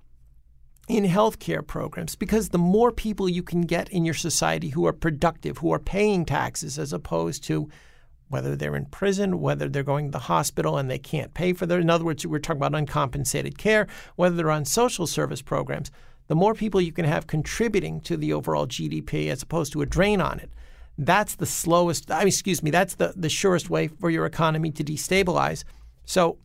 in 0.88 1.06
healthcare 1.06 1.66
programs 1.66 2.16
because 2.16 2.50
the 2.50 2.58
more 2.58 2.92
people 2.92 3.30
you 3.30 3.44
can 3.44 3.62
get 3.62 3.90
in 3.90 4.04
your 4.04 4.14
society 4.14 4.70
who 4.70 4.86
are 4.86 4.94
productive, 4.94 5.60
who 5.60 5.72
are 5.72 5.80
paying 5.80 6.26
taxes, 6.26 6.78
as 6.78 6.92
opposed 6.92 7.44
to 7.44 7.70
whether 8.30 8.56
they're 8.56 8.76
in 8.76 8.86
prison, 8.86 9.42
whether 9.42 9.68
they're 9.68 9.84
going 9.84 10.06
to 10.06 10.12
the 10.12 10.20
hospital 10.20 10.78
and 10.78 10.90
they 10.90 10.98
can't 10.98 11.34
pay 11.34 11.54
for 11.54 11.66
their, 11.66 11.80
in 11.80 11.90
other 11.90 12.06
words, 12.06 12.26
we're 12.26 12.40
talking 12.40 12.62
about 12.62 12.74
uncompensated 12.74 13.58
care, 13.58 13.88
whether 14.16 14.36
they're 14.36 14.50
on 14.50 14.64
social 14.66 15.06
service 15.06 15.42
programs, 15.42 15.92
the 16.28 16.36
more 16.36 16.54
people 16.54 16.80
you 16.80 16.94
can 16.94 17.04
have 17.04 17.28
contributing 17.28 18.00
to 18.00 18.16
the 18.16 18.32
overall 18.32 18.66
GDP 18.66 19.30
as 19.30 19.44
opposed 19.44 19.74
to 19.74 19.82
a 19.82 19.86
drain 19.86 20.22
on 20.22 20.40
it. 20.40 20.50
That's 20.98 21.36
the 21.36 21.46
slowest, 21.46 22.10
I 22.10 22.20
mean, 22.20 22.30
excuse 22.30 22.64
me, 22.64 22.72
that's 22.72 22.96
the, 22.96 23.14
the 23.18 23.30
surest 23.30 23.70
way 23.70 23.88
for 23.88 24.10
your 24.10 24.26
economy 24.26 24.72
to 24.72 24.84
destabilize. 24.84 25.66
So 26.06 26.38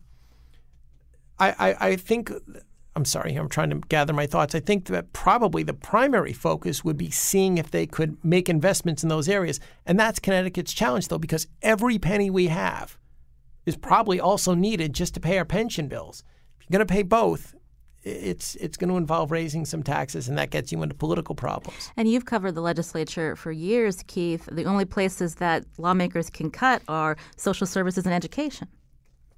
I, 1.39 1.51
I, 1.51 1.87
I 1.89 1.95
think 1.95 2.31
I'm 2.97 3.05
sorry, 3.05 3.35
I'm 3.35 3.47
trying 3.47 3.69
to 3.69 3.75
gather 3.89 4.11
my 4.11 4.25
thoughts. 4.25 4.55
I 4.55 4.59
think 4.59 4.87
that 4.87 5.13
probably 5.13 5.61
the 5.61 5.75
primary 5.75 6.33
focus 6.33 6.83
would 6.83 6.97
be 6.97 7.11
seeing 7.11 7.59
if 7.59 7.69
they 7.69 7.85
could 7.85 8.17
make 8.25 8.49
investments 8.49 9.03
in 9.03 9.09
those 9.09 9.29
areas. 9.29 9.59
And 9.85 9.99
that's 9.99 10.19
Connecticut's 10.19 10.73
challenge, 10.73 11.07
though, 11.07 11.19
because 11.19 11.45
every 11.61 11.99
penny 11.99 12.31
we 12.31 12.47
have 12.47 12.97
is 13.67 13.77
probably 13.77 14.19
also 14.19 14.55
needed 14.55 14.93
just 14.93 15.13
to 15.13 15.19
pay 15.19 15.37
our 15.37 15.45
pension 15.45 15.87
bills. 15.87 16.23
If 16.59 16.65
you're 16.65 16.79
going 16.79 16.87
to 16.87 16.91
pay 16.91 17.03
both, 17.03 17.53
it's 18.03 18.55
it's 18.55 18.77
going 18.77 18.89
to 18.89 18.97
involve 18.97 19.29
raising 19.29 19.63
some 19.65 19.83
taxes, 19.83 20.27
and 20.27 20.35
that 20.39 20.49
gets 20.49 20.71
you 20.71 20.81
into 20.81 20.95
political 20.95 21.35
problems. 21.35 21.91
And 21.97 22.09
you've 22.09 22.25
covered 22.25 22.53
the 22.53 22.61
legislature 22.61 23.35
for 23.35 23.51
years, 23.51 24.03
Keith. 24.07 24.49
The 24.51 24.65
only 24.65 24.85
places 24.85 25.35
that 25.35 25.65
lawmakers 25.77 26.31
can 26.31 26.49
cut 26.49 26.81
are 26.87 27.15
social 27.35 27.67
services 27.67 28.05
and 28.05 28.15
education. 28.15 28.67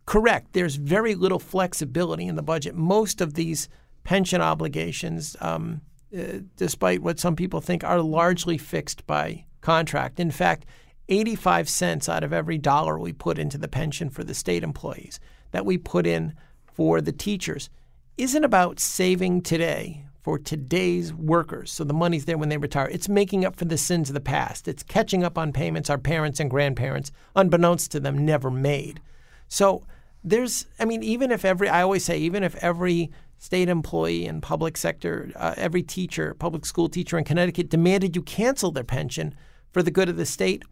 Correct. 0.10 0.54
There's 0.54 0.76
very 0.76 1.14
little 1.14 1.38
flexibility 1.38 2.26
in 2.26 2.36
the 2.36 2.42
budget. 2.42 2.74
Most 2.74 3.22
of 3.22 3.36
these 3.36 3.70
pension 4.04 4.42
obligations, 4.42 5.38
um, 5.40 5.82
uh, 6.18 6.40
despite 6.58 7.04
what 7.04 7.20
some 7.20 7.36
people 7.36 7.62
think, 7.62 7.84
are 7.84 8.02
largely 8.02 8.58
fixed 8.58 9.06
by 9.06 9.46
contract. 9.62 10.20
In 10.20 10.32
fact, 10.32 10.66
85 11.10 11.70
cents 11.70 12.10
out 12.10 12.24
of 12.24 12.34
every 12.34 12.58
dollar 12.58 12.98
we 12.98 13.14
put 13.14 13.38
into 13.38 13.60
the 13.60 13.68
pension 13.68 14.10
for 14.10 14.24
the 14.24 14.34
state 14.34 14.64
employees 14.64 15.20
that 15.52 15.64
we 15.64 15.78
put 15.78 16.08
in 16.08 16.34
for 16.74 17.02
the 17.02 17.12
teachers 17.12 17.70
isn't 18.18 18.44
about 18.44 18.80
saving 18.80 19.42
today 19.42 20.06
for 20.24 20.40
today's 20.40 21.14
workers. 21.14 21.72
So 21.72 21.84
the 21.84 21.94
money's 21.94 22.26
there 22.26 22.40
when 22.40 22.50
they 22.50 22.58
retire. 22.58 22.88
It's 22.88 23.08
making 23.08 23.46
up 23.46 23.56
for 23.56 23.66
the 23.66 23.78
sins 23.78 24.10
of 24.10 24.16
the 24.16 24.22
past. 24.22 24.68
It's 24.68 24.82
catching 24.82 25.24
up 25.24 25.38
on 25.38 25.54
payments 25.54 25.88
our 25.88 26.00
parents 26.00 26.40
and 26.40 26.50
grandparents, 26.50 27.12
unbeknownst 27.36 27.92
to 27.92 28.00
them, 28.00 28.26
never 28.26 28.50
made. 28.50 29.02
So 29.48 29.86
there's, 30.24 30.66
I 30.80 30.86
mean, 30.86 31.04
even 31.04 31.32
if 31.32 31.46
every, 31.46 31.70
I 31.70 31.82
always 31.82 32.04
say, 32.04 32.18
even 32.20 32.44
if 32.44 32.56
every 32.56 33.12
state 33.38 33.70
employee 33.70 34.26
and 34.26 34.42
public 34.42 34.78
sector, 34.78 35.32
uh, 35.36 35.54
every 35.58 35.82
teacher, 35.82 36.34
public 36.34 36.66
school 36.66 36.90
teacher 36.90 37.18
in 37.18 37.24
Connecticut 37.24 37.70
demanded 37.70 38.16
you 38.16 38.22
cancel 38.22 38.72
their 38.72 38.84
pension 38.84 39.34
for 39.72 39.82
the 39.82 39.92
good 39.92 40.10
of 40.10 40.18
the 40.18 40.26
state, 40.26 40.64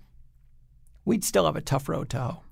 we'd 1.06 1.24
still 1.24 1.46
have 1.46 1.56
a 1.56 1.62
tough 1.62 1.88
road 1.88 2.10
to 2.10 2.20
hoe. 2.20 2.44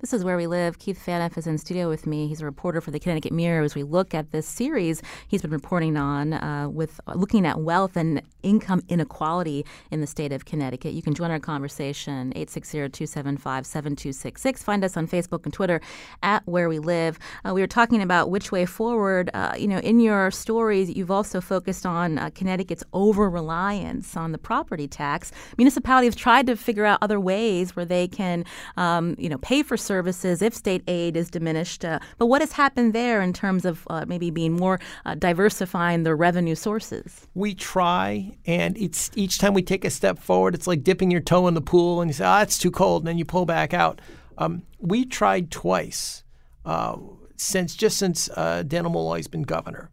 This 0.00 0.12
is 0.12 0.24
Where 0.24 0.36
We 0.36 0.46
Live. 0.46 0.78
Keith 0.78 1.02
Phaneuf 1.04 1.38
is 1.38 1.46
in 1.46 1.58
studio 1.58 1.88
with 1.88 2.06
me. 2.06 2.28
He's 2.28 2.40
a 2.40 2.44
reporter 2.44 2.80
for 2.80 2.90
the 2.90 3.00
Connecticut 3.00 3.32
Mirror 3.32 3.62
as 3.62 3.74
we 3.74 3.82
look 3.82 4.14
at 4.14 4.32
this 4.32 4.46
series 4.46 5.02
he's 5.28 5.42
been 5.42 5.50
reporting 5.50 5.96
on 5.96 6.32
uh, 6.32 6.68
with 6.68 7.00
uh, 7.06 7.12
looking 7.14 7.46
at 7.46 7.60
wealth 7.60 7.96
and 7.96 8.22
income 8.42 8.82
inequality 8.88 9.64
in 9.90 10.00
the 10.00 10.06
state 10.06 10.32
of 10.32 10.44
Connecticut. 10.44 10.94
You 10.94 11.02
can 11.02 11.14
join 11.14 11.30
our 11.30 11.38
conversation 11.38 12.32
860-275-7266. 12.34 14.58
Find 14.58 14.82
us 14.84 14.96
on 14.96 15.06
Facebook 15.06 15.44
and 15.44 15.52
Twitter 15.52 15.80
at 16.22 16.46
Where 16.46 16.68
We 16.68 16.78
Live. 16.78 17.18
Uh, 17.44 17.52
we 17.54 17.60
were 17.60 17.66
talking 17.66 18.00
about 18.02 18.30
which 18.30 18.52
way 18.52 18.66
forward. 18.66 19.30
Uh, 19.34 19.54
you 19.58 19.66
know, 19.68 19.78
in 19.78 20.00
your 20.00 20.30
stories, 20.30 20.90
you've 20.90 21.10
also 21.10 21.40
focused 21.40 21.86
on 21.86 22.18
uh, 22.18 22.30
Connecticut's 22.34 22.84
over-reliance 22.92 24.16
on 24.16 24.32
the 24.32 24.38
property 24.38 24.88
tax. 24.88 25.30
Municipalities 25.58 26.14
have 26.14 26.20
tried 26.20 26.46
to 26.46 26.56
figure 26.56 26.86
out 26.86 26.98
other 27.02 27.20
ways 27.20 27.76
where 27.76 27.84
they 27.84 28.08
can, 28.08 28.44
um, 28.76 29.14
you 29.18 29.28
know, 29.28 29.38
pay 29.38 29.59
for 29.62 29.76
services 29.76 30.42
if 30.42 30.54
state 30.54 30.82
aid 30.88 31.16
is 31.16 31.30
diminished. 31.30 31.84
Uh, 31.84 31.98
but 32.18 32.26
what 32.26 32.40
has 32.40 32.52
happened 32.52 32.92
there 32.92 33.22
in 33.22 33.32
terms 33.32 33.64
of 33.64 33.86
uh, 33.88 34.04
maybe 34.06 34.30
being 34.30 34.52
more 34.52 34.80
uh, 35.04 35.14
diversifying 35.14 36.02
the 36.02 36.14
revenue 36.14 36.54
sources? 36.54 37.26
We 37.34 37.54
try, 37.54 38.36
and 38.46 38.76
it's 38.78 39.10
each 39.14 39.38
time 39.38 39.54
we 39.54 39.62
take 39.62 39.84
a 39.84 39.90
step 39.90 40.18
forward, 40.18 40.54
it's 40.54 40.66
like 40.66 40.82
dipping 40.82 41.10
your 41.10 41.20
toe 41.20 41.46
in 41.48 41.54
the 41.54 41.60
pool, 41.60 42.00
and 42.00 42.08
you 42.08 42.14
say, 42.14 42.24
"Ah, 42.24 42.40
oh, 42.40 42.42
it's 42.42 42.58
too 42.58 42.70
cold," 42.70 43.02
and 43.02 43.08
then 43.08 43.18
you 43.18 43.24
pull 43.24 43.46
back 43.46 43.74
out. 43.74 44.00
Um, 44.38 44.62
we 44.78 45.04
tried 45.04 45.50
twice 45.50 46.24
uh, 46.64 46.96
since 47.36 47.74
just 47.74 47.98
since 47.98 48.28
uh, 48.30 48.62
Dannel 48.66 48.92
Malloy's 48.92 49.28
been 49.28 49.42
governor 49.42 49.90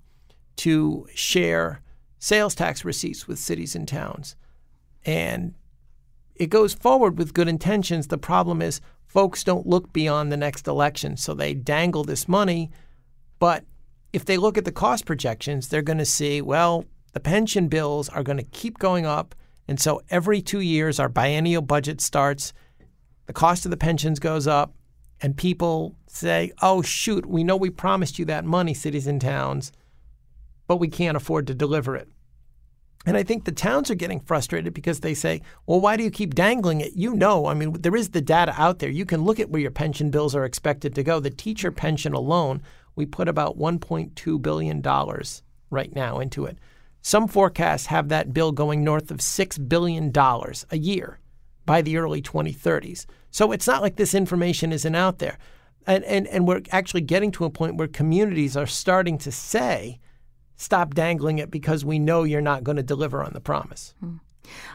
to 0.57 1.07
share 1.13 1.81
sales 2.19 2.55
tax 2.55 2.83
receipts 2.83 3.27
with 3.27 3.39
cities 3.39 3.75
and 3.75 3.87
towns, 3.87 4.35
and 5.05 5.53
it 6.35 6.47
goes 6.47 6.73
forward 6.73 7.17
with 7.17 7.33
good 7.33 7.47
intentions. 7.47 8.07
The 8.07 8.17
problem 8.17 8.61
is 8.61 8.79
folks 9.07 9.43
don't 9.43 9.65
look 9.65 9.91
beyond 9.91 10.31
the 10.31 10.37
next 10.37 10.67
election. 10.67 11.17
So 11.17 11.33
they 11.33 11.53
dangle 11.53 12.03
this 12.03 12.27
money. 12.27 12.69
But 13.39 13.65
if 14.13 14.25
they 14.25 14.37
look 14.37 14.57
at 14.57 14.65
the 14.65 14.71
cost 14.71 15.05
projections, 15.05 15.67
they're 15.67 15.81
going 15.81 15.97
to 15.97 16.05
see, 16.05 16.41
well, 16.41 16.85
the 17.13 17.19
pension 17.19 17.67
bills 17.67 18.09
are 18.09 18.23
going 18.23 18.37
to 18.37 18.43
keep 18.43 18.77
going 18.77 19.05
up. 19.05 19.33
And 19.67 19.79
so 19.79 20.01
every 20.09 20.41
two 20.41 20.61
years, 20.61 20.99
our 20.99 21.09
biennial 21.09 21.61
budget 21.61 21.99
starts, 21.99 22.53
the 23.25 23.33
cost 23.33 23.65
of 23.65 23.71
the 23.71 23.77
pensions 23.77 24.19
goes 24.19 24.47
up, 24.47 24.73
and 25.21 25.35
people 25.35 25.95
say, 26.07 26.51
oh, 26.61 26.81
shoot, 26.81 27.25
we 27.25 27.43
know 27.43 27.57
we 27.57 27.69
promised 27.69 28.17
you 28.17 28.25
that 28.25 28.45
money, 28.45 28.73
cities 28.73 29.07
and 29.07 29.19
towns, 29.19 29.71
but 30.67 30.77
we 30.77 30.87
can't 30.87 31.17
afford 31.17 31.47
to 31.47 31.53
deliver 31.53 31.95
it. 31.95 32.07
And 33.05 33.15
I 33.15 33.23
think 33.23 33.45
the 33.45 33.51
towns 33.53 33.89
are 33.89 33.95
getting 33.95 34.19
frustrated 34.19 34.73
because 34.73 34.99
they 34.99 35.13
say, 35.13 35.41
well, 35.65 35.79
why 35.79 35.95
do 35.95 36.03
you 36.03 36.11
keep 36.11 36.35
dangling 36.35 36.81
it? 36.81 36.93
You 36.93 37.13
know, 37.13 37.45
I 37.45 37.53
mean, 37.53 37.73
there 37.73 37.95
is 37.95 38.09
the 38.09 38.21
data 38.21 38.53
out 38.57 38.79
there. 38.79 38.89
You 38.89 39.05
can 39.05 39.23
look 39.23 39.39
at 39.39 39.49
where 39.49 39.61
your 39.61 39.71
pension 39.71 40.11
bills 40.11 40.35
are 40.35 40.43
expected 40.43 40.93
to 40.95 41.03
go. 41.03 41.19
The 41.19 41.29
teacher 41.29 41.71
pension 41.71 42.13
alone, 42.13 42.61
we 42.95 43.05
put 43.05 43.29
about 43.29 43.57
$1.2 43.57 44.41
billion 44.41 44.81
right 45.69 45.95
now 45.95 46.19
into 46.19 46.45
it. 46.45 46.57
Some 47.01 47.29
forecasts 47.29 47.85
have 47.85 48.09
that 48.09 48.33
bill 48.33 48.51
going 48.51 48.83
north 48.83 49.11
of 49.11 49.19
$6 49.19 49.69
billion 49.69 50.11
a 50.71 50.77
year 50.77 51.19
by 51.65 51.81
the 51.81 51.97
early 51.97 52.21
2030s. 52.21 53.05
So 53.31 53.51
it's 53.51 53.67
not 53.67 53.81
like 53.81 53.95
this 53.95 54.13
information 54.13 54.73
isn't 54.73 54.95
out 54.95 55.19
there. 55.19 55.37
And, 55.85 56.03
and, 56.03 56.27
and 56.27 56.45
we're 56.45 56.63
actually 56.71 57.01
getting 57.01 57.31
to 57.31 57.45
a 57.45 57.49
point 57.49 57.77
where 57.77 57.87
communities 57.87 58.57
are 58.57 58.65
starting 58.65 59.17
to 59.19 59.31
say, 59.31 59.99
stop 60.57 60.93
dangling 60.93 61.39
it 61.39 61.49
because 61.49 61.85
we 61.85 61.99
know 61.99 62.23
you're 62.23 62.41
not 62.41 62.63
going 62.63 62.75
to 62.75 62.83
deliver 62.83 63.23
on 63.23 63.33
the 63.33 63.39
promise. 63.39 63.93
Hmm. 63.99 64.17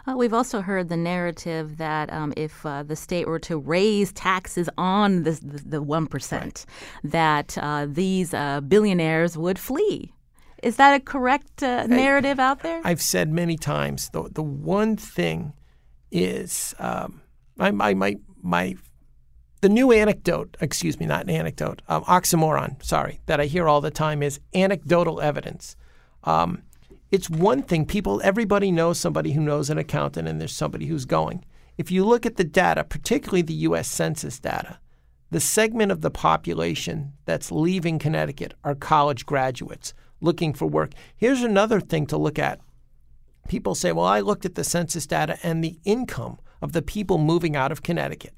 Uh, 0.07 0.17
we've 0.17 0.35
also 0.35 0.61
heard 0.61 0.89
the 0.89 0.97
narrative 0.97 1.79
that 1.79 2.13
um, 2.13 2.33
if 2.37 2.65
uh, 2.67 2.83
the 2.83 2.97
state 2.97 3.27
were 3.27 3.39
to 3.39 3.59
raise 3.59 4.13
taxes 4.13 4.69
on 4.77 5.23
the, 5.23 5.33
the, 5.43 5.83
1%, 5.83 6.33
right. 6.33 6.67
that 7.05 7.57
uh, 7.59 7.87
these 7.89 8.35
uh, 8.35 8.61
billionaires 8.61 9.37
would 9.37 9.59
flee. 9.59 10.13
Is 10.63 10.77
that 10.77 10.95
a 10.95 11.01
correct 11.01 11.63
uh, 11.63 11.87
narrative 11.87 12.39
I, 12.39 12.45
out 12.45 12.61
there? 12.61 12.81
I've 12.85 13.03
said 13.03 13.31
many 13.31 13.57
times 13.57 14.11
the, 14.11 14.29
the 14.31 14.43
one 14.43 14.97
thing 14.97 15.55
is 16.11 16.75
um, 16.79 17.23
my, 17.57 17.71
my, 17.71 17.95
my, 17.95 18.17
my, 18.43 18.77
the 19.63 19.69
new 19.69 19.93
anecdote, 19.93 20.57
excuse 20.61 20.99
me, 20.99 21.07
not 21.07 21.23
an 21.23 21.31
anecdote, 21.31 21.83
um, 21.89 22.03
oxymoron, 22.05 22.83
sorry, 22.85 23.21
that 23.27 23.41
I 23.41 23.47
hear 23.47 23.69
all 23.69 23.81
the 23.81 23.93
time 23.93 24.21
is 24.21 24.41
anecdotal 24.55 25.21
evidence. 25.21 25.77
Um, 26.25 26.63
it's 27.13 27.31
one 27.31 27.63
thing 27.63 27.87
people 27.87 28.21
everybody 28.25 28.73
knows 28.73 28.99
somebody 28.99 29.33
who 29.33 29.41
knows 29.41 29.71
an 29.71 29.79
accountant 29.79 30.27
and 30.27 30.41
there's 30.41 30.55
somebody 30.55 30.87
who's 30.87 31.05
going. 31.05 31.45
If 31.79 31.93
you 31.93 32.05
look 32.05 32.27
at 32.27 32.37
the 32.37 32.45
data 32.45 32.83
particularly 32.83 33.43
the 33.43 33.55
US 33.55 33.89
census 33.89 34.39
data 34.41 34.79
the 35.31 35.41
segment 35.41 35.93
of 35.93 36.01
the 36.01 36.11
population 36.11 37.13
that's 37.25 37.53
leaving 37.53 37.99
Connecticut 37.99 38.55
are 38.65 38.75
college 38.75 39.27
graduates 39.27 39.95
looking 40.21 40.53
for 40.53 40.67
work. 40.67 40.93
Here's 41.17 41.43
another 41.43 41.81
thing 41.81 42.07
to 42.07 42.17
look 42.17 42.39
at. 42.39 42.61
People 43.49 43.75
say 43.75 43.93
well 43.93 44.07
I 44.07 44.21
looked 44.21 44.45
at 44.45 44.57
the 44.57 44.65
census 44.65 45.07
data 45.07 45.39
and 45.43 45.63
the 45.63 45.79
income 45.85 46.39
of 46.61 46.73
the 46.73 46.83
people 46.83 47.19
moving 47.19 47.55
out 47.55 47.73
of 47.73 47.83
Connecticut 47.83 48.35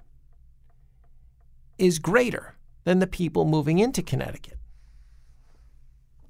is 1.78 1.98
greater 1.98 2.54
than 2.84 2.98
the 2.98 3.06
people 3.06 3.44
moving 3.44 3.78
into 3.78 4.02
Connecticut 4.02 4.58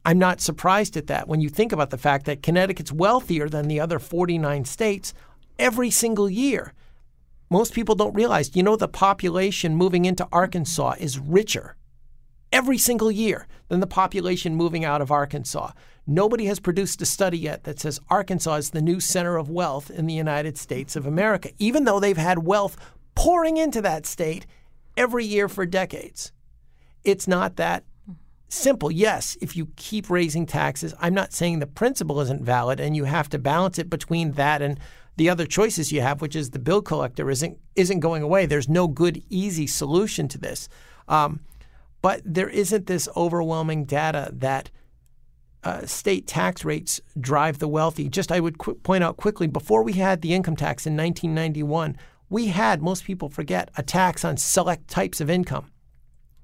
I'm 0.06 0.18
not 0.18 0.40
surprised 0.40 0.96
at 0.96 1.06
that 1.06 1.28
when 1.28 1.40
you 1.40 1.48
think 1.48 1.72
about 1.72 1.90
the 1.90 1.98
fact 1.98 2.26
that 2.26 2.42
Connecticut's 2.42 2.92
wealthier 2.92 3.48
than 3.48 3.68
the 3.68 3.80
other 3.80 3.98
49 3.98 4.66
states 4.66 5.14
every 5.58 5.90
single 5.90 6.28
year. 6.28 6.74
Most 7.48 7.72
people 7.72 7.94
don't 7.94 8.14
realize, 8.14 8.54
you 8.54 8.62
know, 8.62 8.76
the 8.76 8.88
population 8.88 9.76
moving 9.76 10.04
into 10.04 10.28
Arkansas 10.30 10.96
is 10.98 11.18
richer 11.18 11.76
every 12.52 12.76
single 12.76 13.10
year 13.10 13.46
than 13.68 13.80
the 13.80 13.86
population 13.86 14.54
moving 14.54 14.84
out 14.84 15.00
of 15.00 15.10
Arkansas. 15.10 15.72
Nobody 16.06 16.46
has 16.46 16.60
produced 16.60 17.00
a 17.00 17.06
study 17.06 17.38
yet 17.38 17.64
that 17.64 17.80
says 17.80 18.00
Arkansas 18.10 18.56
is 18.56 18.70
the 18.70 18.82
new 18.82 19.00
center 19.00 19.36
of 19.36 19.48
wealth 19.48 19.90
in 19.90 20.06
the 20.06 20.14
United 20.14 20.58
States 20.58 20.96
of 20.96 21.06
America, 21.06 21.50
even 21.58 21.84
though 21.84 21.98
they've 21.98 22.16
had 22.16 22.44
wealth 22.44 22.76
pouring 23.14 23.56
into 23.56 23.80
that 23.80 24.04
state 24.04 24.44
every 24.96 25.24
year 25.24 25.48
for 25.48 25.66
decades. 25.66 26.32
It's 27.04 27.28
not 27.28 27.56
that 27.56 27.84
simple. 28.48 28.90
Yes, 28.90 29.36
if 29.40 29.56
you 29.56 29.68
keep 29.76 30.08
raising 30.08 30.46
taxes, 30.46 30.94
I'm 31.00 31.14
not 31.14 31.32
saying 31.32 31.58
the 31.58 31.66
principle 31.66 32.20
isn't 32.20 32.42
valid 32.42 32.80
and 32.80 32.96
you 32.96 33.04
have 33.04 33.28
to 33.30 33.38
balance 33.38 33.78
it 33.78 33.90
between 33.90 34.32
that 34.32 34.62
and 34.62 34.78
the 35.16 35.28
other 35.28 35.46
choices 35.46 35.92
you 35.92 36.00
have, 36.00 36.20
which 36.20 36.34
is 36.34 36.50
the 36.50 36.58
bill 36.58 36.82
collector 36.82 37.30
isn't 37.30 37.58
isn't 37.76 38.00
going 38.00 38.22
away. 38.22 38.46
There's 38.46 38.68
no 38.68 38.88
good 38.88 39.22
easy 39.28 39.66
solution 39.66 40.28
to 40.28 40.38
this. 40.38 40.68
Um, 41.08 41.40
but 42.02 42.20
there 42.24 42.48
isn't 42.48 42.86
this 42.86 43.08
overwhelming 43.16 43.84
data 43.84 44.30
that 44.32 44.70
uh, 45.62 45.86
state 45.86 46.26
tax 46.26 46.64
rates 46.64 47.00
drive 47.18 47.58
the 47.58 47.68
wealthy. 47.68 48.08
Just 48.08 48.30
I 48.30 48.40
would 48.40 48.58
qu- 48.58 48.74
point 48.74 49.02
out 49.02 49.16
quickly 49.16 49.46
before 49.46 49.82
we 49.82 49.94
had 49.94 50.20
the 50.20 50.34
income 50.34 50.56
tax 50.56 50.86
in 50.86 50.96
1991, 50.96 51.96
we 52.34 52.48
had 52.48 52.82
most 52.82 53.04
people 53.04 53.28
forget 53.28 53.70
a 53.76 53.82
tax 53.84 54.24
on 54.24 54.36
select 54.36 54.88
types 54.88 55.20
of 55.20 55.30
income. 55.30 55.70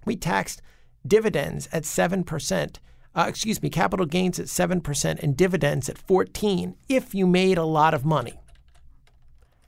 We 0.05 0.14
taxed 0.14 0.62
dividends 1.05 1.68
at 1.72 1.82
7%, 1.82 2.76
uh, 3.16 3.26
excuse 3.28 3.61
me, 3.61 3.70
capital 3.70 4.07
gains 4.07 4.38
at 4.38 4.47
7% 4.47 5.18
and 5.20 5.36
dividends 5.36 5.88
at 5.88 5.99
14 5.99 6.76
if 6.88 7.12
you 7.12 7.26
made 7.26 7.59
a 7.59 7.64
lot 7.64 7.93
of 7.93 8.05
money. 8.05 8.34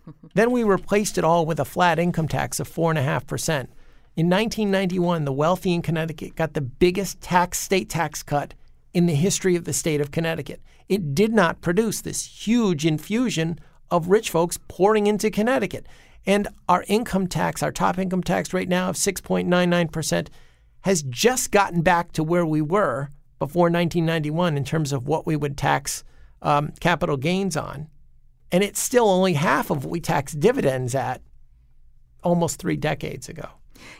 then 0.35 0.53
we 0.53 0.63
replaced 0.63 1.19
it 1.19 1.25
all 1.25 1.45
with 1.45 1.59
a 1.59 1.65
flat 1.65 1.99
income 1.99 2.29
tax 2.29 2.61
of 2.61 2.69
4.5%. 2.69 3.67
In 4.15 4.31
1991, 4.31 5.25
the 5.25 5.33
wealthy 5.33 5.75
in 5.75 5.83
Connecticut 5.83 6.37
got 6.37 6.55
the 6.55 6.61
biggest 6.61 7.21
tax 7.21 7.59
state 7.59 7.91
tax 7.91 8.23
cut 8.23 8.55
in 8.95 9.07
the 9.07 9.17
history 9.17 9.57
of 9.57 9.65
the 9.65 9.73
state 9.73 10.01
of 10.01 10.13
Connecticut. 10.13 10.61
It 10.89 11.17
did 11.17 11.33
not 11.33 11.63
produce 11.63 12.01
this 12.01 12.47
huge 12.47 12.87
infusion 12.87 13.59
of 13.91 14.09
rich 14.09 14.31
folks 14.31 14.61
pouring 14.69 15.09
into 15.09 15.33
Connecticut. 15.33 15.87
And 16.27 16.49
our 16.69 16.85
income 16.87 17.27
tax, 17.27 17.63
our 17.63 17.73
top 17.73 17.99
income 17.99 18.23
tax 18.23 18.53
rate 18.53 18.69
now 18.69 18.89
of 18.89 18.97
6.99%, 18.97 20.29
has 20.83 21.03
just 21.03 21.51
gotten 21.51 21.83
back 21.83 22.13
to 22.13 22.25
where 22.25 22.47
we 22.47 22.61
were 22.61 23.09
before 23.39 23.65
1991 23.65 24.57
in 24.57 24.65
terms 24.65 24.93
of 24.93 25.07
what 25.07 25.27
we 25.27 25.37
would 25.37 25.57
tax 25.57 26.05
um, 26.43 26.73
capital 26.81 27.17
gains 27.17 27.57
on. 27.57 27.89
And 28.51 28.63
it's 28.63 28.81
still 28.81 29.09
only 29.09 29.35
half 29.35 29.71
of 29.71 29.85
what 29.85 29.91
we 29.91 30.01
taxed 30.01 30.39
dividends 30.39 30.95
at 30.95 31.23
almost 32.23 32.59
three 32.59 32.77
decades 32.77 33.29
ago. 33.29 33.49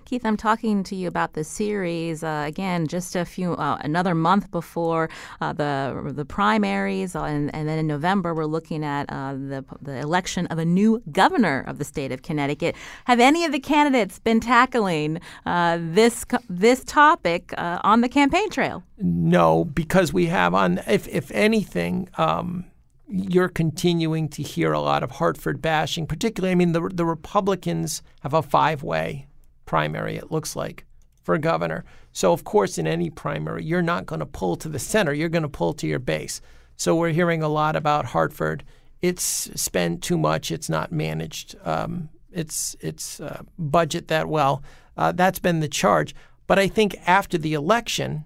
Keith, 0.05 0.25
I'm 0.25 0.37
talking 0.37 0.83
to 0.85 0.97
you 0.97 1.09
about 1.09 1.35
the 1.35 1.45
series 1.45 2.23
uh, 2.23 2.45
again, 2.47 2.87
just 2.87 3.17
a 3.17 3.25
few 3.25 3.55
uh, 3.55 3.79
another 3.83 4.15
month 4.15 4.51
before 4.51 5.09
uh, 5.41 5.53
the 5.53 6.13
the 6.15 6.25
primaries, 6.25 7.15
uh, 7.15 7.25
and, 7.25 7.55
and, 7.55 7.69
then 7.69 7.79
in 7.79 7.87
November 7.87 8.35
we're 8.35 8.45
looking 8.45 8.85
at 8.85 9.11
uh, 9.11 9.33
the 9.35 9.65
the 9.81 9.99
election 9.99 10.47
of 10.49 10.59
a 10.59 10.65
new 10.65 11.03
governor 11.11 11.65
of 11.67 11.79
the 11.79 11.85
state 11.85 12.13
of 12.13 12.23
Connecticut. 12.23 12.77
Have 13.07 13.21
any 13.21 13.45
of 13.45 13.53
the 13.53 13.61
candidates 13.61 14.19
been 14.19 14.41
tackling 14.41 15.21
uh, 15.47 15.79
this 15.81 16.25
this 16.49 16.85
topic 16.85 17.55
on 17.59 18.01
the 18.01 18.09
campaign 18.09 18.51
trail? 18.51 18.83
No, 18.99 19.65
because 19.65 20.13
we 20.13 20.27
have 20.27 20.55
on 20.55 20.81
if 20.87 21.09
if 21.09 21.31
anything. 21.33 22.09
Um, 22.17 22.67
you're 23.15 23.49
continuing 23.49 24.27
to 24.27 24.43
hear 24.43 24.73
a 24.73 24.81
lot 24.81 25.03
of 25.03 25.11
Hartford 25.11 25.61
bashing, 25.61 26.07
particularly. 26.07 26.53
I 26.53 26.55
mean, 26.55 26.73
the 26.73 26.89
the 26.89 27.05
Republicans 27.05 28.03
have 28.23 28.33
a 28.33 28.41
five 28.41 28.83
way 28.83 29.27
primary, 29.65 30.17
it 30.17 30.31
looks 30.31 30.57
like, 30.57 30.85
for 31.23 31.39
governor. 31.39 31.85
So, 32.13 32.33
of 32.33 32.45
course, 32.45 32.79
in 32.79 32.87
any 32.87 33.11
primary, 33.11 33.65
you're 33.65 33.83
not 33.83 34.07
going 34.07 34.21
to 34.21 34.27
pull 34.27 34.57
to 34.57 34.69
the 34.69 34.79
center, 34.79 35.13
you're 35.13 35.29
going 35.29 35.43
to 35.43 35.49
pull 35.49 35.73
to 35.75 35.87
your 35.87 35.99
base. 35.99 36.41
So, 36.77 36.95
we're 36.95 37.11
hearing 37.11 37.43
a 37.43 37.49
lot 37.49 37.77
about 37.77 38.07
Hartford. 38.07 38.65
It's 39.01 39.51
spent 39.61 40.03
too 40.03 40.19
much, 40.19 40.51
it's 40.51 40.69
not 40.69 40.93
managed, 40.93 41.57
um, 41.65 42.09
it's, 42.31 42.77
it's 42.81 43.21
uh, 43.21 43.43
budget 43.59 44.09
that 44.09 44.29
well. 44.29 44.63
Uh, 44.97 45.13
that's 45.13 45.39
been 45.39 45.61
the 45.61 45.69
charge. 45.69 46.15
But 46.47 46.59
I 46.59 46.69
think 46.69 46.97
after 47.07 47.39
the 47.39 47.55
election, 47.55 48.25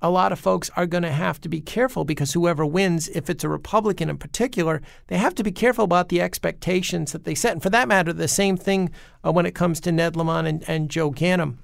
a 0.00 0.10
lot 0.10 0.30
of 0.30 0.38
folks 0.38 0.70
are 0.76 0.86
going 0.86 1.02
to 1.02 1.10
have 1.10 1.40
to 1.40 1.48
be 1.48 1.60
careful 1.60 2.04
because 2.04 2.32
whoever 2.32 2.64
wins, 2.64 3.08
if 3.08 3.28
it's 3.28 3.42
a 3.42 3.48
Republican 3.48 4.08
in 4.08 4.16
particular, 4.16 4.80
they 5.08 5.16
have 5.16 5.34
to 5.34 5.42
be 5.42 5.50
careful 5.50 5.84
about 5.84 6.08
the 6.08 6.20
expectations 6.20 7.12
that 7.12 7.24
they 7.24 7.34
set. 7.34 7.52
And 7.52 7.62
for 7.62 7.70
that 7.70 7.88
matter, 7.88 8.12
the 8.12 8.28
same 8.28 8.56
thing 8.56 8.90
uh, 9.24 9.32
when 9.32 9.46
it 9.46 9.54
comes 9.54 9.80
to 9.80 9.92
Ned 9.92 10.16
Lamont 10.16 10.46
and, 10.46 10.64
and 10.68 10.88
Joe 10.88 11.10
Ganim. 11.10 11.56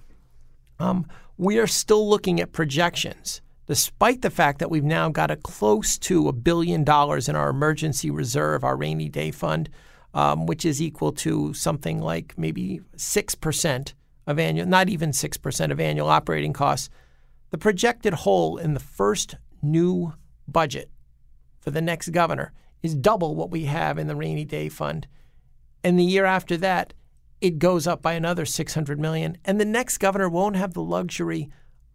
Um, 0.81 1.07
we 1.37 1.59
are 1.59 1.69
still 1.69 2.09
looking 2.09 2.41
at 2.41 2.53
projections, 2.53 3.41
despite 3.67 4.23
the 4.23 4.31
fact 4.31 4.59
that 4.59 4.71
we've 4.71 4.83
now 4.85 5.09
got 5.09 5.31
a 5.31 5.37
close 5.37 5.97
to 5.99 6.29
a 6.29 6.33
billion 6.33 6.83
dollars 6.83 7.29
in 7.29 7.37
our 7.37 7.51
emergency 7.51 8.11
reserve, 8.11 8.65
our 8.65 8.77
rainy 8.77 9.09
day 9.09 9.31
fund, 9.31 9.69
um, 10.13 10.47
which 10.47 10.65
is 10.65 10.83
equal 10.83 11.13
to 11.13 11.55
something 11.55 12.01
like 12.01 12.37
maybe 12.37 12.81
6% 12.97 13.93
of 14.27 14.39
annual, 14.41 14.67
not 14.67 14.89
even 14.89 15.11
6% 15.11 15.71
of 15.71 15.81
annual 15.81 16.09
operating 16.09 16.53
costs 16.53 16.91
the 17.55 17.59
projected 17.59 18.13
hole 18.13 18.57
in 18.57 18.75
the 18.75 18.81
first 18.81 19.37
new 19.63 20.13
budget 20.49 20.91
for 21.61 21.71
the 21.71 21.81
next 21.81 22.09
governor 22.09 22.53
is 22.83 22.97
double 22.97 23.37
what 23.37 23.53
we 23.53 23.67
have 23.67 23.97
in 23.97 24.09
the 24.09 24.17
rainy 24.17 24.45
day 24.45 24.69
fund. 24.69 25.07
And 25.85 25.97
the 25.97 26.03
year 26.03 26.25
after 26.25 26.57
that, 26.57 26.95
it 27.41 27.61
goes 27.61 27.87
up 27.87 28.03
by 28.03 28.15
another 28.15 28.45
600 28.45 28.99
million. 28.99 29.39
And 29.45 29.61
the 29.61 29.65
next 29.65 29.99
governor 29.99 30.29
won't 30.29 30.57
have 30.57 30.75
the 30.75 30.83
luxury 30.83 31.49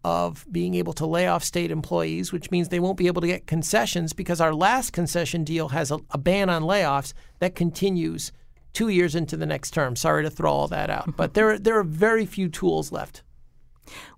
of 0.05 0.47
being 0.49 0.75
able 0.75 0.93
to 0.93 1.05
lay 1.05 1.27
off 1.27 1.43
state 1.43 1.71
employees, 1.71 2.31
which 2.31 2.51
means 2.51 2.69
they 2.69 2.79
won't 2.79 2.97
be 2.97 3.07
able 3.07 3.19
to 3.19 3.27
get 3.27 3.45
concessions 3.45 4.13
because 4.13 4.39
our 4.39 4.55
last 4.55 4.93
concession 4.93 5.43
deal 5.43 5.67
has 5.67 5.91
a, 5.91 5.99
a 6.11 6.17
ban 6.17 6.49
on 6.49 6.63
layoffs 6.63 7.11
that 7.39 7.53
continues 7.53 8.31
two 8.71 8.87
years 8.87 9.13
into 9.13 9.35
the 9.35 9.45
next 9.45 9.71
term. 9.71 9.97
Sorry 9.97 10.23
to 10.23 10.29
throw 10.29 10.53
all 10.53 10.69
that 10.69 10.89
out, 10.89 11.17
but 11.17 11.33
there 11.33 11.59
there 11.59 11.77
are 11.77 11.83
very 11.83 12.25
few 12.25 12.47
tools 12.47 12.93
left. 12.93 13.23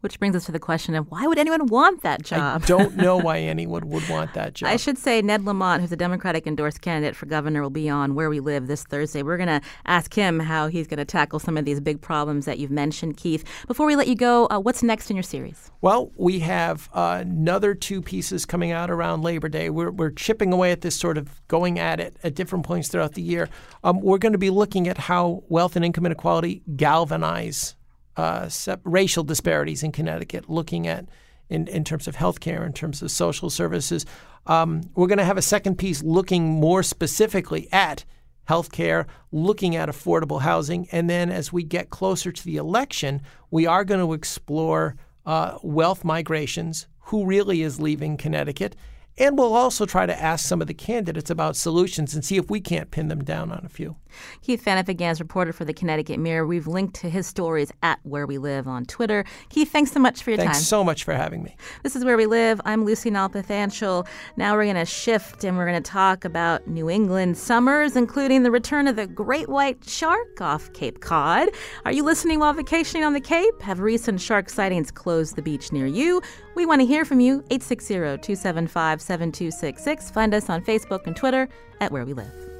Which 0.01 0.19
brings 0.19 0.35
us 0.35 0.45
to 0.45 0.51
the 0.51 0.59
question 0.59 0.95
of 0.95 1.09
why 1.09 1.27
would 1.27 1.37
anyone 1.37 1.67
want 1.67 2.01
that 2.03 2.23
job? 2.23 2.63
I 2.63 2.65
don't 2.65 2.95
know 2.95 3.17
why 3.17 3.39
anyone 3.51 3.87
would 3.89 4.07
want 4.09 4.33
that 4.33 4.53
job. 4.53 4.69
I 4.69 4.77
should 4.77 4.97
say 4.97 5.21
Ned 5.21 5.45
Lamont, 5.45 5.81
who's 5.81 5.91
a 5.91 5.97
Democratic 5.97 6.47
endorsed 6.47 6.81
candidate 6.81 7.15
for 7.15 7.25
governor, 7.25 7.61
will 7.61 7.69
be 7.69 7.89
on 7.89 8.15
Where 8.15 8.29
We 8.29 8.39
Live 8.39 8.67
this 8.67 8.83
Thursday. 8.83 9.23
We're 9.23 9.37
going 9.37 9.47
to 9.47 9.61
ask 9.85 10.13
him 10.13 10.39
how 10.39 10.67
he's 10.67 10.87
going 10.87 10.97
to 10.97 11.05
tackle 11.05 11.39
some 11.39 11.57
of 11.57 11.65
these 11.65 11.79
big 11.79 12.01
problems 12.01 12.45
that 12.45 12.59
you've 12.59 12.71
mentioned, 12.71 13.17
Keith. 13.17 13.43
Before 13.67 13.85
we 13.85 13.95
let 13.95 14.07
you 14.07 14.15
go, 14.15 14.47
uh, 14.49 14.59
what's 14.59 14.83
next 14.83 15.09
in 15.09 15.15
your 15.15 15.23
series? 15.23 15.71
Well, 15.81 16.11
we 16.15 16.39
have 16.39 16.89
uh, 16.93 17.19
another 17.21 17.73
two 17.73 18.01
pieces 18.01 18.45
coming 18.45 18.71
out 18.71 18.91
around 18.91 19.21
Labor 19.23 19.49
Day. 19.49 19.69
We're, 19.69 19.91
we're 19.91 20.11
chipping 20.11 20.53
away 20.53 20.71
at 20.71 20.81
this 20.81 20.95
sort 20.95 21.17
of 21.17 21.45
going 21.47 21.79
at 21.79 21.99
it 21.99 22.17
at 22.23 22.35
different 22.35 22.65
points 22.65 22.89
throughout 22.89 23.13
the 23.13 23.21
year. 23.21 23.49
Um, 23.83 23.99
we're 24.01 24.17
going 24.17 24.33
to 24.33 24.37
be 24.37 24.49
looking 24.49 24.87
at 24.87 24.97
how 24.97 25.43
wealth 25.49 25.75
and 25.75 25.83
income 25.83 26.05
inequality 26.05 26.63
galvanize 26.75 27.75
uh, 28.17 28.49
racial 28.83 29.23
disparities 29.23 29.83
in 29.83 29.91
Connecticut, 29.91 30.49
looking 30.49 30.87
at 30.87 31.07
in, 31.49 31.67
in 31.67 31.83
terms 31.83 32.07
of 32.07 32.15
healthcare, 32.15 32.65
in 32.65 32.73
terms 32.73 33.01
of 33.01 33.11
social 33.11 33.49
services. 33.49 34.05
Um, 34.47 34.81
we're 34.95 35.07
going 35.07 35.17
to 35.17 35.25
have 35.25 35.37
a 35.37 35.41
second 35.41 35.77
piece 35.77 36.01
looking 36.01 36.47
more 36.47 36.81
specifically 36.81 37.67
at 37.71 38.05
healthcare, 38.47 39.05
looking 39.31 39.75
at 39.75 39.89
affordable 39.89 40.41
housing. 40.41 40.87
And 40.91 41.09
then 41.09 41.29
as 41.29 41.53
we 41.53 41.63
get 41.63 41.89
closer 41.89 42.31
to 42.31 42.43
the 42.45 42.57
election, 42.57 43.21
we 43.51 43.65
are 43.65 43.83
going 43.83 43.99
to 43.99 44.13
explore 44.13 44.95
uh, 45.25 45.57
wealth 45.61 46.03
migrations, 46.03 46.87
who 47.05 47.25
really 47.25 47.61
is 47.61 47.79
leaving 47.79 48.17
Connecticut, 48.17 48.75
and 49.17 49.37
we'll 49.37 49.53
also 49.53 49.85
try 49.85 50.05
to 50.05 50.21
ask 50.21 50.47
some 50.47 50.61
of 50.61 50.67
the 50.67 50.73
candidates 50.73 51.29
about 51.29 51.55
solutions 51.55 52.13
and 52.13 52.23
see 52.23 52.37
if 52.37 52.49
we 52.49 52.59
can't 52.59 52.91
pin 52.91 53.07
them 53.07 53.23
down 53.23 53.51
on 53.51 53.61
a 53.65 53.69
few. 53.69 53.95
Keith 54.41 54.63
Phaneuf, 54.63 55.19
reporter 55.19 55.53
for 55.53 55.65
the 55.65 55.73
Connecticut 55.73 56.19
Mirror. 56.19 56.45
We've 56.45 56.67
linked 56.67 56.95
to 56.95 57.09
his 57.09 57.27
stories 57.27 57.71
at 57.81 57.99
Where 58.03 58.25
We 58.25 58.37
Live 58.37 58.67
on 58.67 58.85
Twitter. 58.85 59.25
Keith, 59.49 59.71
thanks 59.71 59.91
so 59.91 59.99
much 59.99 60.23
for 60.23 60.31
your 60.31 60.37
thanks 60.37 60.49
time. 60.49 60.53
Thanks 60.55 60.67
so 60.67 60.83
much 60.83 61.03
for 61.03 61.13
having 61.13 61.43
me. 61.43 61.55
This 61.83 61.95
is 61.95 62.03
Where 62.03 62.17
We 62.17 62.25
Live. 62.25 62.59
I'm 62.65 62.83
Lucy 62.83 63.09
Nalpathanchil. 63.09 64.07
Now 64.37 64.55
we're 64.55 64.65
going 64.65 64.75
to 64.75 64.85
shift 64.85 65.43
and 65.43 65.57
we're 65.57 65.65
going 65.65 65.81
to 65.81 65.91
talk 65.91 66.25
about 66.25 66.67
New 66.67 66.89
England 66.89 67.37
summers, 67.37 67.95
including 67.95 68.43
the 68.43 68.51
return 68.51 68.87
of 68.87 68.95
the 68.95 69.07
great 69.07 69.49
white 69.49 69.87
shark 69.87 70.41
off 70.41 70.71
Cape 70.73 71.01
Cod. 71.01 71.49
Are 71.85 71.91
you 71.91 72.03
listening 72.03 72.39
while 72.39 72.53
vacationing 72.53 73.03
on 73.03 73.13
the 73.13 73.21
Cape? 73.21 73.61
Have 73.61 73.79
recent 73.79 74.19
shark 74.19 74.49
sightings 74.49 74.91
closed 74.91 75.35
the 75.35 75.41
beach 75.41 75.71
near 75.71 75.85
you? 75.85 76.21
We 76.55 76.65
want 76.65 76.81
to 76.81 76.85
hear 76.85 77.05
from 77.05 77.19
you. 77.19 77.43
860 77.49 77.93
275 77.93 79.00
7266. 79.01 80.11
Find 80.11 80.33
us 80.33 80.49
on 80.49 80.63
Facebook 80.63 81.07
and 81.07 81.15
Twitter 81.15 81.49
at 81.79 81.91
Where 81.91 82.05
We 82.05 82.13
Live. 82.13 82.50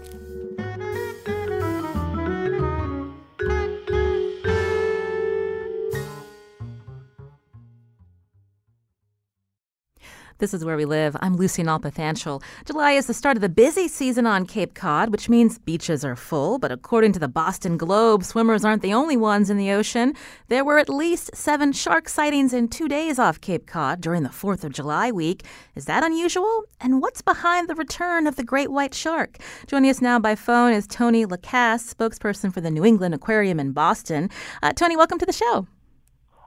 This 10.42 10.56
is 10.56 10.66
where 10.66 10.76
we 10.76 10.86
live. 10.86 11.16
I'm 11.22 11.36
Lucy 11.36 11.62
Nalpathanchil. 11.62 12.42
July 12.66 12.94
is 12.94 13.06
the 13.06 13.14
start 13.14 13.38
of 13.38 13.42
the 13.42 13.48
busy 13.48 13.88
season 13.88 14.26
on 14.26 14.48
Cape 14.48 14.74
Cod, 14.74 15.12
which 15.12 15.30
means 15.30 15.60
beaches 15.60 16.04
are 16.04 16.16
full. 16.16 16.58
But 16.58 16.72
according 16.72 17.12
to 17.14 17.20
the 17.20 17.28
Boston 17.28 17.78
Globe, 17.78 18.24
swimmers 18.24 18.66
aren't 18.66 18.82
the 18.82 18.92
only 18.92 19.16
ones 19.16 19.52
in 19.52 19.58
the 19.58 19.70
ocean. 19.70 20.16
There 20.48 20.66
were 20.66 20.80
at 20.80 20.90
least 20.90 21.30
seven 21.36 21.72
shark 21.74 22.10
sightings 22.10 22.54
in 22.54 22.70
two 22.70 22.88
days 22.88 23.20
off 23.20 23.40
Cape 23.40 23.68
Cod 23.68 24.02
during 24.02 24.24
the 24.24 24.30
4th 24.30 24.64
of 24.64 24.74
July 24.74 25.12
week. 25.12 25.46
Is 25.76 25.86
that 25.86 26.04
unusual? 26.04 26.64
And 26.80 27.04
what's 27.04 27.22
behind 27.22 27.68
the 27.68 27.76
return 27.76 28.26
of 28.26 28.36
the 28.36 28.44
great 28.44 28.72
white 28.72 28.96
shark? 28.96 29.38
Joining 29.68 29.92
us 29.92 30.02
now 30.02 30.18
by 30.18 30.34
phone 30.34 30.74
is 30.74 30.88
Tony 30.88 31.24
Lacasse, 31.24 31.94
spokesperson 31.94 32.52
for 32.52 32.62
the 32.62 32.72
New 32.72 32.84
England 32.84 33.14
Aquarium 33.14 33.60
in 33.60 33.74
Boston. 33.74 34.28
Uh, 34.64 34.74
Tony, 34.74 34.98
welcome 34.98 35.20
to 35.20 35.26
the 35.28 35.34
show. 35.34 35.68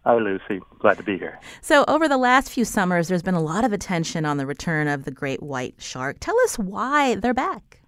Hi, 0.04 0.16
Lucy. 0.16 0.60
Glad 0.80 0.98
to 0.98 1.02
be 1.02 1.16
here. 1.16 1.40
So, 1.62 1.84
over 1.88 2.08
the 2.08 2.18
last 2.18 2.50
few 2.50 2.66
summers, 2.66 3.08
there's 3.08 3.22
been 3.22 3.34
a 3.34 3.40
lot 3.42 3.64
of 3.64 3.72
attention 3.72 4.26
on 4.26 4.36
the 4.36 4.44
return 4.44 4.86
of 4.86 5.04
the 5.04 5.10
great 5.10 5.42
white 5.42 5.76
shark. 5.78 6.18
Tell 6.20 6.38
us 6.40 6.58
why 6.58 7.14
they're 7.14 7.32
back. 7.32 7.80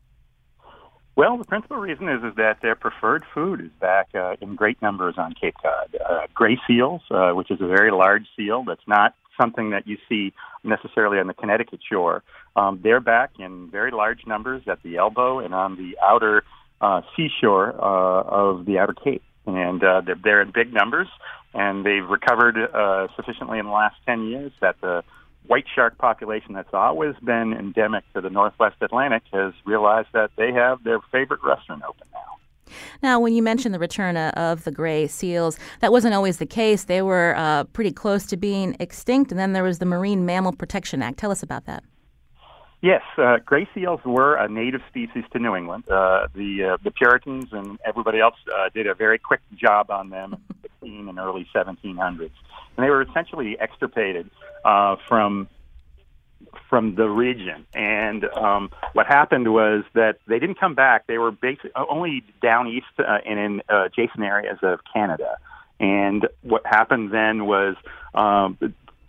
Well, 1.14 1.39
the 1.39 1.45
principal 1.45 1.79
reason 1.79 2.09
is, 2.09 2.23
is 2.23 2.35
that 2.37 2.59
their 2.62 2.75
preferred 2.75 3.25
food 3.35 3.61
is 3.61 3.71
back 3.81 4.09
uh, 4.14 4.37
in 4.41 4.55
great 4.55 4.81
numbers 4.83 5.14
on 5.17 5.35
Cape 5.35 5.57
Cod. 5.62 5.97
Uh, 6.09 6.27
gray 6.35 6.59
seals, 6.67 7.03
uh, 7.11 7.31
which 7.31 7.51
is 7.51 7.61
a 7.61 7.67
very 7.67 7.91
large 7.91 8.27
seal 8.37 8.64
that's 8.67 8.87
not 8.87 9.14
something 9.41 9.71
that 9.71 9.87
you 9.87 9.97
see 10.09 10.33
necessarily 10.64 11.19
on 11.19 11.27
the 11.27 11.35
Connecticut 11.35 11.81
shore, 11.91 12.23
um, 12.55 12.81
they're 12.83 13.01
back 13.01 13.33
in 13.39 13.71
very 13.71 13.91
large 13.91 14.27
numbers 14.27 14.62
at 14.67 14.83
the 14.83 14.97
elbow 14.97 15.39
and 15.39 15.55
on 15.55 15.77
the 15.77 15.97
outer 16.03 16.45
uh, 16.81 17.01
seashore 17.17 17.75
uh, 17.79 18.23
of 18.23 18.67
the 18.67 18.79
outer 18.79 18.95
Cape. 18.95 19.23
And 19.47 19.83
uh, 19.85 20.03
they're, 20.05 20.17
they're 20.23 20.43
in 20.43 20.51
big 20.53 20.73
numbers 20.73 21.09
and 21.57 21.84
they've 21.86 22.07
recovered 22.07 22.57
uh, 22.59 23.09
sufficiently 23.16 23.59
in 23.59 23.64
the 23.64 23.72
last 23.72 23.96
10 24.04 24.26
years 24.26 24.52
that 24.61 24.76
the 24.82 25.02
white 25.46 25.64
shark 25.74 25.96
population 25.96 26.52
that's 26.52 26.74
always 26.74 27.14
been 27.24 27.52
endemic 27.52 28.04
to 28.14 28.20
the 28.20 28.28
Northwest 28.28 28.76
Atlantic 28.82 29.22
has 29.32 29.54
realized 29.64 30.09
that 30.12 30.30
they 30.36 30.52
have 30.52 30.84
their 30.84 31.00
favorite 31.11 31.40
restaurant 31.42 31.82
open 31.88 32.07
now. 32.12 32.72
Now, 33.02 33.20
when 33.20 33.32
you 33.32 33.42
mentioned 33.42 33.74
the 33.74 33.78
return 33.78 34.16
of 34.16 34.64
the 34.64 34.72
gray 34.72 35.07
seals, 35.07 35.59
that 35.80 35.92
wasn't 35.92 36.14
always 36.14 36.38
the 36.38 36.46
case. 36.46 36.84
They 36.84 37.00
were 37.00 37.34
uh, 37.36 37.64
pretty 37.64 37.92
close 37.92 38.26
to 38.26 38.36
being 38.36 38.76
extinct, 38.80 39.30
and 39.30 39.38
then 39.38 39.52
there 39.52 39.62
was 39.62 39.78
the 39.78 39.86
Marine 39.86 40.26
Mammal 40.26 40.52
Protection 40.52 41.00
Act. 41.00 41.16
Tell 41.16 41.30
us 41.30 41.42
about 41.42 41.64
that. 41.66 41.84
Yes, 42.82 43.02
uh, 43.16 43.38
gray 43.44 43.68
seals 43.72 44.00
were 44.04 44.36
a 44.36 44.48
native 44.48 44.82
species 44.88 45.24
to 45.32 45.38
New 45.38 45.57
England. 45.57 45.88
Uh, 45.88 46.26
the 46.34 46.72
uh, 46.72 46.76
the 46.84 46.90
Puritans 46.90 47.46
and 47.52 47.78
everybody 47.84 48.20
else 48.20 48.34
uh, 48.54 48.68
did 48.74 48.86
a 48.86 48.94
very 48.94 49.18
quick 49.18 49.40
job 49.57 49.90
on 49.90 50.11
them 50.11 50.36
16 50.81 51.09
and 51.09 51.18
early 51.18 51.47
1700s, 51.55 52.20
and 52.20 52.31
they 52.79 52.91
were 52.91 53.03
essentially 53.03 53.59
extirpated 53.59 54.31
uh, 54.64 54.97
from 55.09 55.49
from 56.68 56.95
the 56.97 57.09
region. 57.09 57.66
And 57.74 58.24
um, 58.24 58.70
what 58.93 59.07
happened 59.07 59.53
was 59.53 59.85
that 59.95 60.18
they 60.27 60.39
didn't 60.39 60.59
come 60.61 60.74
back. 60.74 61.07
They 61.07 61.18
were 61.18 61.31
basically 61.31 61.70
only 61.74 62.24
down 62.43 62.66
east 62.68 62.87
uh, 62.99 63.18
and 63.24 63.39
in 63.39 63.62
uh, 63.68 63.85
adjacent 63.87 64.22
areas 64.22 64.59
of 64.62 64.81
Canada. 64.93 65.39
And 65.79 66.27
what 66.43 66.64
happened 66.64 67.12
then 67.12 67.47
was 67.47 67.77
um, 68.14 68.59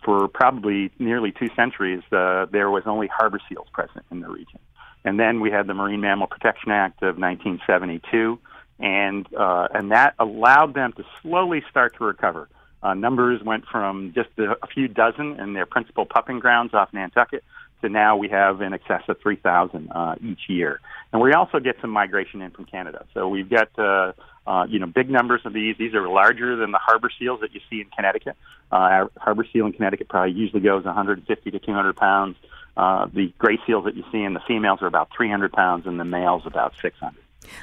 for 0.04 0.28
probably 0.28 0.90
nearly 0.98 1.32
two 1.32 1.48
centuries, 1.56 2.02
uh, 2.12 2.46
there 2.50 2.70
was 2.70 2.84
only 2.86 3.08
harbor 3.08 3.40
seals 3.48 3.68
present 3.72 4.04
in 4.10 4.20
the 4.20 4.28
region. 4.28 4.58
And 5.04 5.18
then 5.18 5.40
we 5.40 5.50
had 5.50 5.66
the 5.66 5.74
Marine 5.74 6.00
Mammal 6.00 6.26
Protection 6.26 6.70
Act 6.70 7.02
of 7.02 7.18
1972, 7.18 8.38
and 8.78 9.26
uh, 9.34 9.68
and 9.74 9.90
that 9.90 10.14
allowed 10.18 10.74
them 10.74 10.92
to 10.94 11.04
slowly 11.22 11.62
start 11.70 11.96
to 11.96 12.04
recover. 12.04 12.48
Uh, 12.82 12.94
numbers 12.94 13.42
went 13.42 13.64
from 13.66 14.12
just 14.14 14.28
a, 14.38 14.66
few 14.68 14.86
dozen 14.86 15.40
in 15.40 15.52
their 15.52 15.66
principal 15.66 16.06
pupping 16.06 16.38
grounds 16.38 16.74
off 16.74 16.92
Nantucket 16.92 17.42
to 17.80 17.88
now 17.88 18.16
we 18.16 18.28
have 18.28 18.60
in 18.60 18.72
excess 18.72 19.02
of 19.08 19.20
3,000 19.20 19.90
uh, 19.90 20.14
each 20.22 20.48
year. 20.48 20.80
And 21.12 21.22
we 21.22 21.32
also 21.32 21.58
get 21.58 21.76
some 21.80 21.90
migration 21.90 22.42
in 22.42 22.50
from 22.50 22.64
Canada. 22.66 23.06
So 23.14 23.28
we've 23.28 23.48
got 23.48 23.76
uh, 23.78 24.12
uh, 24.46 24.66
you 24.68 24.78
know 24.78 24.86
big 24.86 25.10
numbers 25.10 25.42
of 25.44 25.52
these. 25.52 25.76
These 25.76 25.94
are 25.94 26.08
larger 26.08 26.56
than 26.56 26.70
the 26.70 26.78
harbor 26.78 27.10
seals 27.18 27.40
that 27.40 27.54
you 27.54 27.60
see 27.68 27.80
in 27.80 27.86
Connecticut. 27.94 28.36
Uh, 28.70 29.06
harbor 29.16 29.46
seal 29.52 29.66
in 29.66 29.72
Connecticut 29.72 30.08
probably 30.08 30.34
usually 30.34 30.60
goes 30.60 30.84
150 30.84 31.50
to 31.50 31.58
200 31.58 31.96
pounds. 31.96 32.36
Uh, 32.76 33.06
the 33.12 33.32
gray 33.38 33.58
seals 33.66 33.84
that 33.84 33.96
you 33.96 34.04
see 34.12 34.22
in 34.22 34.34
the 34.34 34.40
females 34.46 34.80
are 34.82 34.86
about 34.86 35.08
300 35.16 35.52
pounds, 35.52 35.86
and 35.86 35.98
the 35.98 36.04
males 36.04 36.42
about 36.46 36.74
600. 36.80 37.14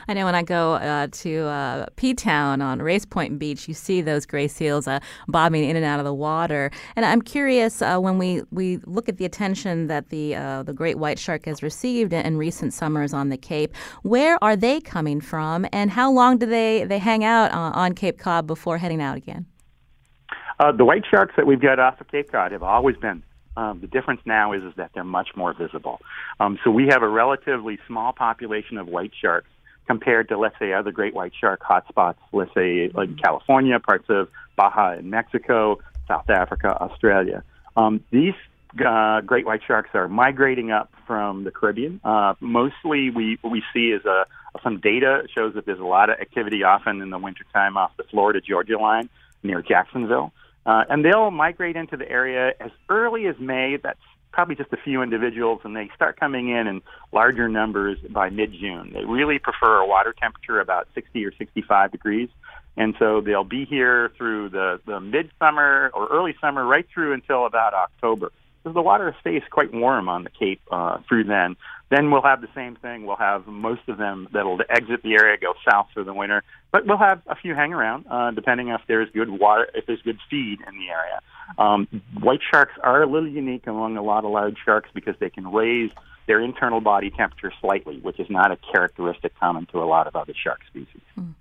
I 0.07 0.13
know 0.13 0.25
when 0.25 0.35
I 0.35 0.43
go 0.43 0.73
uh, 0.73 1.07
to 1.11 1.45
uh, 1.45 1.85
P 1.95 2.13
Town 2.13 2.61
on 2.61 2.81
Race 2.81 3.05
Point 3.05 3.39
Beach, 3.39 3.67
you 3.67 3.73
see 3.73 4.01
those 4.01 4.25
gray 4.25 4.47
seals 4.47 4.87
uh, 4.87 4.99
bobbing 5.27 5.63
in 5.63 5.75
and 5.75 5.85
out 5.85 5.99
of 5.99 6.05
the 6.05 6.13
water. 6.13 6.71
And 6.95 7.05
I'm 7.05 7.21
curious 7.21 7.81
uh, 7.81 7.99
when 7.99 8.17
we, 8.17 8.43
we 8.51 8.77
look 8.85 9.09
at 9.09 9.17
the 9.17 9.25
attention 9.25 9.87
that 9.87 10.09
the 10.09 10.35
uh, 10.35 10.63
the 10.63 10.73
great 10.73 10.97
white 10.97 11.19
shark 11.19 11.45
has 11.45 11.61
received 11.63 12.13
in 12.13 12.37
recent 12.37 12.73
summers 12.73 13.13
on 13.13 13.29
the 13.29 13.37
Cape, 13.37 13.75
where 14.03 14.43
are 14.43 14.55
they 14.55 14.79
coming 14.79 15.21
from, 15.21 15.65
and 15.71 15.91
how 15.91 16.11
long 16.11 16.37
do 16.37 16.45
they, 16.45 16.83
they 16.83 16.99
hang 16.99 17.23
out 17.23 17.51
uh, 17.51 17.71
on 17.73 17.93
Cape 17.93 18.17
Cod 18.17 18.47
before 18.47 18.77
heading 18.77 19.01
out 19.01 19.17
again? 19.17 19.45
the 20.77 20.85
white 20.85 21.03
sharks 21.11 21.33
that 21.35 21.45
we've 21.45 21.59
got 21.61 21.79
off 21.79 21.99
of 21.99 22.07
Cape 22.07 22.31
Cod 22.31 22.53
have 22.53 22.63
always 22.63 22.95
been 22.95 23.21
um, 23.57 23.79
the 23.79 23.87
difference 23.87 24.21
now 24.25 24.53
is, 24.53 24.63
is 24.63 24.73
that 24.77 24.91
they're 24.93 25.03
much 25.03 25.29
more 25.35 25.53
visible. 25.53 26.01
Um, 26.39 26.59
so 26.63 26.71
we 26.71 26.87
have 26.87 27.03
a 27.03 27.07
relatively 27.07 27.79
small 27.87 28.11
population 28.11 28.77
of 28.77 28.87
white 28.87 29.11
sharks 29.19 29.49
compared 29.87 30.29
to, 30.29 30.37
let's 30.37 30.57
say, 30.59 30.73
other 30.73 30.91
great 30.91 31.13
white 31.13 31.33
shark 31.39 31.61
hotspots, 31.61 32.15
let's 32.31 32.53
say 32.53 32.89
like 32.93 33.17
California, 33.17 33.79
parts 33.79 34.05
of 34.09 34.29
Baja 34.55 34.93
in 34.93 35.09
Mexico, 35.09 35.79
South 36.07 36.29
Africa, 36.29 36.75
Australia. 36.81 37.43
Um, 37.75 38.03
these 38.11 38.33
uh, 38.85 39.21
great 39.21 39.45
white 39.45 39.61
sharks 39.65 39.89
are 39.93 40.07
migrating 40.07 40.71
up 40.71 40.91
from 41.07 41.43
the 41.43 41.51
Caribbean. 41.51 42.01
Uh, 42.03 42.33
mostly, 42.39 43.09
we 43.09 43.37
what 43.41 43.51
we 43.51 43.63
see 43.73 43.91
is 43.91 44.05
a 44.05 44.25
some 44.63 44.79
data 44.79 45.23
shows 45.35 45.53
that 45.55 45.65
there's 45.65 45.79
a 45.79 45.83
lot 45.83 46.09
of 46.09 46.19
activity 46.19 46.63
often 46.63 47.01
in 47.01 47.09
the 47.09 47.19
wintertime 47.19 47.77
off 47.77 47.91
the 47.97 48.03
Florida 48.03 48.39
Georgia 48.41 48.77
line 48.77 49.09
near 49.43 49.61
Jacksonville. 49.61 50.31
Uh, 50.65 50.83
and 50.89 51.05
they'll 51.05 51.31
migrate 51.31 51.75
into 51.75 51.95
the 51.95 52.09
area 52.09 52.53
as 52.59 52.71
early 52.89 53.27
as 53.27 53.37
May. 53.37 53.77
That's 53.77 53.99
probably 54.35 54.55
just 54.55 54.71
a 54.73 54.77
few 54.77 55.01
individuals, 55.01 55.61
and 55.63 55.75
they 55.75 55.89
start 55.95 56.19
coming 56.19 56.49
in 56.49 56.67
in 56.67 56.81
larger 57.13 57.47
numbers 57.47 57.97
by 58.09 58.29
mid-June. 58.29 58.91
They 58.93 59.05
really 59.05 59.39
prefer 59.39 59.79
a 59.79 59.87
water 59.87 60.13
temperature 60.13 60.59
about 60.59 60.89
60 60.93 61.25
or 61.25 61.31
65 61.35 61.91
degrees, 61.93 62.29
and 62.75 62.93
so 62.99 63.21
they'll 63.21 63.45
be 63.45 63.63
here 63.63 64.11
through 64.17 64.49
the, 64.49 64.81
the 64.85 64.99
midsummer 64.99 65.89
or 65.93 66.07
early 66.07 66.35
summer, 66.41 66.65
right 66.65 66.85
through 66.93 67.13
until 67.13 67.45
about 67.45 67.73
October. 67.73 68.31
The 68.65 68.81
water 68.81 69.15
stays 69.21 69.43
quite 69.51 69.71
warm 69.71 70.09
on 70.09 70.23
the 70.23 70.31
Cape 70.31 70.59
uh, 70.71 70.97
through 71.07 71.25
then. 71.25 71.55
Then 71.91 72.09
we'll 72.09 72.23
have 72.23 72.41
the 72.41 72.49
same 72.55 72.75
thing. 72.75 73.05
We'll 73.05 73.15
have 73.15 73.45
most 73.45 73.81
of 73.87 73.97
them 73.97 74.27
that'll 74.33 74.59
exit 74.69 75.03
the 75.03 75.13
area, 75.13 75.37
go 75.37 75.53
south 75.69 75.87
for 75.93 76.03
the 76.03 76.13
winter, 76.15 76.43
but 76.71 76.87
we'll 76.87 76.97
have 76.97 77.21
a 77.27 77.35
few 77.35 77.53
hang 77.53 77.73
around, 77.73 78.05
uh, 78.09 78.31
depending 78.31 78.69
if 78.69 78.81
there's 78.87 79.07
good 79.11 79.29
water, 79.29 79.69
if 79.75 79.85
there's 79.85 80.01
good 80.01 80.17
feed 80.29 80.57
in 80.67 80.79
the 80.79 80.89
area. 80.89 81.21
Um, 81.59 81.87
white 82.19 82.39
sharks 82.51 82.73
are 82.81 83.03
a 83.03 83.07
little 83.07 83.29
unique 83.29 83.67
among 83.67 83.97
a 83.97 84.01
lot 84.01 84.25
of 84.25 84.31
large 84.31 84.57
sharks 84.65 84.89
because 84.95 85.15
they 85.19 85.29
can 85.29 85.51
raise 85.51 85.91
their 86.27 86.41
internal 86.41 86.81
body 86.81 87.11
temperature 87.11 87.53
slightly, 87.61 87.99
which 87.99 88.19
is 88.19 88.27
not 88.31 88.51
a 88.51 88.57
characteristic 88.73 89.37
common 89.39 89.67
to 89.67 89.77
a 89.77 89.85
lot 89.85 90.07
of 90.07 90.15
other 90.15 90.33
shark 90.33 90.61
species. 90.67 91.01
Mm. 91.19 91.35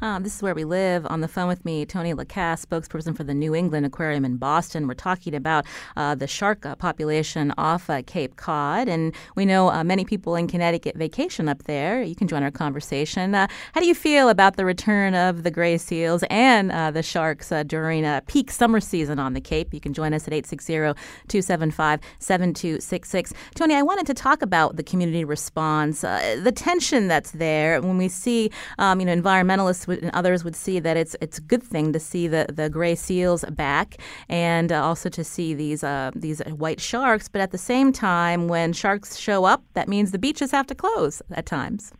Um, 0.00 0.22
this 0.22 0.36
is 0.36 0.42
where 0.42 0.54
we 0.54 0.64
live. 0.64 1.06
On 1.06 1.20
the 1.20 1.28
phone 1.28 1.48
with 1.48 1.64
me, 1.64 1.86
Tony 1.86 2.12
Lacasse, 2.14 2.66
spokesperson 2.66 3.16
for 3.16 3.24
the 3.24 3.34
New 3.34 3.54
England 3.54 3.86
Aquarium 3.86 4.24
in 4.24 4.36
Boston. 4.36 4.86
We're 4.86 4.94
talking 4.94 5.34
about 5.34 5.66
uh, 5.96 6.14
the 6.14 6.26
shark 6.26 6.64
uh, 6.64 6.76
population 6.76 7.52
off 7.58 7.90
uh, 7.90 8.02
Cape 8.06 8.36
Cod, 8.36 8.88
and 8.88 9.14
we 9.36 9.44
know 9.44 9.70
uh, 9.70 9.84
many 9.84 10.04
people 10.04 10.36
in 10.36 10.46
Connecticut 10.46 10.96
vacation 10.96 11.48
up 11.48 11.64
there. 11.64 12.02
You 12.02 12.14
can 12.14 12.28
join 12.28 12.42
our 12.42 12.50
conversation. 12.50 13.34
Uh, 13.34 13.46
how 13.72 13.80
do 13.80 13.86
you 13.86 13.94
feel 13.94 14.28
about 14.28 14.56
the 14.56 14.64
return 14.64 15.14
of 15.14 15.42
the 15.42 15.50
gray 15.50 15.78
seals 15.78 16.24
and 16.30 16.72
uh, 16.72 16.90
the 16.90 17.02
sharks 17.02 17.52
during 17.66 18.20
peak 18.22 18.50
summer 18.50 18.80
season 18.80 19.18
on 19.18 19.34
the 19.34 19.40
Cape? 19.40 19.74
You 19.74 19.80
can 19.80 19.92
join 19.92 20.14
us 20.14 20.26
at 20.26 20.32
860-275-7266. 20.34 23.32
Tony, 23.54 23.74
I 23.74 23.82
wanted 23.82 24.06
to 24.06 24.14
talk 24.14 24.42
about 24.42 24.76
the 24.76 24.82
community 24.82 25.24
response, 25.24 26.00
the 26.02 26.52
tension 26.54 27.08
that's 27.08 27.32
there 27.32 27.80
when 27.80 27.98
we 27.98 28.08
see, 28.08 28.50
um, 28.78 29.00
you 29.00 29.06
know, 29.06 29.12
environmental 29.12 29.61
analysts 29.62 29.86
would, 29.86 30.02
and 30.02 30.10
others 30.12 30.42
would 30.44 30.56
see 30.56 30.80
that 30.80 30.96
it's 30.96 31.14
it's 31.20 31.38
a 31.38 31.40
good 31.40 31.62
thing 31.62 31.92
to 31.92 32.00
see 32.00 32.26
the, 32.26 32.46
the 32.52 32.68
gray 32.68 32.94
seals 32.94 33.44
back 33.50 33.96
and 34.28 34.72
uh, 34.72 34.82
also 34.82 35.08
to 35.08 35.22
see 35.22 35.54
these 35.54 35.84
uh, 35.84 36.10
these 36.16 36.40
white 36.64 36.80
sharks. 36.80 37.28
But 37.28 37.40
at 37.40 37.52
the 37.52 37.58
same 37.58 37.92
time, 37.92 38.48
when 38.48 38.72
sharks 38.72 39.16
show 39.16 39.44
up, 39.44 39.62
that 39.74 39.88
means 39.88 40.10
the 40.10 40.18
beaches 40.18 40.50
have 40.50 40.66
to 40.66 40.74
close 40.74 41.22
at 41.30 41.46
times. 41.46 41.92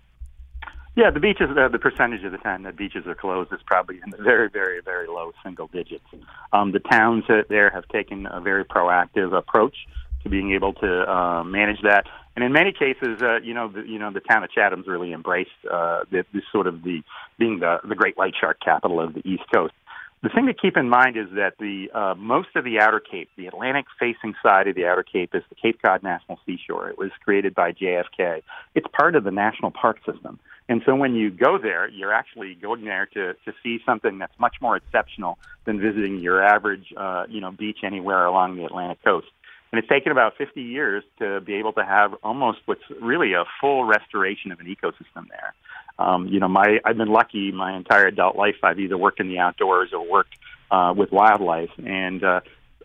Yeah, 0.94 1.10
the 1.10 1.20
beaches, 1.20 1.48
uh, 1.56 1.68
the 1.68 1.78
percentage 1.78 2.22
of 2.22 2.32
the 2.32 2.38
time 2.38 2.64
that 2.64 2.76
beaches 2.76 3.06
are 3.06 3.14
closed 3.14 3.50
is 3.50 3.60
probably 3.64 3.98
in 4.04 4.10
the 4.10 4.18
very, 4.18 4.50
very, 4.50 4.82
very 4.82 5.06
low 5.06 5.32
single 5.42 5.68
digits. 5.68 6.04
Um, 6.52 6.72
the 6.72 6.80
towns 6.80 7.24
there 7.48 7.70
have 7.70 7.88
taken 7.88 8.26
a 8.26 8.42
very 8.42 8.64
proactive 8.64 9.32
approach 9.32 9.76
to 10.22 10.28
being 10.28 10.52
able 10.52 10.74
to 10.74 11.10
uh, 11.10 11.44
manage 11.44 11.80
that. 11.82 12.04
And 12.34 12.44
in 12.44 12.52
many 12.52 12.72
cases, 12.72 13.20
uh, 13.20 13.40
you 13.42 13.52
know, 13.52 13.68
the, 13.68 13.82
you 13.82 13.98
know, 13.98 14.10
the 14.10 14.20
town 14.20 14.42
of 14.42 14.50
Chatham's 14.50 14.86
really 14.86 15.12
embraced 15.12 15.50
uh, 15.70 16.04
this, 16.10 16.24
this 16.32 16.44
sort 16.50 16.66
of 16.66 16.82
the 16.82 17.02
being 17.38 17.60
the 17.60 17.80
the 17.86 17.94
great 17.94 18.16
white 18.16 18.34
shark 18.38 18.58
capital 18.60 19.00
of 19.00 19.14
the 19.14 19.26
East 19.28 19.44
Coast. 19.52 19.74
The 20.22 20.28
thing 20.28 20.46
to 20.46 20.54
keep 20.54 20.76
in 20.76 20.88
mind 20.88 21.16
is 21.16 21.26
that 21.32 21.54
the 21.58 21.90
uh, 21.92 22.14
most 22.14 22.50
of 22.54 22.64
the 22.64 22.78
Outer 22.78 23.00
Cape, 23.00 23.28
the 23.36 23.48
Atlantic-facing 23.48 24.34
side 24.40 24.68
of 24.68 24.76
the 24.76 24.86
Outer 24.86 25.02
Cape, 25.02 25.34
is 25.34 25.42
the 25.48 25.56
Cape 25.56 25.82
Cod 25.82 26.02
National 26.02 26.38
Seashore. 26.46 26.88
It 26.88 26.96
was 26.96 27.10
created 27.24 27.54
by 27.54 27.72
JFK. 27.72 28.42
It's 28.76 28.86
part 28.92 29.16
of 29.16 29.24
the 29.24 29.32
national 29.32 29.72
park 29.72 29.98
system, 30.06 30.38
and 30.68 30.80
so 30.86 30.94
when 30.94 31.14
you 31.16 31.30
go 31.30 31.58
there, 31.58 31.88
you're 31.88 32.12
actually 32.12 32.54
going 32.54 32.84
there 32.84 33.06
to 33.14 33.34
to 33.34 33.52
see 33.62 33.80
something 33.84 34.18
that's 34.18 34.38
much 34.38 34.56
more 34.62 34.76
exceptional 34.76 35.38
than 35.64 35.80
visiting 35.80 36.20
your 36.20 36.42
average, 36.42 36.94
uh, 36.96 37.24
you 37.28 37.40
know, 37.40 37.50
beach 37.50 37.78
anywhere 37.82 38.24
along 38.24 38.56
the 38.56 38.64
Atlantic 38.64 39.02
coast. 39.02 39.26
And 39.72 39.78
it's 39.78 39.88
taken 39.88 40.12
about 40.12 40.36
50 40.36 40.60
years 40.60 41.02
to 41.18 41.40
be 41.40 41.54
able 41.54 41.72
to 41.74 41.84
have 41.84 42.14
almost 42.22 42.58
what's 42.66 42.82
really 43.00 43.32
a 43.32 43.44
full 43.58 43.84
restoration 43.84 44.52
of 44.52 44.60
an 44.60 44.66
ecosystem 44.66 45.28
there. 45.30 45.54
Um, 45.98 46.26
you 46.28 46.40
know, 46.40 46.48
my 46.48 46.78
I've 46.84 46.98
been 46.98 47.08
lucky 47.08 47.52
my 47.52 47.74
entire 47.74 48.06
adult 48.06 48.36
life. 48.36 48.56
I've 48.62 48.78
either 48.78 48.98
worked 48.98 49.18
in 49.18 49.28
the 49.28 49.38
outdoors 49.38 49.90
or 49.94 50.06
worked 50.06 50.36
uh, 50.70 50.92
with 50.94 51.10
wildlife, 51.10 51.70
and 51.78 52.22
uh, 52.22 52.40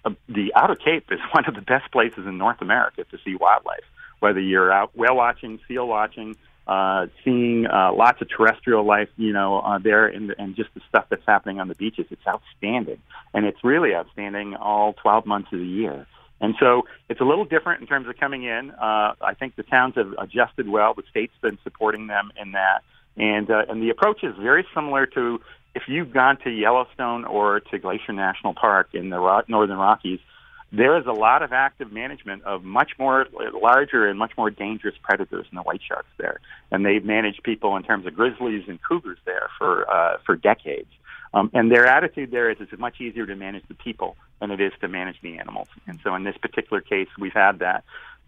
uh, 0.05 0.11
the 0.29 0.53
Outer 0.55 0.75
Cape 0.75 1.11
is 1.11 1.19
one 1.31 1.45
of 1.45 1.55
the 1.55 1.61
best 1.61 1.91
places 1.91 2.25
in 2.25 2.37
North 2.37 2.61
America 2.61 3.03
to 3.11 3.17
see 3.25 3.35
wildlife. 3.35 3.83
Whether 4.19 4.39
you're 4.39 4.71
out 4.71 4.95
whale 4.95 5.15
watching, 5.15 5.59
seal 5.67 5.87
watching, 5.87 6.35
uh, 6.67 7.07
seeing 7.23 7.67
uh, 7.67 7.93
lots 7.93 8.21
of 8.21 8.29
terrestrial 8.29 8.85
life, 8.85 9.09
you 9.15 9.31
know, 9.31 9.59
uh, 9.59 9.77
there, 9.77 10.07
and, 10.07 10.33
and 10.37 10.55
just 10.55 10.69
the 10.73 10.81
stuff 10.89 11.05
that's 11.09 11.25
happening 11.25 11.59
on 11.59 11.67
the 11.67 11.75
beaches, 11.75 12.05
it's 12.09 12.25
outstanding, 12.27 13.01
and 13.33 13.45
it's 13.45 13.63
really 13.63 13.93
outstanding 13.93 14.55
all 14.55 14.93
12 14.93 15.25
months 15.25 15.49
of 15.53 15.59
the 15.59 15.65
year. 15.65 16.07
And 16.39 16.55
so 16.59 16.83
it's 17.09 17.19
a 17.19 17.23
little 17.23 17.45
different 17.45 17.81
in 17.81 17.87
terms 17.87 18.07
of 18.07 18.17
coming 18.17 18.43
in. 18.43 18.71
Uh, 18.71 19.13
I 19.21 19.33
think 19.39 19.55
the 19.55 19.63
towns 19.63 19.95
have 19.95 20.13
adjusted 20.19 20.69
well. 20.69 20.93
The 20.93 21.03
state's 21.09 21.33
been 21.41 21.57
supporting 21.63 22.07
them 22.07 22.31
in 22.39 22.51
that. 22.51 22.83
And, 23.15 23.49
uh, 23.49 23.65
and 23.69 23.81
the 23.81 23.89
approach 23.89 24.23
is 24.23 24.35
very 24.39 24.65
similar 24.75 25.07
to 25.07 25.41
if 25.73 25.83
you've 25.87 26.11
gone 26.11 26.37
to 26.43 26.49
Yellowstone 26.49 27.25
or 27.25 27.59
to 27.59 27.77
Glacier 27.77 28.13
National 28.13 28.53
Park 28.53 28.89
in 28.93 29.09
the 29.09 29.43
Northern 29.47 29.77
Rockies, 29.77 30.19
there 30.71 30.97
is 30.97 31.05
a 31.05 31.11
lot 31.11 31.43
of 31.43 31.53
active 31.53 31.91
management 31.91 32.43
of 32.43 32.63
much 32.63 32.91
more 32.99 33.25
larger 33.61 34.07
and 34.07 34.19
much 34.19 34.31
more 34.37 34.49
dangerous 34.49 34.95
predators 35.01 35.45
than 35.49 35.55
the 35.55 35.61
white 35.61 35.81
sharks 35.87 36.09
there. 36.17 36.39
And 36.71 36.85
they've 36.85 37.03
managed 37.03 37.43
people 37.43 37.77
in 37.77 37.83
terms 37.83 38.05
of 38.05 38.15
grizzlies 38.15 38.63
and 38.67 38.79
cougars 38.81 39.19
there 39.25 39.49
for, 39.57 39.89
uh, 39.89 40.17
for 40.25 40.35
decades. 40.35 40.89
Um, 41.33 41.49
and 41.53 41.71
their 41.71 41.85
attitude 41.85 42.31
there 42.31 42.49
is 42.49 42.57
it's 42.59 42.71
much 42.79 43.01
easier 43.01 43.25
to 43.25 43.35
manage 43.35 43.67
the 43.67 43.73
people 43.73 44.15
than 44.39 44.51
it 44.51 44.61
is 44.61 44.71
to 44.81 44.87
manage 44.87 45.19
the 45.21 45.37
animals. 45.37 45.67
And 45.87 45.99
so 46.03 46.15
in 46.15 46.23
this 46.23 46.37
particular 46.37 46.81
case, 46.81 47.07
we've 47.19 47.33
had 47.33 47.59
that. 47.59 47.83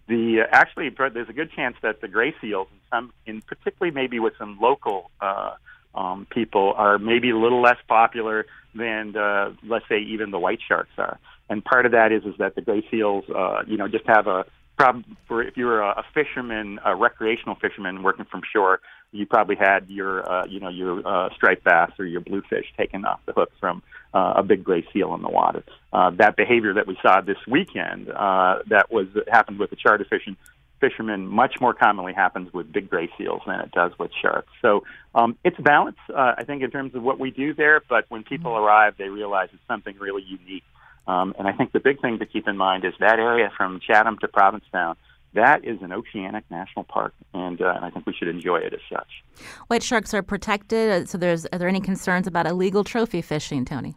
The 0.08 0.42
uh, 0.42 0.48
actually, 0.52 0.90
there's 0.90 1.30
a 1.30 1.34
good 1.34 1.52
chance 1.52 1.78
that 1.82 2.02
the 2.02 2.08
gray 2.08 2.36
seals, 2.42 2.68
in 2.72 2.80
some, 2.90 3.14
in 3.26 3.42
particularly 3.42 3.94
maybe 3.94 4.20
with 4.20 4.34
some 4.38 4.60
local 4.60 5.12
uh, 5.22 5.54
um, 5.96 6.28
people, 6.30 6.74
are 6.76 6.98
maybe 6.98 7.30
a 7.30 7.38
little 7.38 7.62
less 7.62 7.78
popular 7.88 8.46
than, 8.76 9.16
uh, 9.16 9.54
let's 9.64 9.88
say, 9.88 10.00
even 10.00 10.32
the 10.32 10.40
white 10.40 10.60
sharks 10.68 10.92
are. 10.98 11.20
And 11.50 11.64
part 11.64 11.86
of 11.86 11.92
that 11.94 12.12
is 12.12 12.24
is 12.26 12.36
that 12.38 12.56
the 12.56 12.62
gray 12.62 12.86
seals, 12.90 13.26
uh, 13.30 13.64
you 13.66 13.78
know, 13.78 13.88
just 13.88 14.06
have 14.08 14.28
a 14.28 14.46
problem 14.80 15.18
for 15.28 15.44
if 15.44 15.58
you're 15.58 15.82
a, 15.82 15.90
a 15.90 16.06
fisherman, 16.14 16.80
a 16.86 16.96
recreational 16.96 17.56
fisherman 17.56 18.02
working 18.02 18.26
from 18.26 18.42
shore 18.52 18.80
you 19.12 19.26
probably 19.26 19.56
had 19.56 19.90
your 19.90 20.30
uh, 20.30 20.46
you 20.46 20.60
know 20.60 20.70
your 20.70 21.06
uh, 21.08 21.30
striped 21.36 21.64
bass 21.64 21.92
or 22.00 22.06
your 22.06 22.22
bluefish 22.22 22.66
taken 22.78 23.06
off 23.06 23.20
the 23.26 23.34
hook 23.34 23.52
from 23.60 23.82
uh, 24.14 24.34
a 24.38 24.44
big 24.44 24.64
gray 24.64 24.86
seal 24.94 25.14
in 25.16 25.22
the 25.22 25.30
water. 25.30 25.64
Uh, 25.92 26.12
that 26.12 26.36
behavior 26.36 26.74
that 26.74 26.88
we 26.88 26.98
saw 27.02 27.22
this 27.22 27.38
weekend 27.48 28.10
uh, 28.10 28.60
that 28.68 28.92
was 28.92 29.08
happened 29.32 29.60
with 29.60 29.70
the 29.70 29.76
charter 29.76 30.06
fishing 30.10 30.38
fishermen 30.80 31.28
much 31.28 31.56
more 31.60 31.74
commonly 31.74 32.14
happens 32.14 32.54
with 32.54 32.72
big 32.72 32.90
gray 32.90 33.10
seals 33.18 33.42
than 33.46 33.60
it 33.60 33.72
does 33.72 33.92
with 34.00 34.12
sharks. 34.22 34.52
So 34.62 34.84
um, 35.14 35.38
it's 35.44 35.58
balance, 35.60 35.98
uh, 36.10 36.36
I 36.38 36.46
think, 36.46 36.64
in 36.64 36.72
terms 36.72 36.96
of 36.96 37.04
what 37.04 37.20
we 37.20 37.32
do 37.32 37.54
there. 37.54 37.82
But 37.90 38.06
when 38.08 38.24
people 38.24 38.52
mm-hmm. 38.52 38.64
arrive, 38.64 38.94
they 38.98 39.10
realize 39.10 39.50
it's 39.52 39.62
something 39.68 39.98
really 40.00 40.24
unique. 40.24 40.64
Um, 41.08 41.34
and 41.38 41.48
I 41.48 41.54
think 41.54 41.72
the 41.72 41.80
big 41.80 42.02
thing 42.02 42.20
to 42.20 42.26
keep 42.26 42.48
in 42.48 42.58
mind 42.58 42.86
is 42.86 42.94
that 43.00 43.20
area 43.20 43.52
from 43.56 43.80
Chatham 43.80 44.18
to 44.20 44.28
Provincetown 44.28 44.96
that 45.34 45.64
is 45.64 45.82
an 45.82 45.92
oceanic 45.92 46.44
national 46.50 46.86
park, 46.86 47.14
and, 47.34 47.62
uh, 47.62 47.74
and 47.76 47.86
I 47.86 47.92
think 47.92 48.06
we 48.08 48.14
should 48.14 48.28
enjoy 48.28 48.58
it 48.58 48.74
as 48.74 48.80
such. 48.92 49.24
White 49.68 49.84
sharks 49.84 50.14
are 50.14 50.24
protected, 50.24 50.90
uh, 50.90 51.06
so 51.06 51.18
there's 51.18 51.46
are 51.48 51.60
there 51.60 51.68
any 51.68 51.82
concerns 51.82 52.26
about 52.26 52.48
illegal 52.48 52.84
trophy 52.84 53.22
fishing, 53.22 53.64
Tony? 53.64 53.96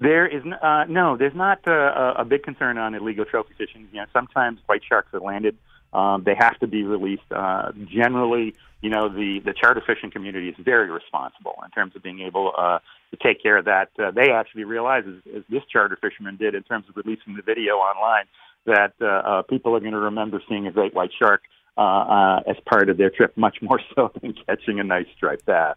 There 0.00 0.26
is 0.26 0.42
uh, 0.62 0.84
no, 0.88 1.18
there's 1.18 1.34
not 1.34 1.66
uh, 1.68 2.14
a 2.16 2.24
big 2.24 2.42
concern 2.42 2.78
on 2.78 2.94
illegal 2.94 3.26
trophy 3.26 3.52
fishing. 3.58 3.88
You 3.92 4.00
know, 4.00 4.06
sometimes 4.12 4.60
white 4.64 4.82
sharks 4.88 5.12
are 5.12 5.20
landed. 5.20 5.58
Um, 5.92 6.22
they 6.24 6.34
have 6.34 6.58
to 6.60 6.66
be 6.66 6.84
released. 6.84 7.30
Uh, 7.30 7.72
generally, 7.86 8.54
you 8.80 8.88
know, 8.88 9.10
the 9.10 9.40
the 9.44 9.52
charter 9.52 9.82
fishing 9.86 10.10
community 10.10 10.48
is 10.48 10.56
very 10.58 10.90
responsible 10.90 11.56
in 11.62 11.70
terms 11.72 11.94
of 11.94 12.02
being 12.02 12.20
able 12.20 12.54
uh, 12.56 12.78
to 13.10 13.16
take 13.16 13.42
care 13.42 13.56
of 13.56 13.64
that. 13.64 13.90
Uh, 13.98 14.10
they 14.10 14.30
actually 14.30 14.64
realize, 14.64 15.04
as, 15.06 15.36
as 15.36 15.42
this 15.48 15.62
charter 15.70 15.98
fisherman 16.00 16.36
did, 16.36 16.54
in 16.54 16.62
terms 16.62 16.86
of 16.88 16.96
releasing 16.96 17.34
the 17.36 17.42
video 17.42 17.74
online, 17.74 18.24
that 18.66 18.94
uh, 19.00 19.06
uh, 19.06 19.42
people 19.42 19.74
are 19.74 19.80
going 19.80 19.92
to 19.92 19.98
remember 19.98 20.42
seeing 20.48 20.66
a 20.66 20.72
great 20.72 20.94
white 20.94 21.10
shark 21.18 21.42
uh, 21.76 21.80
uh, 21.80 22.42
as 22.46 22.56
part 22.66 22.90
of 22.90 22.96
their 22.96 23.10
trip, 23.10 23.36
much 23.36 23.58
more 23.62 23.80
so 23.94 24.12
than 24.20 24.34
catching 24.46 24.80
a 24.80 24.84
nice 24.84 25.06
striped 25.16 25.46
bass. 25.46 25.76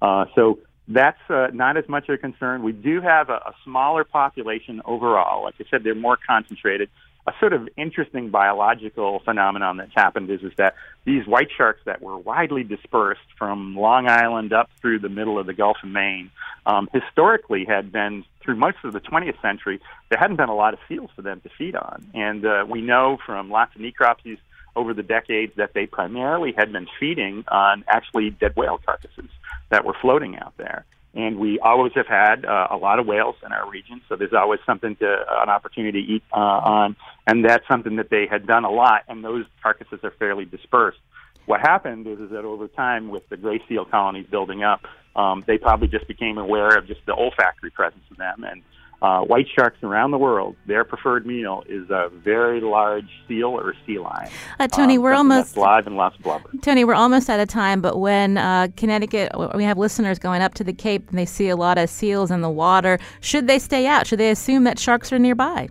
Uh, 0.00 0.24
so 0.34 0.58
that's 0.88 1.20
uh, 1.30 1.48
not 1.52 1.76
as 1.76 1.88
much 1.88 2.08
of 2.08 2.14
a 2.14 2.18
concern. 2.18 2.62
We 2.62 2.72
do 2.72 3.00
have 3.00 3.28
a, 3.28 3.34
a 3.34 3.54
smaller 3.64 4.04
population 4.04 4.82
overall. 4.84 5.44
Like 5.44 5.54
I 5.60 5.64
said, 5.70 5.84
they're 5.84 5.94
more 5.94 6.18
concentrated. 6.26 6.90
A 7.26 7.32
sort 7.38 7.52
of 7.52 7.68
interesting 7.76 8.30
biological 8.30 9.20
phenomenon 9.20 9.76
that's 9.76 9.94
happened 9.94 10.28
is, 10.30 10.42
is 10.42 10.52
that 10.56 10.74
these 11.04 11.26
white 11.26 11.48
sharks 11.56 11.80
that 11.84 12.02
were 12.02 12.18
widely 12.18 12.64
dispersed 12.64 13.20
from 13.38 13.76
Long 13.76 14.08
Island 14.08 14.52
up 14.52 14.70
through 14.80 14.98
the 14.98 15.08
middle 15.08 15.38
of 15.38 15.46
the 15.46 15.54
Gulf 15.54 15.76
of 15.82 15.88
Maine 15.88 16.30
um, 16.66 16.88
historically 16.92 17.64
had 17.64 17.92
been 17.92 18.24
through 18.40 18.56
most 18.56 18.78
of 18.84 18.92
the 18.92 19.00
20th 19.00 19.40
century, 19.40 19.80
there 20.08 20.18
hadn't 20.18 20.36
been 20.36 20.48
a 20.48 20.54
lot 20.54 20.74
of 20.74 20.80
seals 20.88 21.10
for 21.14 21.22
them 21.22 21.40
to 21.42 21.48
feed 21.56 21.76
on. 21.76 22.10
And 22.14 22.44
uh, 22.44 22.64
we 22.68 22.80
know 22.80 23.18
from 23.24 23.50
lots 23.50 23.74
of 23.76 23.82
necropsies 23.82 24.38
over 24.74 24.94
the 24.94 25.02
decades 25.02 25.52
that 25.56 25.74
they 25.74 25.86
primarily 25.86 26.52
had 26.56 26.72
been 26.72 26.86
feeding 26.98 27.44
on 27.48 27.84
actually 27.88 28.30
dead 28.30 28.56
whale 28.56 28.80
carcasses 28.84 29.30
that 29.70 29.84
were 29.84 29.94
floating 30.00 30.36
out 30.36 30.54
there. 30.56 30.84
And 31.14 31.38
we 31.38 31.58
always 31.58 31.92
have 31.94 32.06
had 32.06 32.46
uh, 32.46 32.68
a 32.70 32.76
lot 32.76 32.98
of 32.98 33.06
whales 33.06 33.36
in 33.44 33.52
our 33.52 33.68
region, 33.68 34.00
so 34.08 34.16
there's 34.16 34.32
always 34.32 34.60
something 34.64 34.96
to 34.96 35.24
an 35.42 35.50
opportunity 35.50 36.02
to 36.02 36.12
eat 36.14 36.22
uh, 36.32 36.36
on, 36.36 36.96
and 37.26 37.44
that's 37.44 37.66
something 37.68 37.96
that 37.96 38.08
they 38.08 38.26
had 38.26 38.46
done 38.46 38.64
a 38.64 38.70
lot. 38.70 39.02
And 39.08 39.22
those 39.22 39.44
carcasses 39.62 40.00
are 40.04 40.12
fairly 40.12 40.46
dispersed. 40.46 41.00
What 41.44 41.60
happened 41.60 42.06
is, 42.06 42.18
is 42.18 42.30
that 42.30 42.44
over 42.44 42.66
time, 42.68 43.10
with 43.10 43.28
the 43.28 43.36
gray 43.36 43.60
seal 43.68 43.84
colonies 43.84 44.26
building 44.30 44.62
up, 44.62 44.86
um, 45.14 45.44
they 45.46 45.58
probably 45.58 45.88
just 45.88 46.08
became 46.08 46.38
aware 46.38 46.78
of 46.78 46.86
just 46.86 47.04
the 47.04 47.12
olfactory 47.12 47.70
presence 47.70 48.04
of 48.10 48.16
them. 48.16 48.44
And 48.44 48.62
uh, 49.02 49.20
white 49.22 49.46
sharks 49.54 49.82
around 49.82 50.12
the 50.12 50.18
world, 50.18 50.54
their 50.66 50.84
preferred 50.84 51.26
meal 51.26 51.64
is 51.68 51.90
a 51.90 52.08
very 52.08 52.60
large 52.60 53.08
seal 53.26 53.48
or 53.48 53.74
sea 53.84 53.98
lion. 53.98 54.30
Uh, 54.60 54.68
Tony, 54.68 54.96
um, 54.96 55.02
we're 55.02 55.12
almost 55.12 55.56
live 55.56 55.88
and 55.88 55.96
lots 55.96 56.16
of 56.16 56.22
blubber. 56.22 56.48
Tony, 56.62 56.84
we're 56.84 56.94
almost 56.94 57.28
out 57.28 57.40
of 57.40 57.48
time. 57.48 57.80
But 57.80 57.98
when 57.98 58.38
uh, 58.38 58.68
Connecticut, 58.76 59.32
we 59.56 59.64
have 59.64 59.76
listeners 59.76 60.20
going 60.20 60.40
up 60.40 60.54
to 60.54 60.64
the 60.64 60.72
Cape 60.72 61.10
and 61.10 61.18
they 61.18 61.26
see 61.26 61.48
a 61.48 61.56
lot 61.56 61.78
of 61.78 61.90
seals 61.90 62.30
in 62.30 62.42
the 62.42 62.50
water, 62.50 63.00
should 63.20 63.48
they 63.48 63.58
stay 63.58 63.86
out? 63.86 64.06
Should 64.06 64.20
they 64.20 64.30
assume 64.30 64.62
that 64.64 64.78
sharks 64.78 65.12
are 65.12 65.18
nearby? 65.18 65.68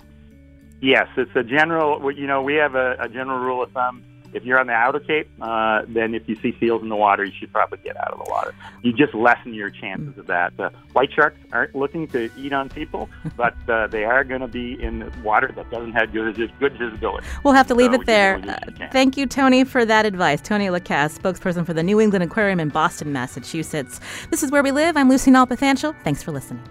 Yes, 0.81 1.07
it's 1.15 1.35
a 1.35 1.43
general. 1.43 2.11
You 2.11 2.27
know, 2.27 2.41
we 2.41 2.55
have 2.55 2.75
a, 2.75 2.97
a 2.99 3.07
general 3.07 3.39
rule 3.39 3.63
of 3.63 3.71
thumb 3.71 4.03
if 4.33 4.43
you're 4.43 4.59
on 4.59 4.67
the 4.67 4.73
outer 4.73 4.99
Cape, 4.99 5.29
uh, 5.41 5.81
then 5.87 6.13
if 6.15 6.27
you 6.29 6.35
see 6.35 6.55
seals 6.59 6.81
in 6.81 6.89
the 6.89 6.95
water, 6.95 7.23
you 7.23 7.33
should 7.37 7.51
probably 7.51 7.79
get 7.83 7.97
out 7.97 8.11
of 8.11 8.23
the 8.25 8.29
water. 8.31 8.53
You 8.83 8.93
just 8.93 9.13
lessen 9.13 9.53
your 9.53 9.69
chances 9.69 10.17
of 10.17 10.27
that. 10.27 10.53
Uh, 10.59 10.69
white 10.93 11.11
sharks 11.13 11.37
aren't 11.51 11.75
looking 11.75 12.07
to 12.09 12.29
eat 12.37 12.53
on 12.53 12.69
people, 12.69 13.09
but 13.37 13.55
uh, 13.69 13.87
they 13.87 14.03
are 14.03 14.23
going 14.23 14.41
to 14.41 14.47
be 14.47 14.81
in 14.81 15.11
water 15.23 15.51
that 15.55 15.69
doesn't 15.69 15.93
have 15.93 16.11
good, 16.11 16.35
good 16.59 16.73
visibility. 16.77 17.25
We'll 17.43 17.53
have 17.53 17.67
to 17.67 17.75
leave 17.75 17.93
So 17.93 18.01
it 18.01 18.05
there. 18.07 18.37
you 18.39 18.45
know, 18.45 18.57
you 18.79 18.85
Uh, 18.85 18.89
thank 18.91 19.17
you, 19.17 19.25
Tony, 19.25 19.63
for 19.63 19.85
that 19.85 20.05
advice. 20.05 20.41
Tony 20.41 20.67
Lacasse, 20.67 21.17
spokesperson 21.19 21.65
for 21.65 21.73
the 21.73 21.83
New 21.83 21.99
England 21.99 22.23
Aquarium 22.23 22.59
in 22.59 22.69
Boston, 22.69 23.11
Massachusetts. 23.13 23.99
This 24.29 24.43
is 24.43 24.51
Where 24.51 24.63
We 24.63 24.71
Live. 24.71 24.97
I'm 24.97 25.09
Lucy 25.09 25.31
Nalpathanchil. 25.31 25.95
Thanks 26.03 26.23
for 26.23 26.31
listening. 26.31 26.61